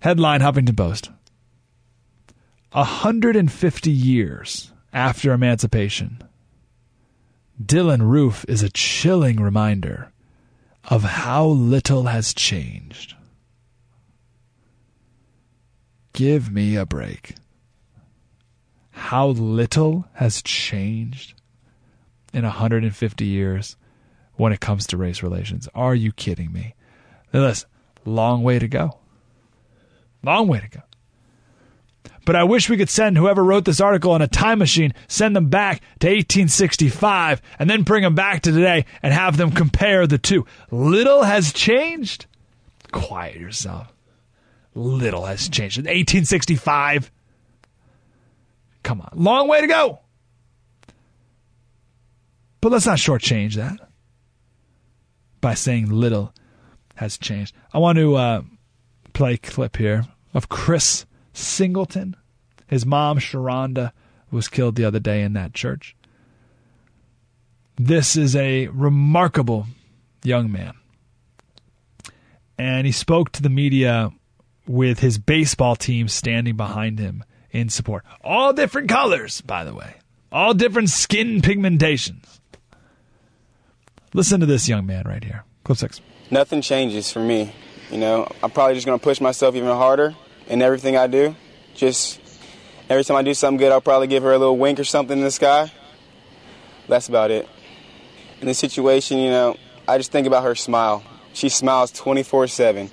[0.00, 1.10] Headline Huffington Post.
[2.72, 6.22] 150 years after emancipation,
[7.62, 10.12] Dylann Roof is a chilling reminder
[10.84, 13.14] of how little has changed.
[16.12, 17.34] Give me a break.
[18.90, 21.34] How little has changed
[22.32, 23.76] in 150 years
[24.34, 25.68] when it comes to race relations.
[25.74, 26.74] Are you kidding me?
[27.32, 27.68] Listen,
[28.04, 28.98] long way to go.
[30.22, 30.80] Long way to go.
[32.24, 35.34] But I wish we could send whoever wrote this article on a time machine, send
[35.34, 40.06] them back to 1865, and then bring them back to today and have them compare
[40.06, 40.46] the two.
[40.70, 42.26] Little has changed.
[42.92, 43.92] Quiet yourself.
[44.74, 45.78] Little has changed.
[45.78, 47.10] 1865.
[48.82, 49.10] Come on.
[49.14, 50.00] Long way to go.
[52.60, 53.78] But let's not shortchange that
[55.40, 56.34] by saying little
[56.96, 57.54] has changed.
[57.72, 58.42] I want to uh,
[59.12, 62.16] play a clip here of Chris Singleton.
[62.66, 63.92] His mom, Sharonda,
[64.30, 65.96] was killed the other day in that church.
[67.76, 69.66] This is a remarkable
[70.22, 70.74] young man.
[72.58, 74.10] And he spoke to the media
[74.70, 78.04] with his baseball team standing behind him in support.
[78.22, 79.96] All different colors, by the way,
[80.30, 82.38] all different skin pigmentations.
[84.14, 85.44] Listen to this young man right here.
[85.64, 86.00] Clip six.
[86.30, 87.52] Nothing changes for me.
[87.90, 90.14] You know, I'm probably just going to push myself even harder
[90.46, 91.34] in everything I do.
[91.74, 92.20] Just
[92.88, 95.18] every time I do something good, I'll probably give her a little wink or something
[95.18, 95.72] in the sky.
[96.86, 97.48] That's about it.
[98.40, 99.56] In this situation, you know,
[99.88, 101.02] I just think about her smile.
[101.32, 102.90] She smiles 24 7.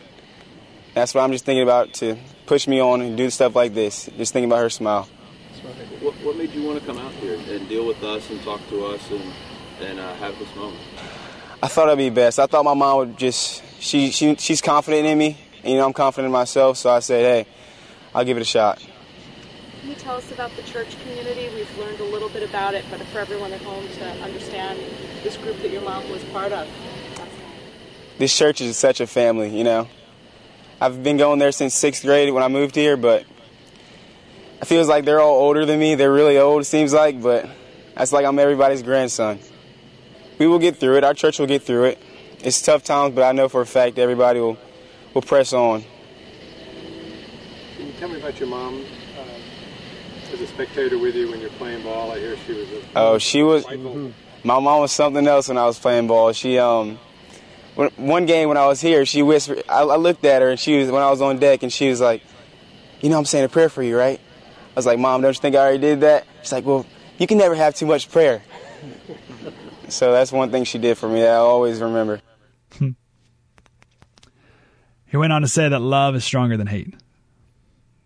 [0.97, 2.17] That's what I'm just thinking about to
[2.47, 4.09] push me on and do stuff like this.
[4.17, 5.03] Just thinking about her smile.
[6.01, 8.67] What, what made you want to come out here and deal with us and talk
[8.69, 9.21] to us and,
[9.79, 10.81] and uh, have this moment?
[11.61, 12.39] I thought it'd be best.
[12.39, 15.85] I thought my mom would just she she she's confident in me, and you know
[15.85, 16.77] I'm confident in myself.
[16.77, 17.51] So I said, hey,
[18.15, 18.79] I'll give it a shot.
[19.81, 21.53] Can you tell us about the church community?
[21.53, 24.79] We've learned a little bit about it, but for everyone at home to understand
[25.21, 26.67] this group that your mom was part of.
[28.17, 29.87] This church is such a family, you know.
[30.79, 33.25] I've been going there since sixth grade when I moved here, but
[34.61, 35.95] it feels like they're all older than me.
[35.95, 37.49] They're really old, it seems like, but
[37.95, 39.39] that's like I'm everybody's grandson.
[40.37, 41.03] We will get through it.
[41.03, 41.99] Our church will get through it.
[42.43, 44.57] It's tough times, but I know for a fact everybody will,
[45.15, 45.83] will press on.
[47.75, 48.85] Can you tell me about your mom?
[49.17, 52.71] Uh, as a spectator with you when you're playing ball, I hear she was.
[52.71, 53.65] A Oh, she was.
[54.43, 56.31] My mom was something else when I was playing ball.
[56.33, 56.99] She um,
[57.77, 59.63] one game when I was here, she whispered.
[59.69, 61.89] I, I looked at her and she was when I was on deck, and she
[61.89, 62.23] was like,
[63.01, 65.41] "You know, I'm saying a prayer for you, right?" I was like, "Mom, don't you
[65.41, 66.85] think I already did that?" She's like, "Well,
[67.17, 68.41] you can never have too much prayer."
[69.89, 72.21] so that's one thing she did for me that I always remember.
[75.09, 76.93] He went on to say that love is stronger than hate.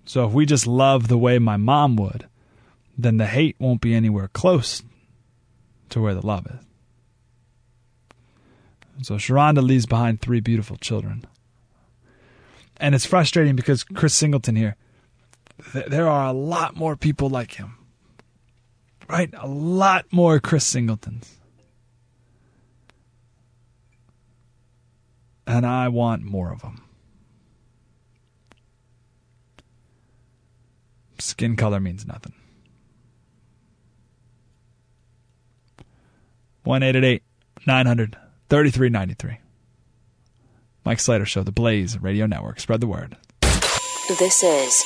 [0.06, 2.28] So if we just love the way my mom would,
[2.98, 4.84] then the hate won't be anywhere close
[5.90, 6.66] to where the love is.
[9.02, 11.26] So Sharonda leaves behind three beautiful children.
[12.78, 14.76] And it's frustrating because Chris Singleton here,
[15.74, 17.78] th- there are a lot more people like him.
[19.08, 19.30] Right?
[19.38, 21.38] A lot more Chris Singletons.
[25.46, 26.84] And I want more of them.
[31.20, 32.34] Skin color means nothing.
[36.64, 37.20] 1
[37.66, 38.18] 900
[38.52, 39.38] 3393.
[40.84, 42.60] Mike Slater Show, The Blaze Radio Network.
[42.60, 43.16] Spread the word.
[44.20, 44.84] This is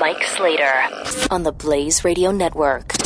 [0.00, 0.82] Mike Slater
[1.30, 2.97] on the Blaze Radio Network.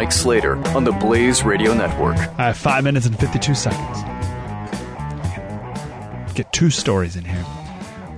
[0.00, 2.16] Mike Slater on the Blaze Radio Network.
[2.16, 3.98] I have five minutes and 52 seconds.
[6.34, 7.44] Get two stories in here.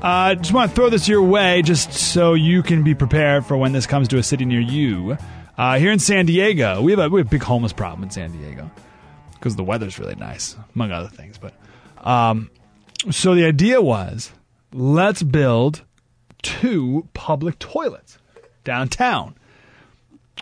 [0.01, 3.57] Uh, just want to throw this your way just so you can be prepared for
[3.57, 5.19] when this comes to a city near you.
[5.59, 8.11] Uh, here in San Diego, we have, a, we have a big homeless problem in
[8.11, 8.71] San Diego
[9.33, 11.37] because the weather's really nice, among other things.
[11.37, 11.53] But
[12.07, 12.49] um,
[13.11, 14.31] so the idea was
[14.73, 15.83] let's build
[16.43, 18.19] two public toilets
[18.63, 19.35] downtown.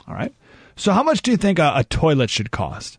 [0.06, 0.34] All right.
[0.76, 2.98] So, how much do you think a, a toilet should cost?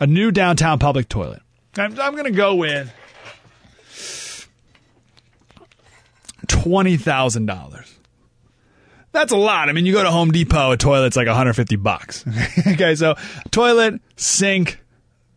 [0.00, 1.42] A new downtown public toilet.
[1.76, 2.92] I'm, I'm going to go with
[6.46, 7.94] twenty thousand dollars.
[9.12, 9.68] That's a lot.
[9.68, 12.24] I mean, you go to Home Depot, a toilet's like 150 bucks.
[12.66, 13.14] okay, so
[13.52, 14.80] toilet, sink,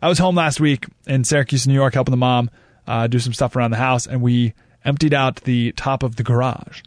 [0.00, 2.50] I was home last week in Syracuse, New York, helping the mom
[2.88, 6.24] uh, do some stuff around the house, and we emptied out the top of the
[6.24, 6.82] garage.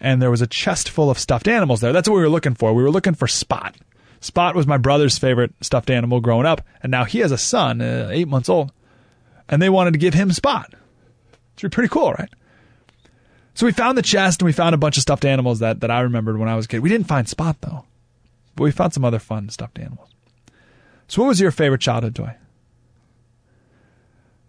[0.00, 1.92] And there was a chest full of stuffed animals there.
[1.92, 2.72] That's what we were looking for.
[2.72, 3.76] We were looking for Spot.
[4.28, 7.80] Spot was my brother's favorite stuffed animal growing up, and now he has a son,
[7.80, 8.72] uh, eight months old,
[9.48, 10.70] and they wanted to give him Spot.
[11.56, 12.28] It's pretty cool, right?
[13.54, 15.90] So we found the chest and we found a bunch of stuffed animals that, that
[15.90, 16.80] I remembered when I was a kid.
[16.80, 17.86] We didn't find Spot though,
[18.54, 20.10] but we found some other fun stuffed animals.
[21.08, 22.36] So, what was your favorite childhood toy?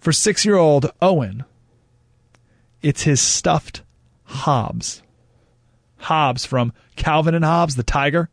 [0.02, 1.46] For six year old Owen,
[2.82, 3.82] it's his stuffed
[4.26, 5.04] Hobbes.
[6.00, 8.30] Hobbes from Calvin and Hobbes, the tiger.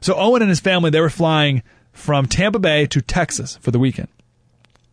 [0.00, 1.62] So Owen and his family, they were flying
[1.92, 4.08] from Tampa Bay to Texas for the weekend.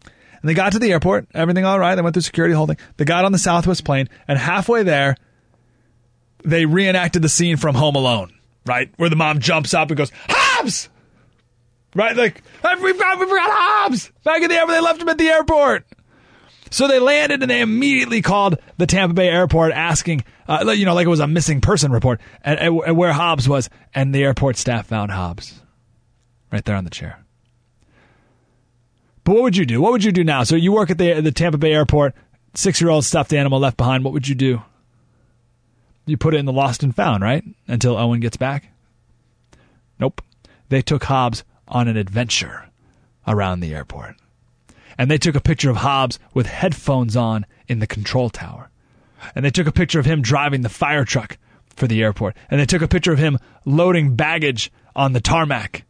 [0.06, 1.96] And they got to the airport, everything all right.
[1.96, 2.78] They went through security holding.
[2.98, 5.16] They got on the Southwest plane, and halfway there,
[6.44, 8.34] they reenacted the scene from Home Alone,
[8.66, 8.92] right?
[8.98, 10.90] Where the mom jumps up and goes, Hobbes!
[11.96, 12.16] Right?
[12.16, 12.42] Like,
[12.82, 14.12] we've got, we forgot Hobbes!
[14.26, 15.86] Back in the airport, they left him at the airport.
[16.72, 20.94] So they landed and they immediately called the Tampa Bay airport asking, uh, you know,
[20.94, 23.70] like it was a missing person report, and, and where Hobbes was.
[23.94, 25.62] And the airport staff found Hobbes
[26.52, 27.24] right there on the chair.
[29.24, 29.82] But what would you do?
[29.82, 30.44] What would you do now?
[30.44, 32.14] So you work at the the Tampa Bay airport,
[32.56, 34.04] six year old stuffed animal left behind.
[34.04, 34.62] What would you do?
[36.06, 37.44] You put it in the lost and found, right?
[37.68, 38.70] Until Owen gets back.
[40.00, 40.22] Nope.
[40.68, 42.70] They took Hobbes on an adventure
[43.26, 44.16] around the airport.
[44.98, 48.70] And they took a picture of Hobbes with headphones on in the control tower.
[49.36, 51.38] And they took a picture of him driving the fire truck
[51.76, 52.36] for the airport.
[52.50, 55.86] And they took a picture of him loading baggage on the tarmac.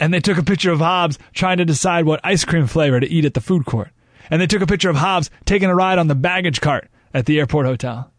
[0.00, 3.08] And they took a picture of Hobbes trying to decide what ice cream flavor to
[3.08, 3.90] eat at the food court.
[4.30, 7.26] And they took a picture of Hobbes taking a ride on the baggage cart at
[7.26, 8.12] the airport hotel.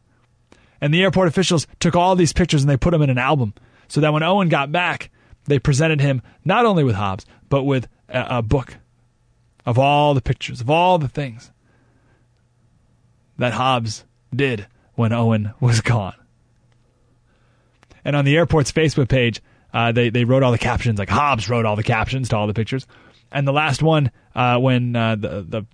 [0.82, 3.54] And the airport officials took all these pictures and they put them in an album
[3.88, 5.10] so that when Owen got back,
[5.46, 8.78] they presented him not only with Hobbes, but with a, a book
[9.66, 11.52] of all the pictures, of all the things
[13.38, 14.04] that Hobbes
[14.35, 16.15] did when Owen was gone.
[18.03, 19.41] And on the airport's Facebook page,
[19.73, 20.99] uh, they they wrote all the captions.
[20.99, 22.88] Like Hobbes wrote all the captions to all the pictures.
[23.31, 25.65] And the last one, uh, when uh, the the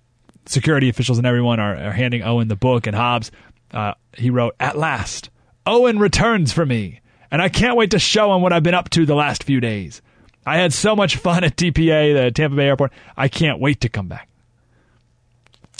[0.44, 3.30] security officials and everyone are, are handing Owen the book and Hobbes,
[3.72, 5.30] uh, he wrote, "At last,
[5.64, 7.00] Owen returns for me."
[7.30, 9.60] And I can't wait to show him what I've been up to the last few
[9.60, 10.00] days.
[10.44, 12.92] I had so much fun at TPA, the Tampa Bay Airport.
[13.16, 14.28] I can't wait to come back.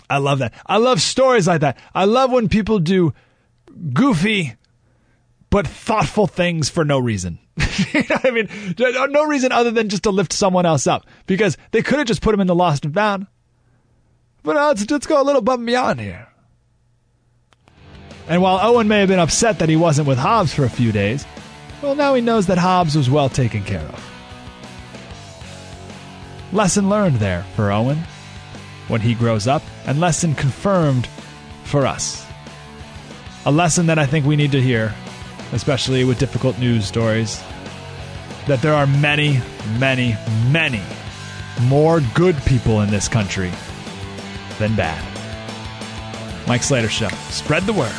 [0.09, 0.55] I love that.
[0.67, 1.79] I love stories like that.
[1.95, 3.13] I love when people do
[3.93, 4.55] goofy
[5.51, 7.39] but thoughtful things for no reason.
[7.93, 8.49] you know I mean?
[8.79, 12.23] No reason other than just to lift someone else up because they could have just
[12.23, 13.27] put him in the lost and found.
[14.43, 16.29] But uh, let's, let's go a little above and beyond here.
[18.29, 20.93] And while Owen may have been upset that he wasn't with Hobbes for a few
[20.93, 21.25] days,
[21.81, 24.13] well, now he knows that Hobbes was well taken care of.
[26.53, 27.99] Lesson learned there for Owen
[28.89, 31.07] when he grows up, and lesson confirmed
[31.65, 32.27] for us.
[33.45, 34.95] A lesson that I think we need to hear,
[35.53, 37.43] especially with difficult news stories,
[38.47, 39.41] that there are many,
[39.79, 40.17] many,
[40.51, 40.83] many
[41.63, 43.51] more good people in this country
[44.59, 45.03] than bad.
[46.47, 47.09] Mike Slater Show.
[47.31, 47.95] Spread the word.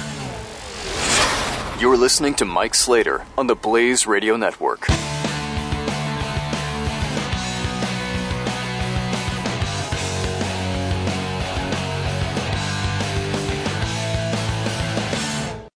[1.82, 4.88] You're listening to Mike Slater on the Blaze Radio Network.